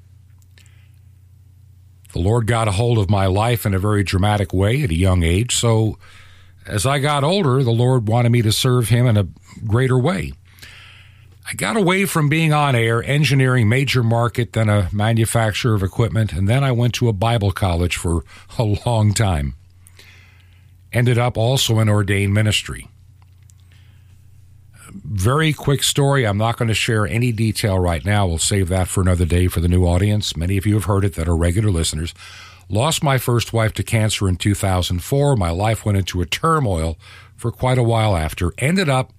The 2.13 2.19
Lord 2.19 2.47
got 2.47 2.69
a 2.69 2.73
hold 2.73 2.99
of 2.99 3.09
my 3.09 3.27
life 3.27 3.65
in 3.65 3.73
a 3.73 3.79
very 3.79 4.05
dramatic 4.05 4.53
way 4.53 4.83
at 4.83 4.91
a 4.91 4.95
young 4.95 5.23
age. 5.23 5.57
So 5.57 5.99
as 6.67 6.85
I 6.85 6.99
got 6.99 7.25
older, 7.25 7.63
the 7.63 7.71
Lord 7.71 8.09
wanted 8.09 8.31
me 8.31 8.43
to 8.43 8.53
serve 8.53 8.89
Him 8.89 9.07
in 9.07 9.17
a 9.17 9.29
greater 9.67 9.99
way. 9.99 10.35
I 11.49 11.55
got 11.55 11.77
away 11.77 12.05
from 12.05 12.29
being 12.29 12.53
on 12.53 12.77
air, 12.77 13.03
engineering 13.03 13.69
major 13.69 14.03
market, 14.03 14.53
then 14.53 14.69
a 14.69 14.89
manufacturer 14.93 15.75
of 15.75 15.83
equipment, 15.83 16.33
and 16.33 16.49
then 16.49 16.63
I 16.63 16.71
went 16.71 16.95
to 16.95 17.09
a 17.09 17.13
Bible 17.13 17.51
college 17.51 17.97
for 17.97 18.25
a 18.59 18.77
long 18.87 19.13
time. 19.13 19.55
Ended 20.93 21.19
up 21.19 21.39
also 21.39 21.79
in 21.79 21.89
ordained 21.89 22.35
ministry. 22.35 22.89
Very 24.95 25.53
quick 25.53 25.83
story. 25.83 26.27
I'm 26.27 26.39
not 26.39 26.57
going 26.57 26.69
to 26.69 26.75
share 26.75 27.07
any 27.07 27.33
detail 27.33 27.79
right 27.79 28.05
now. 28.05 28.27
We'll 28.27 28.39
save 28.39 28.69
that 28.69 28.89
for 28.89 29.01
another 29.01 29.25
day 29.25 29.49
for 29.49 29.61
the 29.61 29.69
new 29.69 29.85
audience. 29.85 30.37
Many 30.37 30.57
of 30.57 30.67
you 30.67 30.75
have 30.75 30.85
heard 30.85 31.05
it 31.05 31.15
that 31.15 31.29
are 31.29 31.37
regular 31.37 31.71
listeners. 31.71 32.15
Lost 32.69 33.03
my 33.03 33.19
first 33.19 33.53
wife 33.53 33.73
to 33.75 33.83
cancer 33.83 34.29
in 34.29 34.37
2004. 34.37 35.37
My 35.37 35.51
life 35.51 35.85
went 35.85 35.99
into 35.99 36.21
a 36.21 36.27
turmoil 36.27 36.99
for 37.37 37.51
quite 37.51 37.79
a 37.79 37.83
while 37.83 38.17
after. 38.17 38.53
Ended 38.59 38.89
up 38.89 39.13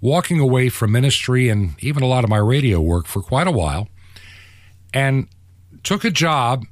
walking 0.00 0.38
away 0.38 0.68
from 0.68 0.92
ministry 0.92 1.48
and 1.48 1.74
even 1.82 2.02
a 2.02 2.06
lot 2.06 2.24
of 2.24 2.30
my 2.30 2.36
radio 2.36 2.80
work 2.80 3.06
for 3.06 3.22
quite 3.22 3.46
a 3.46 3.50
while 3.50 3.88
and 4.92 5.28
took 5.82 6.04
a 6.04 6.10
job 6.10 6.64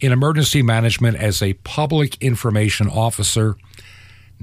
in 0.00 0.12
emergency 0.12 0.62
management 0.62 1.16
as 1.16 1.40
a 1.40 1.54
public 1.54 2.20
information 2.22 2.88
officer, 2.88 3.56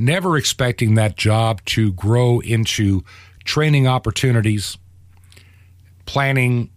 never 0.02 0.38
expecting 0.38 0.96
that 0.96 1.16
job 1.16 1.64
to 1.66 1.94
grow 1.94 2.40
into 2.40 3.04
training 3.46 3.88
opportunities, 3.88 4.78
planning 6.06 6.70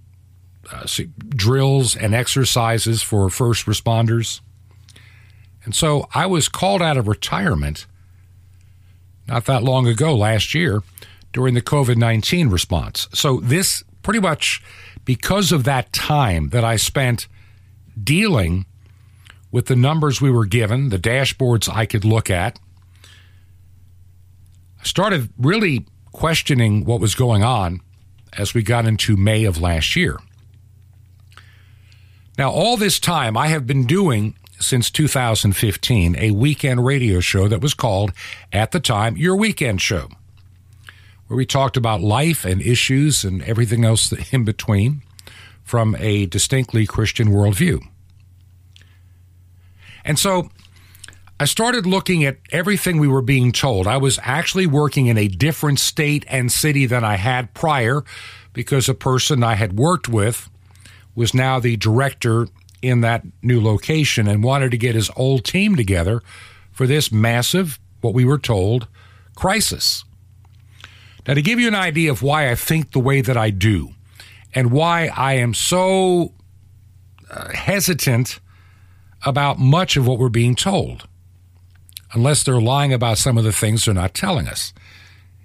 uh, 0.73 0.87
drills 1.31 1.97
and 1.97 2.15
exercises 2.15 3.03
for 3.03 3.29
first 3.31 3.67
responders. 3.67 4.41
And 5.65 5.75
so 5.75 6.09
I 6.15 6.27
was 6.27 6.49
called 6.49 6.83
out 6.83 6.97
of 6.97 7.09
retirement 7.09 7.87
not 9.27 9.47
that 9.47 9.63
long 9.63 9.87
ago, 9.87 10.15
last 10.15 10.55
year, 10.55 10.83
during 11.33 11.55
the 11.55 11.63
COVID 11.63 11.97
19 11.97 12.49
response. 12.51 13.09
So, 13.13 13.41
this 13.41 13.83
pretty 14.03 14.21
much 14.21 14.63
because 15.05 15.53
of 15.53 15.65
that 15.65 15.93
time 15.93 16.51
that 16.51 16.65
I 16.65 16.77
spent 16.77 17.27
dealing 18.03 18.67
with 19.51 19.67
the 19.67 19.77
numbers 19.77 20.21
we 20.21 20.31
were 20.31 20.47
given, 20.47 20.89
the 20.89 20.99
dashboards 20.99 21.73
I 21.73 21.87
could 21.87 22.05
look 22.05 22.29
at, 22.31 22.59
started 24.85 25.31
really 25.39 25.87
questioning 26.13 26.85
what 26.85 27.01
was 27.01 27.15
going 27.15 27.43
on 27.43 27.81
as 28.39 28.55
we 28.55 28.63
got 28.63 28.87
into 28.87 29.17
May 29.17 29.45
of 29.45 29.61
last 29.61 29.97
year. 29.97 30.19
Now, 32.39 32.51
all 32.51 32.77
this 32.77 32.99
time, 32.99 33.37
I 33.37 33.49
have 33.49 33.67
been 33.67 33.87
doing 33.87 34.37
since 34.61 34.91
2015 34.91 36.17
a 36.17 36.31
weekend 36.31 36.85
radio 36.85 37.21
show 37.21 37.49
that 37.49 37.61
was 37.61 37.75
called, 37.75 38.13
at 38.53 38.73
the 38.73 38.81
time, 38.81 39.17
Your 39.17 39.37
Weekend 39.37 39.81
Show 39.83 40.09
where 41.27 41.37
we 41.37 41.47
talked 41.47 41.77
about 41.77 42.01
life 42.01 42.45
and 42.45 42.61
issues 42.61 43.25
and 43.25 43.43
everything 43.43 43.85
else 43.85 44.13
in 44.33 44.45
between 44.45 45.03
from 45.63 45.97
a 45.99 46.27
distinctly 46.27 46.87
Christian 46.87 47.29
worldview. 47.29 47.81
And 50.05 50.19
so 50.19 50.51
I 51.41 51.47
started 51.47 51.85
looking 51.85 52.25
at 52.25 52.39
everything 52.53 52.99
we 52.99 53.09
were 53.09 53.23
being 53.23 53.51
told. 53.51 53.89
I 53.89 53.97
was 53.97 54.21
actually 54.23 54.67
working 54.67 55.07
in 55.07 55.19
a 55.19 55.27
different 55.27 55.81
state 55.81 56.25
and 56.29 56.51
city 56.51 56.87
than 56.87 57.03
I 57.03 57.17
had 57.17 57.55
prior 57.55 58.05
because 58.53 58.89
a 58.89 58.95
person 58.95 59.43
I 59.43 59.55
had 59.55 59.77
worked 59.77 60.09
with 60.09 60.49
was 61.17 61.35
now 61.35 61.59
the 61.59 61.77
director 61.77 62.47
in 62.83 63.01
that 63.01 63.25
new 63.43 63.61
location 63.61 64.29
and 64.29 64.45
wanted 64.45 64.71
to 64.71 64.79
get 64.79 64.95
his 64.95 65.11
old 65.17 65.45
team 65.45 65.75
together 65.75 66.23
for 66.71 66.87
this 66.87 67.11
massive, 67.11 67.81
what 68.01 68.15
we 68.15 68.25
were 68.25 68.39
told, 68.39 68.87
crisis. 69.35 70.05
Now, 71.27 71.35
to 71.35 71.43
give 71.43 71.59
you 71.59 71.67
an 71.67 71.75
idea 71.75 72.13
of 72.13 72.23
why 72.23 72.51
I 72.51 72.55
think 72.55 72.93
the 72.93 73.01
way 73.01 73.23
that 73.23 73.37
I 73.37 73.51
do 73.51 73.91
and 74.55 74.71
why 74.71 75.09
I 75.09 75.35
am 75.35 75.53
so 75.53 76.33
uh, 77.29 77.49
hesitant 77.53 78.39
about 79.25 79.59
much 79.59 79.97
of 79.97 80.07
what 80.07 80.19
we're 80.19 80.29
being 80.29 80.55
told, 80.55 81.09
unless 82.15 82.43
they're 82.43 82.61
lying 82.61 82.93
about 82.93 83.19
some 83.19 83.37
of 83.37 83.45
the 83.45 83.53
things 83.53 83.85
they're 83.85 83.95
not 83.95 84.15
telling 84.15 84.49
us. 84.49 84.73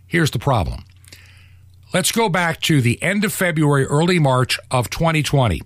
Here's 0.07 0.31
the 0.31 0.39
problem. 0.39 0.85
Let's 1.93 2.11
go 2.11 2.29
back 2.29 2.61
to 2.61 2.81
the 2.81 3.01
end 3.01 3.25
of 3.25 3.33
February, 3.33 3.85
early 3.85 4.19
March 4.19 4.59
of 4.69 4.89
2020. 4.89 5.61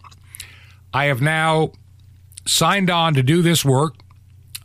I 0.93 1.05
have 1.05 1.21
now 1.21 1.73
signed 2.45 2.89
on 2.89 3.13
to 3.15 3.23
do 3.23 3.41
this 3.41 3.65
work. 3.65 3.95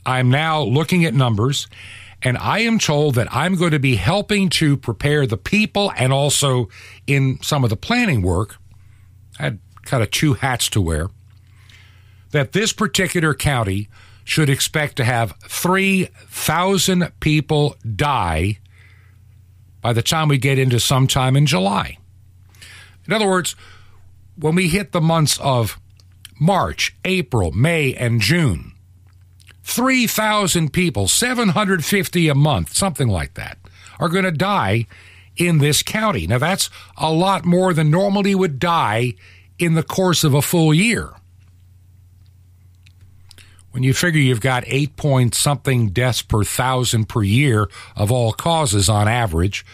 I'm 0.07 0.31
now 0.31 0.63
looking 0.63 1.05
at 1.05 1.15
numbers, 1.15 1.67
and 2.23 2.39
I 2.39 2.61
am 2.61 2.79
told 2.79 3.17
that 3.17 3.29
I'm 3.35 3.57
going 3.57 3.73
to 3.73 3.79
be 3.81 3.97
helping 3.97 4.49
to 4.51 4.77
prepare 4.77 5.27
the 5.27 5.37
people 5.37 5.93
and 5.97 6.13
also 6.13 6.69
in 7.07 7.39
some 7.43 7.65
of 7.65 7.71
the 7.71 7.77
planning 7.77 8.23
work. 8.23 8.57
I 9.39 9.45
had 9.45 9.59
kind 9.83 10.03
of 10.03 10.11
two 10.11 10.35
hats 10.35 10.69
to 10.71 10.81
wear. 10.81 11.09
That 12.31 12.53
this 12.53 12.73
particular 12.73 13.35
county 13.35 13.89
should 14.29 14.51
expect 14.51 14.95
to 14.95 15.05
have 15.05 15.35
3,000 15.49 17.13
people 17.19 17.75
die 17.97 18.59
by 19.81 19.95
the 19.95 20.03
time 20.03 20.29
we 20.29 20.37
get 20.37 20.59
into 20.59 20.79
sometime 20.79 21.35
in 21.35 21.47
July. 21.47 21.97
In 23.07 23.15
other 23.15 23.27
words, 23.27 23.57
when 24.37 24.55
we 24.55 24.69
hit 24.69 24.93
the 24.93 25.01
months 25.01 25.41
of 25.41 25.81
March, 26.39 26.95
April, 27.07 27.53
May, 27.53 27.95
and 27.95 28.21
June, 28.21 28.75
3,000 29.63 30.75
people, 30.75 31.09
750 31.09 32.29
a 32.29 32.35
month, 32.35 32.75
something 32.75 33.09
like 33.09 33.33
that, 33.33 33.57
are 33.99 34.11
going 34.11 34.25
to 34.25 34.31
die 34.31 34.87
in 35.39 35.57
this 35.57 35.83
county. 35.83 36.27
Now, 36.27 36.37
that's 36.37 36.69
a 36.99 37.11
lot 37.11 37.47
more 37.47 37.73
than 37.73 37.91
normally 37.91 38.35
would 38.35 38.59
die 38.59 39.15
in 39.59 39.73
the 39.73 39.83
course 39.83 40.23
of 40.23 40.35
a 40.35 40.43
full 40.43 40.75
year. 40.75 41.15
When 43.79 43.85
you 43.85 43.95
figure 43.95 44.21
you've 44.21 44.41
got 44.41 44.65
eight 44.67 44.97
point 44.97 45.37
something 45.37 45.91
deaths 45.91 46.21
per 46.21 46.43
thousand 46.43 47.09
per 47.09 47.23
year 47.23 47.69
of 47.95 48.11
all 48.11 48.33
causes 48.33 48.89
on 48.89 49.07
average 49.07 49.65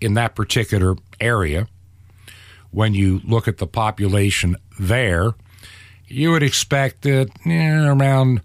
in 0.00 0.14
that 0.14 0.34
particular 0.34 0.96
area, 1.20 1.68
when 2.72 2.94
you 2.94 3.20
look 3.22 3.46
at 3.46 3.58
the 3.58 3.68
population 3.68 4.56
there, 4.80 5.34
you 6.08 6.32
would 6.32 6.42
expect 6.42 7.02
that 7.02 7.30
around 7.46 8.40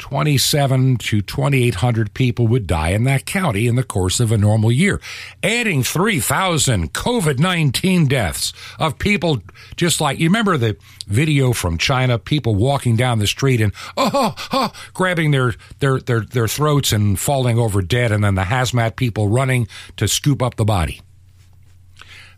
27 0.00 0.96
to 0.96 1.22
2,800 1.22 2.14
people 2.14 2.48
would 2.48 2.66
die 2.66 2.88
in 2.88 3.04
that 3.04 3.26
county 3.26 3.66
in 3.66 3.76
the 3.76 3.84
course 3.84 4.18
of 4.18 4.32
a 4.32 4.38
normal 4.38 4.72
year. 4.72 5.00
Adding 5.42 5.84
3,000 5.84 6.92
COVID 6.92 7.38
19 7.38 8.08
deaths 8.08 8.52
of 8.78 8.98
people 8.98 9.42
just 9.76 10.00
like, 10.00 10.18
you 10.18 10.28
remember 10.28 10.56
the 10.56 10.76
video 11.06 11.52
from 11.52 11.78
China, 11.78 12.18
people 12.18 12.54
walking 12.54 12.96
down 12.96 13.18
the 13.18 13.26
street 13.26 13.60
and, 13.60 13.72
oh, 13.96 14.10
oh, 14.12 14.34
oh, 14.52 14.72
grabbing 14.94 15.30
their, 15.30 15.54
their, 15.78 16.00
their, 16.00 16.20
their 16.20 16.48
throats 16.48 16.92
and 16.92 17.18
falling 17.18 17.58
over 17.58 17.82
dead, 17.82 18.10
and 18.10 18.24
then 18.24 18.34
the 18.34 18.42
hazmat 18.42 18.96
people 18.96 19.28
running 19.28 19.68
to 19.96 20.08
scoop 20.08 20.42
up 20.42 20.56
the 20.56 20.64
body. 20.64 21.00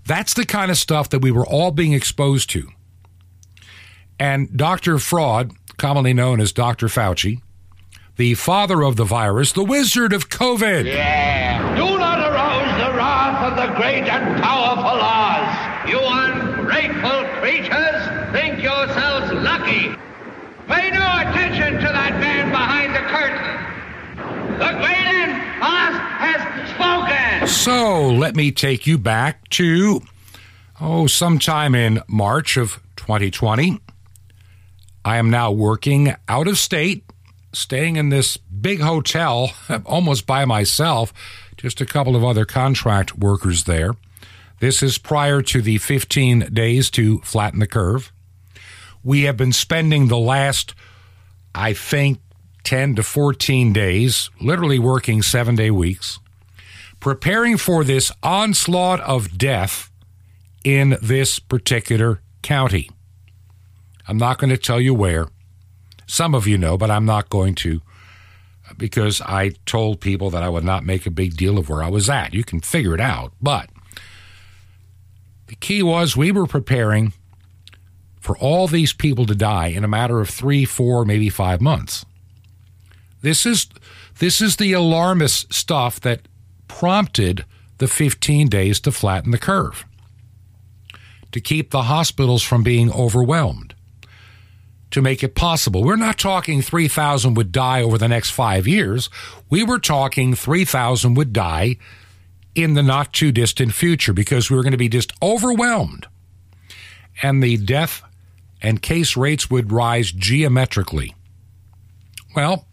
That's 0.04 0.34
the 0.34 0.44
kind 0.44 0.70
of 0.70 0.76
stuff 0.76 1.08
that 1.10 1.20
we 1.22 1.30
were 1.30 1.46
all 1.46 1.70
being 1.70 1.92
exposed 1.92 2.50
to. 2.50 2.68
And 4.18 4.56
Dr. 4.56 4.98
Fraud, 4.98 5.52
commonly 5.76 6.12
known 6.12 6.40
as 6.40 6.52
Dr. 6.52 6.88
Fauci, 6.88 7.40
the 8.16 8.34
father 8.34 8.82
of 8.82 8.96
the 8.96 9.04
virus, 9.04 9.52
the 9.52 9.64
wizard 9.64 10.12
of 10.12 10.28
COVID. 10.28 10.84
Yeah. 10.84 11.74
Do 11.76 11.98
not 11.98 12.18
arouse 12.20 12.78
the 12.78 12.96
wrath 12.96 13.50
of 13.50 13.56
the 13.56 13.74
great 13.76 14.04
and 14.08 14.42
powerful 14.42 15.00
Oz. 15.00 15.88
You 15.88 15.98
ungrateful 16.00 17.24
creatures 17.40 18.32
think 18.32 18.62
yourselves 18.62 19.32
lucky. 19.32 19.96
Pay 20.68 20.90
no 20.90 21.06
attention 21.20 21.74
to 21.74 21.88
that 21.92 22.18
man 22.20 22.50
behind 22.50 22.94
the 22.94 23.00
curtain. 23.00 24.58
The 24.58 24.72
great 24.80 25.06
and 25.06 25.32
Oz 25.62 25.94
has 26.20 26.70
spoken. 26.70 27.48
So 27.48 28.10
let 28.10 28.36
me 28.36 28.52
take 28.52 28.86
you 28.86 28.98
back 28.98 29.48
to, 29.50 30.02
oh, 30.80 31.06
sometime 31.06 31.74
in 31.74 32.00
March 32.06 32.56
of 32.56 32.80
2020. 32.96 33.80
I 35.04 35.16
am 35.16 35.30
now 35.30 35.50
working 35.50 36.14
out 36.28 36.46
of 36.46 36.58
state, 36.58 37.04
staying 37.53 37.96
in 37.96 38.09
this 38.09 38.36
big 38.36 38.80
hotel 38.80 39.53
almost 39.84 40.26
by 40.26 40.44
myself, 40.44 41.12
just 41.57 41.80
a 41.80 41.86
couple 41.86 42.16
of 42.16 42.24
other 42.24 42.44
contract 42.44 43.18
workers 43.18 43.64
there. 43.64 43.94
This 44.61 44.82
is 44.82 44.98
prior 44.98 45.42
to 45.42 45.61
the 45.61 45.78
15 45.78 46.50
days 46.53 46.90
to 46.90 47.18
flatten 47.20 47.61
the 47.61 47.66
curve. 47.66 48.12
We 49.03 49.22
have 49.22 49.36
been 49.36 49.53
spending 49.53 50.07
the 50.07 50.18
last, 50.18 50.74
I 51.55 51.72
think, 51.72 52.20
10 52.64 52.94
to 52.96 53.03
14 53.03 53.72
days, 53.72 54.30
literally 54.40 54.78
working 54.78 55.20
seven 55.20 55.57
day 55.57 55.70
weeks, 55.70 56.20
preparing 57.00 57.57
for 57.57 57.82
this 57.82 58.12
onslaught 58.22 59.00
of 59.00 59.36
death 59.36 59.90
in 60.64 60.96
this 61.03 61.40
particular 61.40 62.20
county. 62.42 62.88
I'm 64.07 64.18
not 64.18 64.38
going 64.38 64.50
to 64.50 64.57
tell 64.57 64.80
you 64.80 64.94
where. 64.94 65.26
Some 66.12 66.34
of 66.34 66.46
you 66.46 66.58
know, 66.58 66.76
but 66.76 66.90
I'm 66.90 67.06
not 67.06 67.30
going 67.30 67.54
to 67.54 67.80
because 68.76 69.22
I 69.22 69.52
told 69.64 70.02
people 70.02 70.28
that 70.28 70.42
I 70.42 70.50
would 70.50 70.62
not 70.62 70.84
make 70.84 71.06
a 71.06 71.10
big 71.10 71.38
deal 71.38 71.56
of 71.56 71.70
where 71.70 71.82
I 71.82 71.88
was 71.88 72.10
at. 72.10 72.34
You 72.34 72.44
can 72.44 72.60
figure 72.60 72.92
it 72.92 73.00
out. 73.00 73.32
But 73.40 73.70
the 75.46 75.54
key 75.54 75.82
was 75.82 76.14
we 76.14 76.30
were 76.30 76.46
preparing 76.46 77.14
for 78.20 78.36
all 78.36 78.68
these 78.68 78.92
people 78.92 79.24
to 79.24 79.34
die 79.34 79.68
in 79.68 79.84
a 79.84 79.88
matter 79.88 80.20
of 80.20 80.28
three, 80.28 80.66
four, 80.66 81.06
maybe 81.06 81.30
five 81.30 81.62
months. 81.62 82.04
This 83.22 83.46
is 83.46 83.68
this 84.18 84.42
is 84.42 84.56
the 84.56 84.74
alarmist 84.74 85.54
stuff 85.54 85.98
that 86.00 86.28
prompted 86.68 87.46
the 87.78 87.88
15 87.88 88.50
days 88.50 88.80
to 88.80 88.92
flatten 88.92 89.30
the 89.30 89.38
curve. 89.38 89.86
To 91.32 91.40
keep 91.40 91.70
the 91.70 91.84
hospitals 91.84 92.42
from 92.42 92.62
being 92.62 92.92
overwhelmed. 92.92 93.71
To 94.93 95.03
make 95.03 95.22
it 95.22 95.34
possible. 95.34 95.82
We're 95.82 95.97
not 95.97 96.18
talking 96.18 96.61
3,000 96.62 97.34
would 97.34 97.51
die 97.51 97.82
over 97.82 97.99
the 97.99 98.09
next 98.09 98.30
five 98.30 98.68
years. 98.68 99.09
We 99.49 99.64
were 99.64 99.78
talking 99.78 100.34
3,000 100.34 101.14
would 101.14 101.32
die 101.32 101.78
in 102.55 102.74
the 102.74 102.82
not 102.82 103.12
too 103.12 103.32
distant 103.32 103.72
future 103.72 104.12
because 104.12 104.51
we 104.51 104.57
were 104.57 104.62
going 104.62 104.72
to 104.72 104.78
be 104.78 104.90
just 104.90 105.12
overwhelmed. 105.22 106.07
And 107.22 107.43
the 107.43 107.57
death 107.57 108.03
and 108.61 108.82
case 108.82 109.16
rates 109.16 109.51
would 109.51 109.72
rise 109.72 110.12
geometrically. 110.12 111.14
Well, 112.36 112.66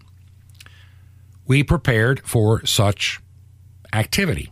we 1.48 1.64
prepared 1.64 2.22
for 2.26 2.66
such 2.66 3.20
activity. 3.92 4.52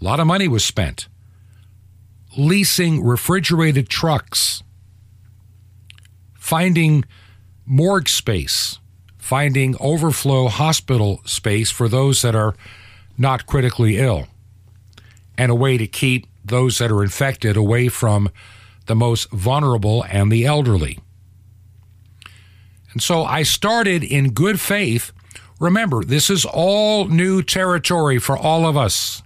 A 0.00 0.04
lot 0.04 0.20
of 0.20 0.26
money 0.26 0.48
was 0.48 0.64
spent 0.64 1.08
leasing 2.36 3.04
refrigerated 3.04 3.88
trucks, 3.88 4.62
finding 6.48 7.04
morgue 7.66 8.08
space, 8.08 8.78
finding 9.18 9.76
overflow 9.80 10.48
hospital 10.48 11.20
space 11.26 11.70
for 11.70 11.90
those 11.90 12.22
that 12.22 12.34
are 12.34 12.54
not 13.18 13.44
critically 13.44 13.98
ill, 13.98 14.26
and 15.36 15.50
a 15.52 15.54
way 15.54 15.76
to 15.76 15.86
keep 15.86 16.26
those 16.42 16.78
that 16.78 16.90
are 16.90 17.02
infected 17.02 17.54
away 17.54 17.86
from 17.88 18.30
the 18.86 18.94
most 18.94 19.30
vulnerable 19.30 20.02
and 20.08 20.32
the 20.32 20.46
elderly. 20.46 20.98
And 22.92 23.02
so 23.02 23.24
I 23.24 23.42
started 23.42 24.02
in 24.02 24.30
good 24.30 24.58
faith. 24.58 25.12
Remember, 25.60 26.02
this 26.02 26.30
is 26.30 26.46
all 26.46 27.08
new 27.08 27.42
territory 27.42 28.18
for 28.18 28.38
all 28.38 28.66
of 28.66 28.74
us. 28.74 29.22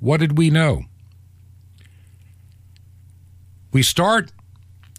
What 0.00 0.20
did 0.20 0.38
we 0.38 0.48
know? 0.48 0.84
We 3.70 3.82
start, 3.82 4.32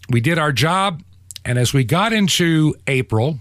we 0.08 0.20
did 0.20 0.38
our 0.38 0.52
job, 0.52 1.02
and 1.48 1.58
as 1.58 1.72
we 1.72 1.82
got 1.82 2.12
into 2.12 2.74
April, 2.86 3.38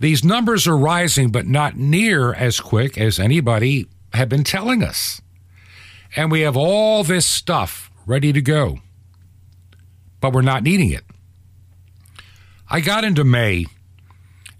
these 0.00 0.24
numbers 0.24 0.66
are 0.66 0.76
rising, 0.76 1.30
but 1.30 1.46
not 1.46 1.76
near 1.76 2.34
as 2.34 2.58
quick 2.58 2.98
as 2.98 3.20
anybody 3.20 3.86
had 4.12 4.28
been 4.28 4.42
telling 4.42 4.82
us. 4.82 5.20
And 6.16 6.32
we 6.32 6.40
have 6.40 6.56
all 6.56 7.04
this 7.04 7.28
stuff 7.28 7.92
ready 8.06 8.32
to 8.32 8.42
go, 8.42 8.80
but 10.20 10.32
we're 10.32 10.42
not 10.42 10.64
needing 10.64 10.90
it. 10.90 11.04
I 12.68 12.80
got 12.80 13.04
into 13.04 13.22
May, 13.22 13.66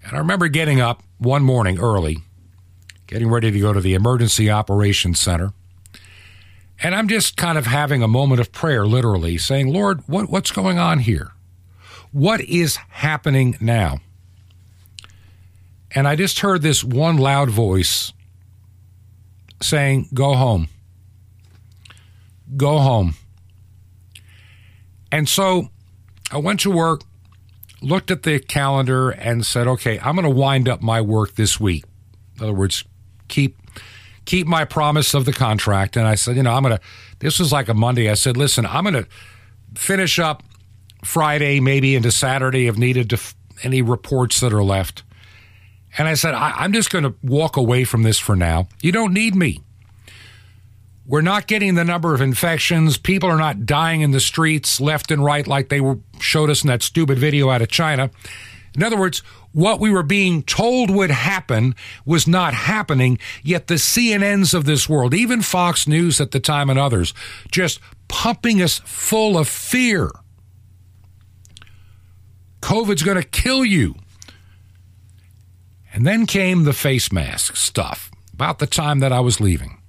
and 0.01 0.13
I 0.13 0.19
remember 0.19 0.47
getting 0.47 0.79
up 0.79 1.03
one 1.17 1.43
morning 1.43 1.79
early, 1.79 2.19
getting 3.07 3.29
ready 3.29 3.51
to 3.51 3.59
go 3.59 3.73
to 3.73 3.81
the 3.81 3.93
Emergency 3.93 4.49
Operations 4.49 5.19
Center. 5.19 5.51
And 6.81 6.95
I'm 6.95 7.09
just 7.09 7.35
kind 7.35 7.57
of 7.57 7.65
having 7.65 8.01
a 8.01 8.07
moment 8.07 8.39
of 8.39 8.53
prayer, 8.53 8.85
literally, 8.87 9.37
saying, 9.37 9.67
Lord, 9.67 10.01
what, 10.07 10.29
what's 10.29 10.51
going 10.51 10.79
on 10.79 10.99
here? 10.99 11.33
What 12.11 12.41
is 12.41 12.77
happening 12.89 13.57
now? 13.59 13.99
And 15.91 16.07
I 16.07 16.15
just 16.15 16.39
heard 16.39 16.61
this 16.61 16.83
one 16.83 17.17
loud 17.17 17.49
voice 17.49 18.13
saying, 19.61 20.09
Go 20.13 20.33
home. 20.33 20.67
Go 22.55 22.79
home. 22.79 23.15
And 25.11 25.27
so 25.27 25.69
I 26.31 26.37
went 26.37 26.59
to 26.61 26.71
work, 26.71 27.01
looked 27.81 28.11
at 28.11 28.23
the 28.23 28.39
calendar, 28.39 29.09
and 29.09 29.45
said, 29.45 29.67
Okay, 29.67 29.99
I'm 29.99 30.15
going 30.15 30.23
to 30.23 30.35
wind 30.35 30.69
up 30.69 30.81
my 30.81 31.01
work 31.01 31.35
this 31.35 31.59
week. 31.59 31.85
In 32.37 32.43
other 32.43 32.53
words, 32.53 32.83
keep 33.27 33.57
keep 34.25 34.45
my 34.45 34.63
promise 34.63 35.15
of 35.15 35.25
the 35.25 35.33
contract. 35.33 35.97
And 35.97 36.07
I 36.07 36.13
said, 36.13 36.35
you 36.35 36.43
know, 36.43 36.53
I'm 36.53 36.61
going 36.61 36.77
to, 36.77 36.81
this 37.17 37.39
was 37.39 37.51
like 37.51 37.67
a 37.67 37.73
Monday. 37.73 38.11
I 38.11 38.13
said, 38.13 38.37
listen, 38.37 38.63
I'm 38.63 38.83
going 38.83 38.93
to 38.93 39.07
finish 39.75 40.19
up 40.19 40.43
Friday, 41.03 41.59
maybe 41.59 41.95
into 41.95 42.11
Saturday 42.11 42.67
if 42.67 42.77
needed 42.77 43.09
to 43.11 43.15
f- 43.15 43.35
any 43.63 43.81
reports 43.81 44.39
that 44.41 44.53
are 44.53 44.63
left. 44.63 45.03
And 45.97 46.07
I 46.07 46.13
said, 46.13 46.33
I, 46.33 46.51
I'm 46.51 46.73
just 46.73 46.91
going 46.91 47.03
to 47.03 47.15
walk 47.23 47.57
away 47.57 47.83
from 47.83 48.03
this 48.03 48.19
for 48.19 48.35
now. 48.35 48.67
You 48.81 48.91
don't 48.91 49.13
need 49.13 49.35
me. 49.35 49.61
We're 51.05 51.21
not 51.21 51.47
getting 51.47 51.73
the 51.73 51.83
number 51.83 52.13
of 52.13 52.21
infections. 52.21 52.97
People 52.97 53.29
are 53.29 53.37
not 53.37 53.65
dying 53.65 54.01
in 54.01 54.11
the 54.11 54.19
streets 54.19 54.79
left 54.79 55.09
and 55.09 55.23
right 55.23 55.47
like 55.47 55.69
they 55.69 55.81
were 55.81 55.97
showed 56.19 56.51
us 56.51 56.63
in 56.63 56.67
that 56.67 56.83
stupid 56.83 57.17
video 57.17 57.49
out 57.49 57.63
of 57.63 57.69
China. 57.69 58.11
In 58.75 58.83
other 58.83 58.97
words, 58.97 59.23
what 59.51 59.79
we 59.79 59.89
were 59.89 60.03
being 60.03 60.43
told 60.43 60.91
would 60.91 61.09
happen 61.09 61.73
was 62.05 62.27
not 62.27 62.53
happening, 62.53 63.17
yet 63.41 63.65
the 63.65 63.75
CNNs 63.75 64.53
of 64.53 64.65
this 64.65 64.87
world, 64.87 65.15
even 65.15 65.41
Fox 65.41 65.87
News 65.87 66.21
at 66.21 66.29
the 66.29 66.39
time 66.39 66.69
and 66.69 66.77
others, 66.77 67.15
just 67.51 67.79
pumping 68.07 68.61
us 68.61 68.79
full 68.85 69.37
of 69.37 69.47
fear. 69.47 70.11
COVID's 72.61 73.03
going 73.03 73.21
to 73.21 73.27
kill 73.27 73.65
you. 73.65 73.95
And 75.93 76.05
then 76.05 76.25
came 76.25 76.63
the 76.63 76.73
face 76.73 77.11
mask 77.11 77.55
stuff 77.55 78.11
about 78.33 78.59
the 78.59 78.67
time 78.67 78.99
that 78.99 79.11
I 79.11 79.19
was 79.21 79.41
leaving. 79.41 79.79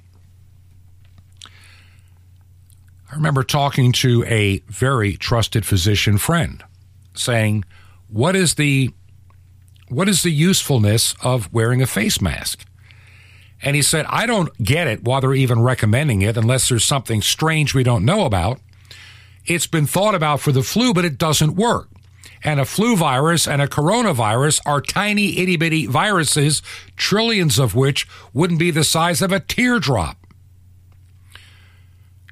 I 3.12 3.14
remember 3.14 3.42
talking 3.42 3.92
to 3.92 4.24
a 4.24 4.60
very 4.68 5.16
trusted 5.16 5.66
physician 5.66 6.16
friend 6.16 6.64
saying, 7.12 7.64
"What 8.08 8.34
is 8.34 8.54
the 8.54 8.90
what 9.88 10.08
is 10.08 10.22
the 10.22 10.30
usefulness 10.30 11.14
of 11.20 11.52
wearing 11.52 11.82
a 11.82 11.86
face 11.86 12.20
mask?" 12.20 12.64
And 13.62 13.76
he 13.76 13.82
said, 13.82 14.06
"I 14.06 14.24
don't 14.26 14.56
get 14.62 14.86
it 14.86 15.04
why 15.04 15.20
they're 15.20 15.34
even 15.34 15.60
recommending 15.60 16.22
it 16.22 16.36
unless 16.36 16.68
there's 16.68 16.84
something 16.84 17.20
strange 17.20 17.74
we 17.74 17.82
don't 17.82 18.04
know 18.04 18.24
about. 18.24 18.60
It's 19.44 19.66
been 19.66 19.86
thought 19.86 20.14
about 20.14 20.40
for 20.40 20.52
the 20.52 20.62
flu, 20.62 20.94
but 20.94 21.04
it 21.04 21.18
doesn't 21.18 21.56
work." 21.56 21.89
And 22.42 22.58
a 22.58 22.64
flu 22.64 22.96
virus 22.96 23.46
and 23.46 23.60
a 23.60 23.68
coronavirus 23.68 24.60
are 24.64 24.80
tiny 24.80 25.38
itty 25.38 25.56
bitty 25.56 25.86
viruses, 25.86 26.62
trillions 26.96 27.58
of 27.58 27.74
which 27.74 28.08
wouldn't 28.32 28.58
be 28.58 28.70
the 28.70 28.84
size 28.84 29.20
of 29.20 29.30
a 29.30 29.40
teardrop. 29.40 30.16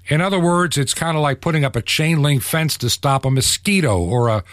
In 0.07 0.23
other 0.23 0.41
words, 0.41 0.79
it's 0.79 0.95
kind 0.95 1.17
of 1.17 1.23
like 1.23 1.43
putting 1.43 1.65
up 1.65 1.77
a 1.77 1.83
chain 1.83 2.23
link 2.23 2.43
fence 2.43 2.79
to 2.79 2.89
stop 2.89 3.27
a 3.27 3.31
mosquito 3.31 3.99
or 3.99 4.29
a 4.29 4.45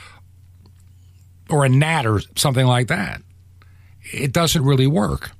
or 1.49 1.63
a 1.63 1.69
gnat 1.69 2.05
or 2.05 2.21
something 2.35 2.65
like 2.65 2.87
that. 2.87 3.21
It 4.11 4.33
doesn't 4.33 4.63
really 4.63 4.87
work. 4.87 5.31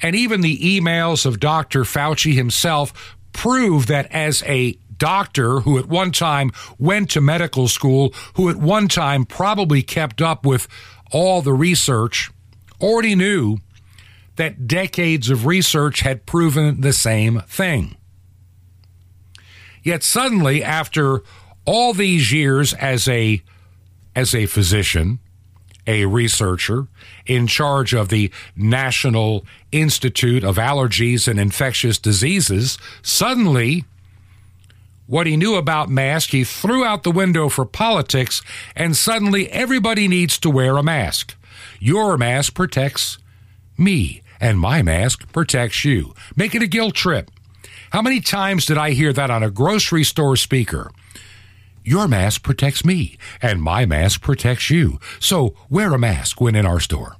And 0.00 0.14
even 0.14 0.42
the 0.42 0.58
emails 0.58 1.26
of 1.26 1.40
Dr. 1.40 1.82
Fauci 1.82 2.34
himself 2.34 3.16
prove 3.32 3.86
that 3.86 4.06
as 4.12 4.42
a 4.44 4.78
doctor 4.98 5.60
who 5.60 5.78
at 5.78 5.86
one 5.86 6.12
time 6.12 6.52
went 6.78 7.10
to 7.10 7.20
medical 7.20 7.68
school, 7.68 8.12
who 8.34 8.48
at 8.50 8.56
one 8.56 8.88
time 8.88 9.24
probably 9.24 9.82
kept 9.82 10.20
up 10.20 10.44
with 10.44 10.68
all 11.12 11.40
the 11.42 11.52
research, 11.52 12.30
already 12.80 13.14
knew 13.14 13.58
that 14.36 14.68
decades 14.68 15.30
of 15.30 15.46
research 15.46 16.00
had 16.00 16.26
proven 16.26 16.80
the 16.80 16.92
same 16.92 17.40
thing. 17.48 17.96
Yet 19.82 20.02
suddenly, 20.02 20.62
after 20.62 21.22
all 21.64 21.92
these 21.92 22.32
years 22.32 22.72
as 22.74 23.08
a 23.08 23.42
as 24.14 24.34
a 24.34 24.46
physician, 24.46 25.20
a 25.86 26.04
researcher 26.04 26.88
in 27.26 27.46
charge 27.46 27.94
of 27.94 28.08
the 28.08 28.30
National 28.56 29.46
Institute 29.72 30.44
of 30.44 30.56
Allergies 30.56 31.28
and 31.28 31.40
Infectious 31.40 31.98
Diseases, 31.98 32.78
suddenly 33.02 33.84
what 35.08 35.26
he 35.26 35.38
knew 35.38 35.54
about 35.54 35.88
masks, 35.88 36.32
he 36.32 36.44
threw 36.44 36.84
out 36.84 37.02
the 37.02 37.10
window 37.10 37.48
for 37.48 37.64
politics, 37.64 38.42
and 38.76 38.94
suddenly 38.94 39.50
everybody 39.50 40.06
needs 40.06 40.38
to 40.38 40.50
wear 40.50 40.76
a 40.76 40.82
mask. 40.82 41.34
Your 41.80 42.18
mask 42.18 42.52
protects 42.52 43.16
me, 43.78 44.20
and 44.38 44.60
my 44.60 44.82
mask 44.82 45.32
protects 45.32 45.82
you. 45.82 46.12
Make 46.36 46.54
it 46.54 46.62
a 46.62 46.66
guilt 46.66 46.94
trip. 46.94 47.30
How 47.90 48.02
many 48.02 48.20
times 48.20 48.66
did 48.66 48.76
I 48.76 48.90
hear 48.90 49.14
that 49.14 49.30
on 49.30 49.42
a 49.42 49.50
grocery 49.50 50.04
store 50.04 50.36
speaker? 50.36 50.90
Your 51.82 52.06
mask 52.06 52.42
protects 52.42 52.84
me, 52.84 53.16
and 53.40 53.62
my 53.62 53.86
mask 53.86 54.20
protects 54.20 54.68
you. 54.68 55.00
So 55.18 55.54
wear 55.70 55.94
a 55.94 55.98
mask 55.98 56.38
when 56.38 56.54
in 56.54 56.66
our 56.66 56.80
store. 56.80 57.16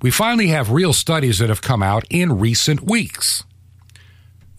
We 0.00 0.12
finally 0.12 0.48
have 0.48 0.70
real 0.70 0.92
studies 0.92 1.38
that 1.40 1.48
have 1.48 1.62
come 1.62 1.82
out 1.82 2.04
in 2.10 2.38
recent 2.38 2.82
weeks 2.82 3.42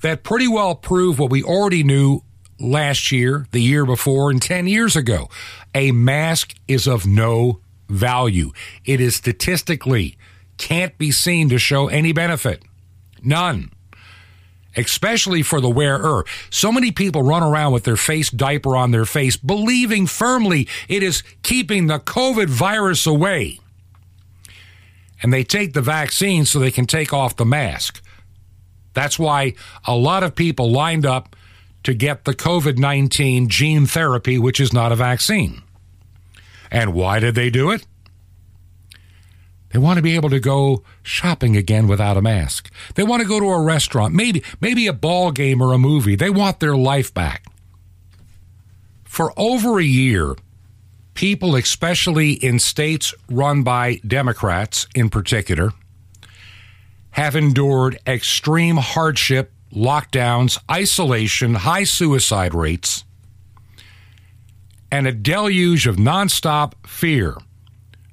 that 0.04 0.24
pretty 0.24 0.48
well 0.48 0.76
prove 0.76 1.18
what 1.18 1.32
we 1.32 1.42
already 1.42 1.84
knew 1.84 2.22
last 2.60 3.12
year, 3.12 3.48
the 3.52 3.62
year 3.62 3.86
before, 3.86 4.30
and 4.30 4.42
10 4.42 4.68
years 4.68 4.96
ago. 4.96 5.30
A 5.74 5.92
mask 5.92 6.54
is 6.68 6.88
of 6.88 7.08
no 7.08 7.60
value. 7.90 8.52
It 8.86 9.02
is 9.02 9.16
statistically 9.16 10.18
can't 10.58 10.98
be 10.98 11.10
seen 11.12 11.50
to 11.50 11.58
show 11.58 11.88
any 11.88 12.12
benefit. 12.12 12.64
None. 13.24 13.72
Especially 14.76 15.42
for 15.42 15.62
the 15.62 15.70
wearer. 15.70 16.26
So 16.50 16.72
many 16.72 16.92
people 16.92 17.24
run 17.24 17.44
around 17.44 17.74
with 17.74 17.84
their 17.84 17.96
face 17.96 18.30
diaper 18.30 18.76
on 18.76 18.92
their 18.92 19.06
face, 19.06 19.38
believing 19.38 20.06
firmly 20.08 20.68
it 20.88 21.02
is 21.02 21.24
keeping 21.44 21.88
the 21.88 22.00
COVID 22.00 22.50
virus 22.50 23.06
away. 23.06 23.60
And 25.22 25.32
they 25.32 25.44
take 25.44 25.74
the 25.74 25.82
vaccine 25.82 26.44
so 26.46 26.60
they 26.60 26.72
can 26.72 26.88
take 26.88 27.14
off 27.14 27.38
the 27.38 27.46
mask. 27.46 28.02
That's 28.94 29.18
why 29.18 29.54
a 29.86 29.96
lot 29.96 30.24
of 30.24 30.36
people 30.36 30.72
lined 30.72 31.06
up 31.06 31.36
to 31.84 31.94
get 31.94 32.24
the 32.24 32.34
COVID 32.34 32.78
19 32.78 33.50
gene 33.50 33.86
therapy, 33.86 34.38
which 34.38 34.60
is 34.60 34.74
not 34.74 34.92
a 34.92 34.96
vaccine. 34.96 35.62
And 36.72 36.94
why 36.94 37.20
did 37.20 37.36
they 37.36 37.50
do 37.50 37.72
it? 37.72 37.86
They 39.74 39.80
want 39.80 39.98
to 39.98 40.04
be 40.04 40.16
able 40.16 40.30
to 40.30 40.40
go 40.40 40.84
shopping 41.02 41.58
again 41.58 41.88
without 41.88 42.16
a 42.16 42.22
mask. 42.22 42.72
They 42.94 43.04
want 43.04 43.24
to 43.24 43.28
go 43.28 43.40
to 43.40 43.50
a 43.50 43.62
restaurant, 43.62 44.14
maybe 44.14 44.44
maybe 44.62 44.86
a 44.88 44.94
ball 44.94 45.32
game 45.32 45.62
or 45.62 45.74
a 45.74 45.80
movie. 45.80 46.16
They 46.16 46.30
want 46.30 46.60
their 46.60 46.78
life 46.78 47.14
back. 47.14 47.46
For 49.04 49.34
over 49.36 49.80
a 49.80 49.84
year, 49.84 50.36
people, 51.16 51.56
especially 51.56 52.34
in 52.34 52.60
states 52.60 53.14
run 53.30 53.64
by 53.64 54.00
Democrats 54.06 54.88
in 54.96 55.10
particular, 55.10 55.72
have 57.14 57.36
endured 57.36 58.00
extreme 58.06 58.78
hardship, 58.78 59.52
lockdowns, 59.72 60.60
isolation, 60.70 61.56
high 61.56 61.84
suicide 61.84 62.54
rates, 62.54 63.04
and 64.92 65.08
a 65.08 65.12
deluge 65.12 65.88
of 65.88 65.96
nonstop 65.96 66.74
fear 66.86 67.38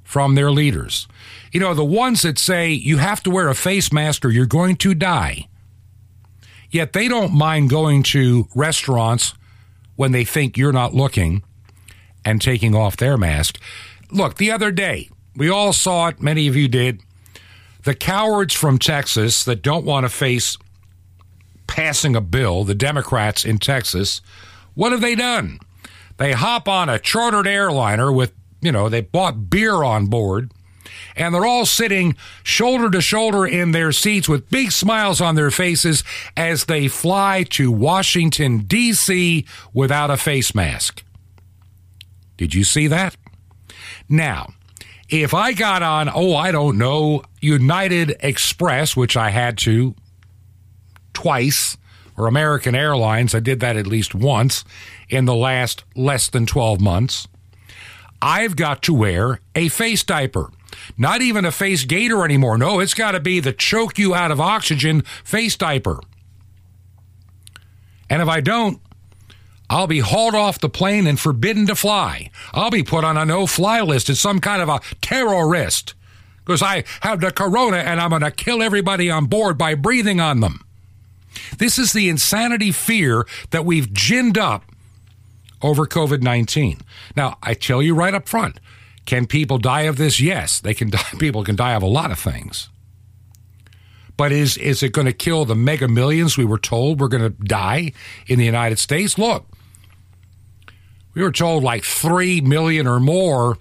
from 0.05 0.35
their 0.35 0.51
leaders. 0.51 1.07
You 1.53 1.61
know, 1.61 1.75
the 1.75 1.85
ones 1.85 2.23
that 2.23 2.39
say 2.39 2.71
you 2.71 2.99
have 2.99 3.23
to 3.23 3.31
wear 3.31 3.49
a 3.49 3.55
face 3.55 3.93
mask 3.93 4.25
or 4.25 4.31
you're 4.31 4.47
going 4.47 4.77
to 4.77 4.95
die. 4.95 5.49
Yet 6.71 6.93
they 6.93 7.09
don't 7.09 7.33
mind 7.33 7.71
going 7.71 8.03
to 8.05 8.49
restaurants 8.55 9.35
when 9.97 10.13
they 10.13 10.25
think 10.25 10.57
you're 10.57 10.73
not 10.73 10.95
looking 10.95 11.43
and 12.25 12.41
taking 12.41 12.75
off 12.75 12.97
their 12.97 13.17
mask. 13.17 13.59
Look, 14.11 14.37
the 14.37 14.51
other 14.51 14.71
day, 14.71 15.09
we 15.35 15.49
all 15.49 15.73
saw 15.73 16.09
it, 16.09 16.21
many 16.21 16.49
of 16.49 16.57
you 16.57 16.69
did. 16.69 17.03
The 17.83 17.95
cowards 17.95 18.55
from 18.55 18.79
Texas 18.79 19.45
that 19.45 19.63
don't 19.63 19.85
want 19.85 20.05
to 20.05 20.09
face 20.11 20.57
passing 21.67 22.17
a 22.17 22.21
bill, 22.21 22.65
the 22.65 22.75
Democrats 22.75 23.45
in 23.45 23.59
Texas, 23.59 24.21
what 24.75 24.93
have 24.93 25.01
they 25.01 25.15
done? 25.15 25.61
They 26.19 26.33
hop 26.33 26.69
on 26.69 26.89
a 26.89 26.99
chartered 26.99 27.47
airliner 27.47 28.13
with, 28.13 28.33
you 28.61 28.73
know, 28.73 28.89
they 28.89 29.01
bought 29.01 29.49
beer 29.49 29.83
on 29.83 30.07
board 30.07 30.53
and 31.17 31.35
they're 31.35 31.47
all 31.47 31.67
sitting 31.67 32.17
shoulder 32.43 32.91
to 32.91 33.01
shoulder 33.01 33.47
in 33.47 33.73
their 33.73 33.93
seats 33.93 34.29
with 34.29 34.51
big 34.51 34.73
smiles 34.73 35.21
on 35.21 35.35
their 35.35 35.51
faces 35.51 36.05
as 36.37 36.65
they 36.65 36.89
fly 36.89 37.45
to 37.51 37.71
Washington, 37.71 38.59
D.C. 38.59 39.47
without 39.73 40.11
a 40.11 40.17
face 40.17 40.55
mask. 40.55 41.03
Did 42.37 42.55
you 42.55 42.65
see 42.65 42.87
that? 42.87 43.17
Now, 44.09 44.55
if 45.11 45.35
I 45.35 45.53
got 45.53 45.83
on, 45.83 46.09
oh, 46.09 46.37
I 46.37 46.53
don't 46.53 46.79
know, 46.79 47.23
United 47.41 48.17
Express, 48.21 48.97
which 48.97 49.17
I 49.17 49.31
had 49.31 49.59
to 49.59 49.95
twice, 51.13 51.77
or 52.17 52.27
American 52.27 52.75
Airlines, 52.75 53.35
I 53.35 53.41
did 53.41 53.61
that 53.61 53.77
at 53.77 53.87
least 53.87 54.15
once 54.15 54.65
in 55.09 55.25
the 55.25 55.35
last 55.35 55.85
less 55.97 56.29
than 56.29 56.47
12 56.47 56.81
months, 56.81 57.27
I've 58.23 58.55
got 58.55 58.83
to 58.83 58.95
wear 58.95 59.41
a 59.55 59.69
face 59.69 60.05
diaper. 60.05 60.51
Not 60.97 61.23
even 61.23 61.45
a 61.45 61.51
face 61.51 61.85
gaiter 61.85 62.25
anymore. 62.25 62.57
No, 62.57 62.79
it's 62.79 62.95
got 62.95 63.13
to 63.13 63.21
be 63.21 63.41
the 63.41 63.53
choke 63.53 63.99
you 63.99 64.15
out 64.15 64.31
of 64.31 64.41
oxygen 64.41 65.03
face 65.25 65.57
diaper. 65.57 65.99
And 68.09 68.23
if 68.23 68.29
I 68.29 68.41
don't, 68.41 68.81
I'll 69.71 69.87
be 69.87 70.01
hauled 70.01 70.35
off 70.35 70.59
the 70.59 70.69
plane 70.69 71.07
and 71.07 71.19
forbidden 71.19 71.67
to 71.69 71.77
fly. 71.77 72.31
I'll 72.53 72.71
be 72.73 72.83
put 72.83 73.05
on 73.05 73.17
a 73.17 73.25
no 73.25 73.47
fly 73.47 73.81
list 73.81 74.11
as 74.11 74.19
some 74.19 74.41
kind 74.41 74.61
of 74.61 74.69
a 74.69 74.81
terrorist 75.01 75.95
because 76.45 76.61
I 76.61 76.83
have 77.03 77.21
the 77.21 77.31
corona 77.31 77.77
and 77.79 78.01
I'm 78.01 78.11
going 78.11 78.23
to 78.23 78.33
kill 78.33 78.63
everybody 78.63 79.09
on 79.11 79.27
board 79.27 79.57
by 79.57 79.77
breathing 79.77 80.21
on 80.21 80.41
them. 80.41 80.67
This 81.57 81.79
is 81.79 81.93
the 81.93 82.09
insanity 82.09 82.73
fear 82.73 83.25
that 83.51 83.65
we've 83.65 83.93
ginned 83.93 84.37
up 84.37 84.65
over 85.63 85.87
COVID 85.87 86.21
19. 86.21 86.81
Now, 87.15 87.39
I 87.41 87.55
tell 87.55 87.81
you 87.81 87.95
right 87.95 88.13
up 88.13 88.29
front 88.29 88.59
can 89.07 89.27
people 89.27 89.59
die 89.59 89.83
of 89.83 89.97
this? 89.97 90.21
Yes, 90.21 90.61
they 90.61 90.75
can 90.75 90.91
die. 90.91 91.03
People 91.19 91.43
can 91.45 91.57
die 91.57 91.73
of 91.75 91.83
a 91.83 91.87
lot 91.87 92.11
of 92.11 92.19
things. 92.19 92.69
But 94.17 94.33
is 94.33 94.57
is 94.57 94.83
it 94.83 94.93
going 94.93 95.07
to 95.07 95.13
kill 95.13 95.45
the 95.45 95.57
mega 95.57 95.89
millions 95.89 96.37
we 96.37 96.45
were 96.45 96.59
told 96.59 97.01
were 97.01 97.09
going 97.09 97.23
to 97.23 97.31
die 97.31 97.93
in 98.27 98.39
the 98.39 98.45
United 98.45 98.79
States? 98.79 99.17
Look, 99.17 99.50
we 101.15 101.23
were 101.23 101.33
told 101.33 101.63
like 101.63 101.85
3 101.85 102.41
million 102.41 102.87
or 102.87 103.01
more 103.01 103.59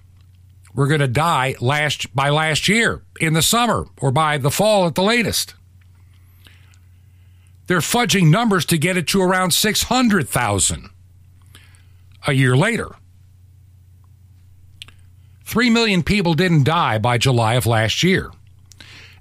were 0.74 0.86
going 0.86 1.00
to 1.00 1.08
die 1.08 1.56
last 1.60 2.14
by 2.14 2.30
last 2.30 2.68
year 2.68 3.02
in 3.20 3.32
the 3.32 3.42
summer 3.42 3.86
or 4.00 4.10
by 4.12 4.38
the 4.38 4.50
fall 4.50 4.86
at 4.86 4.94
the 4.94 5.02
latest. 5.02 5.54
They're 7.66 7.78
fudging 7.78 8.30
numbers 8.30 8.64
to 8.66 8.78
get 8.78 8.96
it 8.96 9.06
to 9.08 9.22
around 9.22 9.52
600,000 9.52 10.90
a 12.26 12.32
year 12.32 12.56
later. 12.56 12.96
3 15.44 15.70
million 15.70 16.02
people 16.02 16.34
didn't 16.34 16.64
die 16.64 16.98
by 16.98 17.18
July 17.18 17.54
of 17.54 17.66
last 17.66 18.02
year. 18.02 18.30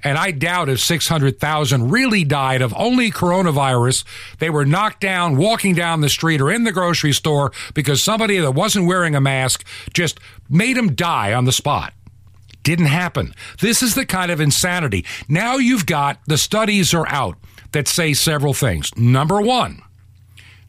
And 0.03 0.17
I 0.17 0.31
doubt 0.31 0.69
if 0.69 0.79
600,000 0.79 1.89
really 1.89 2.23
died 2.23 2.61
of 2.61 2.73
only 2.77 3.11
coronavirus. 3.11 4.03
They 4.39 4.49
were 4.49 4.65
knocked 4.65 5.01
down 5.01 5.37
walking 5.37 5.75
down 5.75 6.01
the 6.01 6.09
street 6.09 6.41
or 6.41 6.51
in 6.51 6.63
the 6.63 6.71
grocery 6.71 7.13
store 7.13 7.51
because 7.73 8.01
somebody 8.01 8.37
that 8.39 8.51
wasn't 8.51 8.87
wearing 8.87 9.15
a 9.15 9.21
mask 9.21 9.65
just 9.93 10.19
made 10.49 10.77
them 10.77 10.95
die 10.95 11.33
on 11.33 11.45
the 11.45 11.51
spot. 11.51 11.93
Didn't 12.63 12.87
happen. 12.87 13.33
This 13.61 13.81
is 13.81 13.95
the 13.95 14.05
kind 14.05 14.31
of 14.31 14.39
insanity. 14.39 15.05
Now 15.27 15.57
you've 15.57 15.85
got 15.85 16.19
the 16.27 16.37
studies 16.37 16.93
are 16.93 17.07
out 17.07 17.37
that 17.71 17.87
say 17.87 18.13
several 18.13 18.53
things. 18.53 18.95
Number 18.97 19.41
one, 19.41 19.81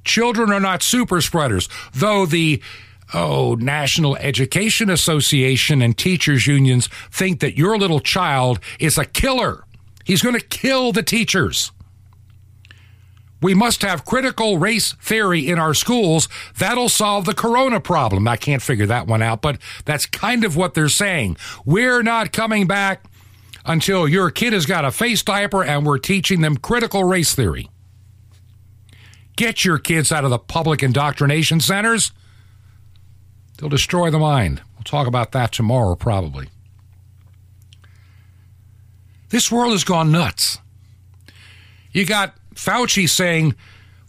Children 0.05 0.51
are 0.51 0.61
not 0.61 0.83
super 0.83 1.21
spreaders, 1.21 1.69
though 1.93 2.27
the 2.27 2.63
oh, 3.15 3.55
National 3.55 4.17
Education 4.17 4.91
Association 4.91 5.83
and 5.83 5.97
teachers 5.97 6.47
unions 6.47 6.89
think 7.11 7.41
that 7.41 7.57
your 7.57 7.79
little 7.79 8.01
child 8.01 8.61
is 8.79 8.99
a 8.99 9.05
killer. 9.05 9.65
He's 10.05 10.23
going 10.23 10.39
to 10.39 10.45
kill 10.45 10.93
the 10.93 11.03
teachers. 11.03 11.73
We 13.43 13.55
must 13.55 13.83
have 13.83 14.05
critical 14.05 14.59
race 14.59 14.93
theory 14.95 15.49
in 15.49 15.59
our 15.59 15.73
schools. 15.73 16.29
That'll 16.59 16.91
solve 16.91 17.25
the 17.25 17.35
corona 17.35 17.81
problem. 17.81 18.29
I 18.29 18.37
can't 18.37 18.63
figure 18.63 18.87
that 18.87 19.07
one 19.07 19.23
out, 19.23 19.41
but 19.41 19.59
that's 19.85 20.05
kind 20.05 20.45
of 20.45 20.57
what 20.57 20.75
they're 20.75 20.89
saying. 20.89 21.39
We're 21.65 22.03
not 22.03 22.33
coming 22.33 22.67
back 22.67 23.05
until 23.65 24.07
your 24.07 24.31
kid 24.31 24.53
has 24.53 24.67
got 24.67 24.85
a 24.85 24.91
face 24.91 25.23
diaper 25.23 25.65
and 25.65 25.87
we're 25.87 25.99
teaching 25.99 26.43
them 26.43 26.57
critical 26.57 27.05
race 27.05 27.35
theory. 27.35 27.71
Get 29.37 29.65
your 29.65 29.79
kids 29.79 30.13
out 30.13 30.25
of 30.25 30.31
the 30.31 30.39
public 30.39 30.83
indoctrination 30.83 31.61
centers. 31.61 32.13
They'll 33.61 33.69
destroy 33.69 34.11
the 34.11 34.19
mind. 34.19 34.63
We'll 34.75 34.85
talk 34.85 35.07
about 35.07 35.33
that 35.33 35.53
tomorrow, 35.53 35.95
probably. 35.95 36.49
This 39.29 39.53
world 39.53 39.73
has 39.73 39.85
gone 39.85 40.11
nuts. 40.11 40.59
You 41.93 42.07
got 42.07 42.35
Fauci 42.55 43.09
saying, 43.09 43.55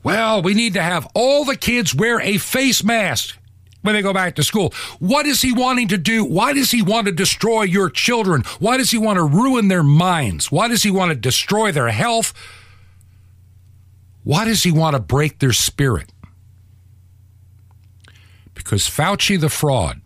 well, 0.03 0.41
we 0.41 0.53
need 0.53 0.73
to 0.75 0.81
have 0.81 1.07
all 1.13 1.43
the 1.43 1.57
kids 1.57 1.93
wear 1.93 2.21
a 2.21 2.37
face 2.37 2.83
mask 2.83 3.37
when 3.81 3.93
they 3.93 4.01
go 4.01 4.13
back 4.13 4.35
to 4.35 4.43
school. 4.43 4.73
What 4.99 5.25
is 5.25 5.41
he 5.41 5.51
wanting 5.51 5.89
to 5.89 5.97
do? 5.97 6.23
Why 6.23 6.53
does 6.53 6.71
he 6.71 6.81
want 6.81 7.07
to 7.07 7.11
destroy 7.11 7.63
your 7.63 7.89
children? 7.89 8.43
Why 8.59 8.77
does 8.77 8.91
he 8.91 8.97
want 8.97 9.17
to 9.17 9.23
ruin 9.23 9.67
their 9.67 9.83
minds? 9.83 10.51
Why 10.51 10.69
does 10.69 10.83
he 10.83 10.91
want 10.91 11.09
to 11.09 11.15
destroy 11.15 11.71
their 11.71 11.89
health? 11.89 12.33
Why 14.23 14.45
does 14.45 14.63
he 14.63 14.71
want 14.71 14.95
to 14.95 15.01
break 15.01 15.39
their 15.39 15.53
spirit? 15.53 16.11
Because 18.63 18.83
Fauci 18.83 19.39
the 19.39 19.49
fraud, 19.49 20.01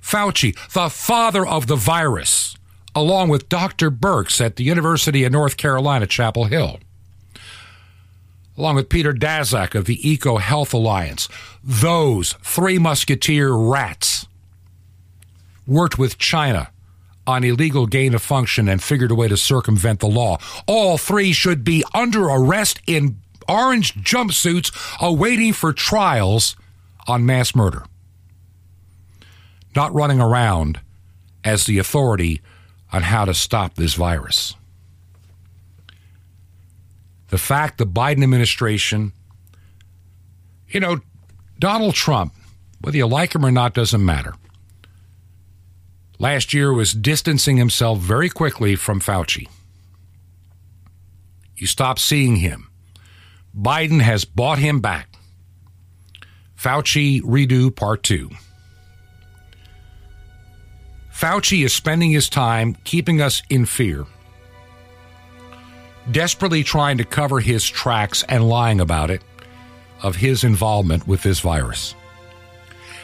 Fauci, 0.00 0.54
the 0.72 0.90
father 0.90 1.46
of 1.46 1.66
the 1.66 1.76
virus, 1.76 2.56
along 2.94 3.28
with 3.28 3.48
Dr. 3.48 3.90
Burks 3.90 4.40
at 4.40 4.56
the 4.56 4.64
University 4.64 5.24
of 5.24 5.32
North 5.32 5.56
Carolina, 5.56 6.06
Chapel 6.06 6.44
Hill, 6.44 6.78
along 8.56 8.76
with 8.76 8.88
Peter 8.88 9.12
Daszak 9.12 9.74
of 9.74 9.86
the 9.86 10.08
Eco 10.08 10.36
Health 10.36 10.72
Alliance, 10.72 11.28
those 11.62 12.34
three 12.42 12.78
musketeer 12.78 13.52
rats 13.52 14.26
worked 15.66 15.98
with 15.98 16.18
China 16.18 16.70
on 17.26 17.42
illegal 17.42 17.86
gain 17.86 18.14
of 18.14 18.22
function 18.22 18.68
and 18.68 18.82
figured 18.82 19.10
a 19.10 19.14
way 19.14 19.28
to 19.28 19.36
circumvent 19.36 20.00
the 20.00 20.06
law. 20.06 20.38
All 20.66 20.98
three 20.98 21.32
should 21.32 21.64
be 21.64 21.82
under 21.94 22.24
arrest 22.24 22.80
in 22.86 23.18
orange 23.48 23.94
jumpsuits 23.94 24.70
awaiting 25.00 25.52
for 25.52 25.72
trials 25.72 26.56
on 27.06 27.26
mass 27.26 27.54
murder. 27.54 27.84
Not 29.74 29.94
running 29.94 30.20
around 30.20 30.80
as 31.42 31.64
the 31.64 31.78
authority 31.78 32.40
on 32.92 33.02
how 33.02 33.24
to 33.24 33.34
stop 33.34 33.74
this 33.74 33.94
virus. 33.94 34.54
The 37.28 37.38
fact 37.38 37.78
the 37.78 37.86
Biden 37.86 38.22
administration, 38.22 39.12
you 40.68 40.80
know, 40.80 41.00
Donald 41.58 41.94
Trump, 41.94 42.32
whether 42.80 42.96
you 42.96 43.06
like 43.06 43.34
him 43.34 43.44
or 43.44 43.50
not 43.50 43.74
doesn't 43.74 44.04
matter. 44.04 44.34
Last 46.18 46.54
year 46.54 46.72
was 46.72 46.92
distancing 46.92 47.56
himself 47.56 47.98
very 47.98 48.28
quickly 48.28 48.76
from 48.76 49.00
Fauci. 49.00 49.48
You 51.56 51.66
stop 51.66 51.98
seeing 51.98 52.36
him. 52.36 52.70
Biden 53.56 54.00
has 54.00 54.24
bought 54.24 54.58
him 54.58 54.80
back. 54.80 55.13
Fauci 56.64 57.20
redo 57.20 57.76
part 57.76 58.02
two. 58.02 58.30
Fauci 61.12 61.62
is 61.62 61.74
spending 61.74 62.10
his 62.10 62.30
time 62.30 62.74
keeping 62.84 63.20
us 63.20 63.42
in 63.50 63.66
fear, 63.66 64.06
desperately 66.10 66.64
trying 66.64 66.96
to 66.96 67.04
cover 67.04 67.40
his 67.40 67.68
tracks 67.68 68.24
and 68.30 68.48
lying 68.48 68.80
about 68.80 69.10
it 69.10 69.20
of 70.02 70.16
his 70.16 70.42
involvement 70.42 71.06
with 71.06 71.22
this 71.22 71.40
virus. 71.40 71.94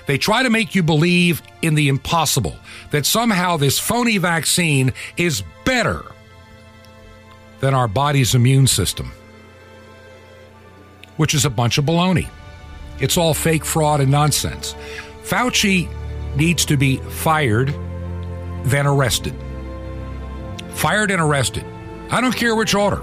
They 0.06 0.16
try 0.16 0.42
to 0.42 0.48
make 0.48 0.74
you 0.74 0.82
believe 0.82 1.42
in 1.60 1.74
the 1.74 1.88
impossible, 1.88 2.56
that 2.92 3.04
somehow 3.04 3.58
this 3.58 3.78
phony 3.78 4.16
vaccine 4.16 4.94
is 5.18 5.42
better 5.66 6.02
than 7.60 7.74
our 7.74 7.88
body's 7.88 8.34
immune 8.34 8.68
system, 8.68 9.12
which 11.18 11.34
is 11.34 11.44
a 11.44 11.50
bunch 11.50 11.76
of 11.76 11.84
baloney. 11.84 12.30
It's 13.00 13.16
all 13.16 13.34
fake 13.34 13.64
fraud 13.64 14.00
and 14.00 14.10
nonsense. 14.10 14.74
Fauci 15.22 15.88
needs 16.36 16.64
to 16.66 16.76
be 16.76 16.96
fired, 16.96 17.74
then 18.64 18.86
arrested. 18.86 19.34
Fired 20.70 21.10
and 21.10 21.20
arrested. 21.20 21.64
I 22.10 22.20
don't 22.20 22.34
care 22.34 22.54
which 22.54 22.74
order. 22.74 23.02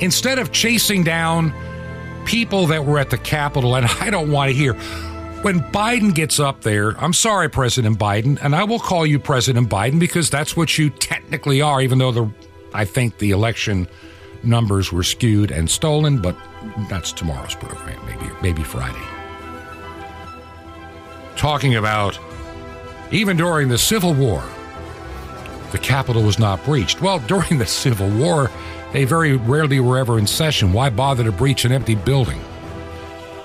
Instead 0.00 0.38
of 0.38 0.52
chasing 0.52 1.04
down 1.04 1.52
people 2.24 2.66
that 2.68 2.84
were 2.84 2.98
at 2.98 3.10
the 3.10 3.18
Capitol, 3.18 3.76
and 3.76 3.86
I 4.00 4.10
don't 4.10 4.30
want 4.30 4.50
to 4.50 4.54
hear. 4.54 4.74
When 5.42 5.58
Biden 5.58 6.14
gets 6.14 6.38
up 6.38 6.60
there, 6.60 6.90
I'm 7.02 7.12
sorry, 7.12 7.50
President 7.50 7.98
Biden, 7.98 8.38
and 8.42 8.54
I 8.54 8.62
will 8.62 8.78
call 8.78 9.04
you 9.04 9.18
President 9.18 9.68
Biden 9.68 9.98
because 9.98 10.30
that's 10.30 10.56
what 10.56 10.78
you 10.78 10.90
technically 10.90 11.60
are, 11.60 11.80
even 11.80 11.98
though 11.98 12.12
the 12.12 12.30
I 12.74 12.84
think 12.84 13.18
the 13.18 13.32
election 13.32 13.88
numbers 14.42 14.92
were 14.92 15.02
skewed 15.02 15.50
and 15.50 15.68
stolen, 15.68 16.22
but 16.22 16.36
that's 16.88 17.12
tomorrow's 17.12 17.54
program, 17.54 18.04
maybe 18.06 18.30
maybe 18.42 18.62
Friday. 18.62 19.06
Talking 21.36 21.76
about 21.76 22.18
even 23.10 23.36
during 23.36 23.68
the 23.68 23.78
Civil 23.78 24.14
War, 24.14 24.42
the 25.70 25.78
Capitol 25.78 26.22
was 26.22 26.38
not 26.38 26.64
breached. 26.64 27.00
Well, 27.00 27.18
during 27.26 27.58
the 27.58 27.66
Civil 27.66 28.08
War, 28.10 28.50
they 28.92 29.04
very 29.04 29.36
rarely 29.36 29.80
were 29.80 29.98
ever 29.98 30.18
in 30.18 30.26
session. 30.26 30.72
Why 30.72 30.90
bother 30.90 31.24
to 31.24 31.32
breach 31.32 31.64
an 31.64 31.72
empty 31.72 31.94
building? 31.94 32.40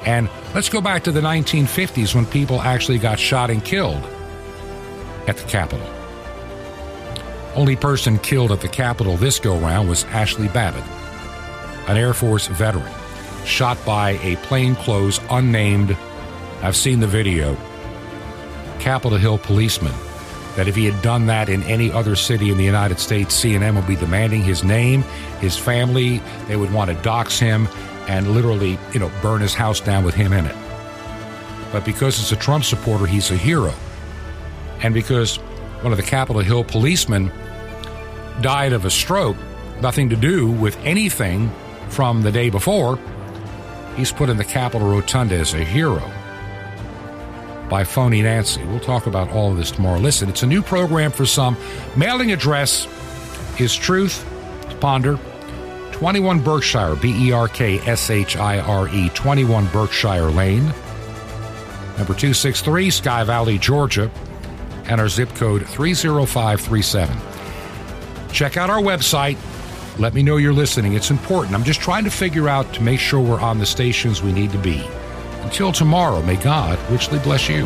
And 0.05 0.29
let's 0.53 0.69
go 0.69 0.79
back 0.79 1.03
to 1.03 1.11
the 1.11 1.21
1950s 1.21 2.15
when 2.15 2.25
people 2.25 2.61
actually 2.61 2.97
got 2.97 3.19
shot 3.19 3.49
and 3.49 3.63
killed 3.63 4.03
at 5.27 5.37
the 5.37 5.43
Capitol. 5.47 5.85
Only 7.55 7.75
person 7.75 8.19
killed 8.19 8.51
at 8.51 8.61
the 8.61 8.69
Capitol 8.69 9.17
this 9.17 9.39
go 9.39 9.57
round 9.57 9.89
was 9.89 10.03
Ashli 10.05 10.51
Babbitt, 10.53 10.83
an 11.89 11.97
Air 11.97 12.13
Force 12.13 12.47
veteran, 12.47 12.93
shot 13.47 13.83
by 13.85 14.11
a 14.21 14.35
plainclothes, 14.37 15.19
unnamed, 15.29 15.97
I've 16.61 16.75
seen 16.75 16.99
the 16.99 17.07
video, 17.07 17.55
Capitol 18.79 19.17
Hill 19.17 19.37
policeman. 19.37 19.93
That 20.55 20.67
if 20.67 20.75
he 20.75 20.85
had 20.85 21.01
done 21.03 21.27
that 21.27 21.49
in 21.49 21.61
any 21.63 21.91
other 21.91 22.15
city 22.15 22.49
in 22.49 22.57
the 22.57 22.63
United 22.63 22.99
States, 22.99 23.39
CNN 23.43 23.75
would 23.75 23.85
be 23.85 23.95
demanding 23.95 24.41
his 24.41 24.63
name, 24.63 25.03
his 25.39 25.55
family. 25.55 26.19
They 26.47 26.55
would 26.55 26.73
want 26.73 26.89
to 26.89 26.95
dox 27.03 27.37
him 27.37 27.67
and 28.07 28.31
literally, 28.31 28.79
you 28.91 28.99
know, 28.99 29.11
burn 29.21 29.41
his 29.41 29.53
house 29.53 29.79
down 29.79 30.03
with 30.03 30.15
him 30.15 30.33
in 30.33 30.45
it. 30.45 30.55
But 31.71 31.85
because 31.85 32.19
it's 32.19 32.31
a 32.31 32.35
Trump 32.35 32.63
supporter, 32.63 33.05
he's 33.05 33.29
a 33.29 33.37
hero. 33.37 33.73
And 34.81 34.95
because 34.95 35.37
one 35.81 35.91
of 35.91 35.97
the 35.97 36.03
Capitol 36.03 36.41
Hill 36.41 36.63
policemen 36.63 37.31
died 38.41 38.73
of 38.73 38.83
a 38.83 38.89
stroke, 38.89 39.37
nothing 39.81 40.09
to 40.09 40.15
do 40.15 40.49
with 40.51 40.75
anything 40.83 41.51
from 41.89 42.23
the 42.23 42.31
day 42.31 42.49
before, 42.49 42.97
he's 43.97 44.11
put 44.11 44.29
in 44.29 44.37
the 44.37 44.45
Capitol 44.45 44.89
Rotunda 44.89 45.35
as 45.35 45.53
a 45.53 45.63
hero 45.63 46.09
by 47.69 47.83
Phony 47.83 48.21
Nancy. 48.21 48.63
We'll 48.65 48.79
talk 48.79 49.07
about 49.07 49.29
all 49.31 49.51
of 49.51 49.57
this 49.57 49.71
tomorrow. 49.71 49.99
Listen, 49.99 50.29
it's 50.29 50.43
a 50.43 50.47
new 50.47 50.61
program 50.61 51.11
for 51.11 51.25
some. 51.25 51.57
Mailing 51.97 52.31
address 52.31 52.87
is 53.59 53.75
Truth 53.75 54.25
to 54.69 54.75
Ponder, 54.77 55.19
21 55.91 56.41
Berkshire, 56.41 56.95
B 56.95 57.27
E 57.27 57.31
R 57.31 57.47
K 57.47 57.79
S 57.79 58.09
H 58.09 58.37
I 58.37 58.59
R 58.59 58.87
E, 58.89 59.09
21 59.09 59.67
Berkshire 59.67 60.29
Lane, 60.29 60.65
number 61.97 62.13
263, 62.13 62.89
Sky 62.91 63.23
Valley, 63.23 63.57
Georgia, 63.57 64.09
and 64.85 65.01
our 65.01 65.09
zip 65.09 65.29
code 65.35 65.65
30537. 65.67 67.17
Check 68.31 68.57
out 68.57 68.69
our 68.69 68.79
website. 68.79 69.37
Let 69.99 70.13
me 70.13 70.21
know 70.21 70.37
you're 70.37 70.53
listening. 70.53 70.93
It's 70.93 71.09
important. 71.09 71.55
I'm 71.55 71.63
just 71.63 71.81
trying 71.81 72.03
to 72.03 72.11
figure 72.11 72.47
out 72.47 72.71
to 72.75 72.83
make 72.83 72.99
sure 72.99 73.19
we're 73.19 73.39
on 73.39 73.57
the 73.57 73.65
stations 73.65 74.21
we 74.21 74.31
need 74.31 74.51
to 74.51 74.59
be. 74.59 74.87
Until 75.41 75.71
tomorrow, 75.71 76.21
may 76.21 76.35
God 76.35 76.77
richly 76.91 77.17
bless 77.17 77.49
you. 77.49 77.65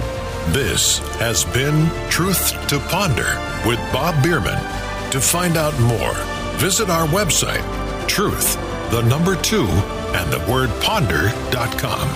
This 0.53 0.99
has 1.17 1.43
been 1.43 1.89
Truth 2.09 2.67
to 2.69 2.79
Ponder 2.87 3.37
with 3.67 3.79
Bob 3.91 4.23
Bierman. 4.23 4.63
To 5.11 5.19
find 5.19 5.57
out 5.57 5.77
more, 5.81 6.13
visit 6.57 6.89
our 6.89 7.05
website, 7.07 7.65
truth, 8.07 8.55
the 8.91 9.01
number 9.01 9.35
two, 9.35 9.67
and 9.67 10.31
the 10.31 10.39
word 10.49 10.69
ponder.com. 10.81 12.07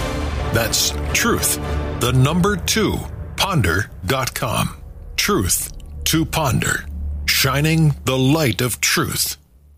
That's 0.53 0.91
truth, 1.11 1.57
the 1.99 2.13
number 2.13 2.55
two, 2.55 2.95
ponder.com. 3.35 4.77
Truth 5.17 5.73
to 6.05 6.25
Ponder, 6.25 6.85
shining 7.25 7.95
the 8.05 8.17
light 8.17 8.61
of 8.61 8.79
truth 8.79 9.35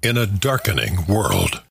in 0.08 0.16
a 0.16 0.26
darkening 0.26 1.06
world. 1.06 1.62